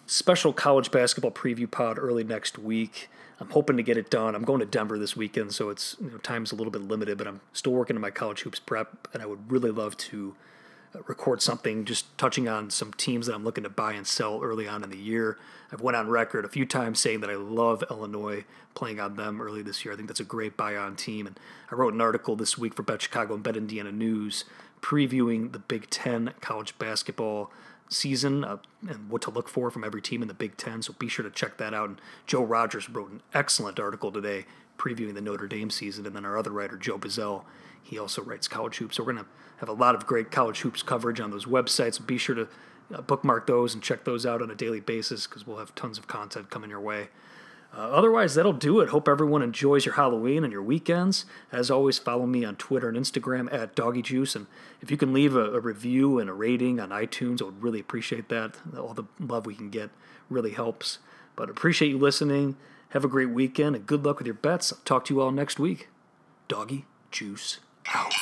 special 0.06 0.52
college 0.52 0.90
basketball 0.90 1.30
preview 1.30 1.70
pod 1.70 2.00
early 2.00 2.24
next 2.24 2.58
week. 2.58 3.08
I'm 3.40 3.50
hoping 3.50 3.78
to 3.78 3.82
get 3.82 3.96
it 3.96 4.10
done. 4.10 4.34
I'm 4.34 4.44
going 4.44 4.60
to 4.60 4.66
Denver 4.66 4.98
this 4.98 5.16
weekend, 5.16 5.54
so 5.54 5.70
it's 5.70 5.96
you 6.00 6.10
know, 6.10 6.18
time's 6.18 6.52
a 6.52 6.56
little 6.56 6.70
bit 6.70 6.82
limited, 6.82 7.16
but 7.16 7.26
I'm 7.26 7.40
still 7.54 7.72
working 7.72 7.96
on 7.96 8.02
my 8.02 8.10
college 8.10 8.42
hoops 8.42 8.60
prep, 8.60 9.08
and 9.14 9.22
I 9.22 9.26
would 9.26 9.50
really 9.50 9.70
love 9.70 9.96
to 9.96 10.36
uh, 10.94 10.98
record 11.06 11.40
something 11.40 11.86
just 11.86 12.16
touching 12.18 12.48
on 12.48 12.68
some 12.68 12.92
teams 12.92 13.26
that 13.26 13.34
I'm 13.34 13.44
looking 13.44 13.64
to 13.64 13.70
buy 13.70 13.94
and 13.94 14.06
sell 14.06 14.40
early 14.42 14.68
on 14.68 14.84
in 14.84 14.90
the 14.90 14.98
year. 14.98 15.38
I've 15.72 15.80
went 15.80 15.96
on 15.96 16.08
record 16.08 16.44
a 16.44 16.48
few 16.48 16.66
times 16.66 17.00
saying 17.00 17.20
that 17.20 17.30
I 17.30 17.36
love 17.36 17.82
Illinois 17.90 18.44
playing 18.74 19.00
on 19.00 19.16
them 19.16 19.40
early 19.40 19.62
this 19.62 19.84
year. 19.84 19.94
I 19.94 19.96
think 19.96 20.08
that's 20.08 20.20
a 20.20 20.24
great 20.24 20.56
buy 20.56 20.76
on 20.76 20.96
team. 20.96 21.26
And 21.26 21.38
I 21.70 21.76
wrote 21.76 21.94
an 21.94 22.00
article 22.00 22.36
this 22.36 22.58
week 22.58 22.74
for 22.74 22.82
Bet 22.82 23.02
Chicago 23.02 23.34
and 23.34 23.42
Bet 23.42 23.56
Indiana 23.56 23.92
News 23.92 24.44
previewing 24.82 25.52
the 25.52 25.58
Big 25.58 25.88
Ten 25.90 26.34
college 26.40 26.76
basketball 26.78 27.50
season 27.90 28.44
uh, 28.44 28.56
and 28.88 29.10
what 29.10 29.20
to 29.22 29.30
look 29.30 29.48
for 29.48 29.70
from 29.70 29.84
every 29.84 30.00
team 30.00 30.22
in 30.22 30.28
the 30.28 30.34
Big 30.34 30.56
Ten. 30.56 30.80
So 30.80 30.94
be 30.98 31.08
sure 31.08 31.24
to 31.24 31.30
check 31.30 31.58
that 31.58 31.74
out. 31.74 31.88
And 31.88 32.00
Joe 32.26 32.42
Rogers 32.42 32.88
wrote 32.88 33.10
an 33.10 33.20
excellent 33.34 33.78
article 33.78 34.10
today 34.10 34.46
previewing 34.78 35.14
the 35.14 35.20
Notre 35.20 35.46
Dame 35.46 35.70
season. 35.70 36.06
And 36.06 36.16
then 36.16 36.24
our 36.24 36.38
other 36.38 36.50
writer, 36.50 36.76
Joe 36.76 36.98
Bazell, 36.98 37.44
he 37.82 37.98
also 37.98 38.22
writes 38.22 38.48
college 38.48 38.78
hoops. 38.78 38.96
So 38.96 39.02
we're 39.02 39.12
going 39.12 39.24
to 39.24 39.30
have 39.58 39.68
a 39.68 39.74
lot 39.74 39.94
of 39.94 40.06
great 40.06 40.30
college 40.30 40.60
hoops 40.60 40.82
coverage 40.82 41.20
on 41.20 41.30
those 41.30 41.44
websites. 41.44 42.04
Be 42.04 42.16
sure 42.16 42.34
to 42.34 42.48
uh, 42.94 43.02
bookmark 43.02 43.46
those 43.46 43.74
and 43.74 43.82
check 43.82 44.04
those 44.04 44.24
out 44.24 44.40
on 44.40 44.50
a 44.50 44.54
daily 44.54 44.80
basis 44.80 45.26
because 45.26 45.46
we'll 45.46 45.58
have 45.58 45.74
tons 45.74 45.98
of 45.98 46.06
content 46.06 46.48
coming 46.48 46.70
your 46.70 46.80
way. 46.80 47.08
Uh, 47.72 47.82
otherwise, 47.82 48.34
that'll 48.34 48.52
do 48.52 48.80
it. 48.80 48.88
Hope 48.88 49.08
everyone 49.08 49.42
enjoys 49.42 49.86
your 49.86 49.94
Halloween 49.94 50.42
and 50.42 50.52
your 50.52 50.62
weekends. 50.62 51.24
As 51.52 51.70
always, 51.70 51.98
follow 51.98 52.26
me 52.26 52.44
on 52.44 52.56
Twitter 52.56 52.88
and 52.88 52.98
Instagram 52.98 53.52
at 53.52 53.76
Doggy 53.76 54.02
Juice. 54.02 54.34
And 54.34 54.46
if 54.80 54.90
you 54.90 54.96
can 54.96 55.12
leave 55.12 55.36
a, 55.36 55.52
a, 55.52 55.60
review 55.60 56.18
and 56.18 56.28
a 56.28 56.32
rating 56.32 56.80
on 56.80 56.90
iTunes, 56.90 57.40
I 57.40 57.44
would 57.44 57.62
really 57.62 57.78
appreciate 57.78 58.28
that. 58.28 58.56
All 58.76 58.94
the 58.94 59.04
love 59.20 59.46
we 59.46 59.54
can 59.54 59.70
get 59.70 59.90
really 60.28 60.50
helps. 60.50 60.98
But 61.36 61.48
appreciate 61.48 61.90
you 61.90 61.98
listening. 61.98 62.56
Have 62.90 63.04
a 63.04 63.08
great 63.08 63.30
weekend 63.30 63.76
and 63.76 63.86
good 63.86 64.04
luck 64.04 64.18
with 64.18 64.26
your 64.26 64.34
bets. 64.34 64.72
I'll 64.72 64.80
talk 64.84 65.04
to 65.06 65.14
you 65.14 65.20
all 65.20 65.30
next 65.30 65.60
week. 65.60 65.88
Doggy 66.48 66.86
Juice 67.12 67.60
out. 67.94 68.12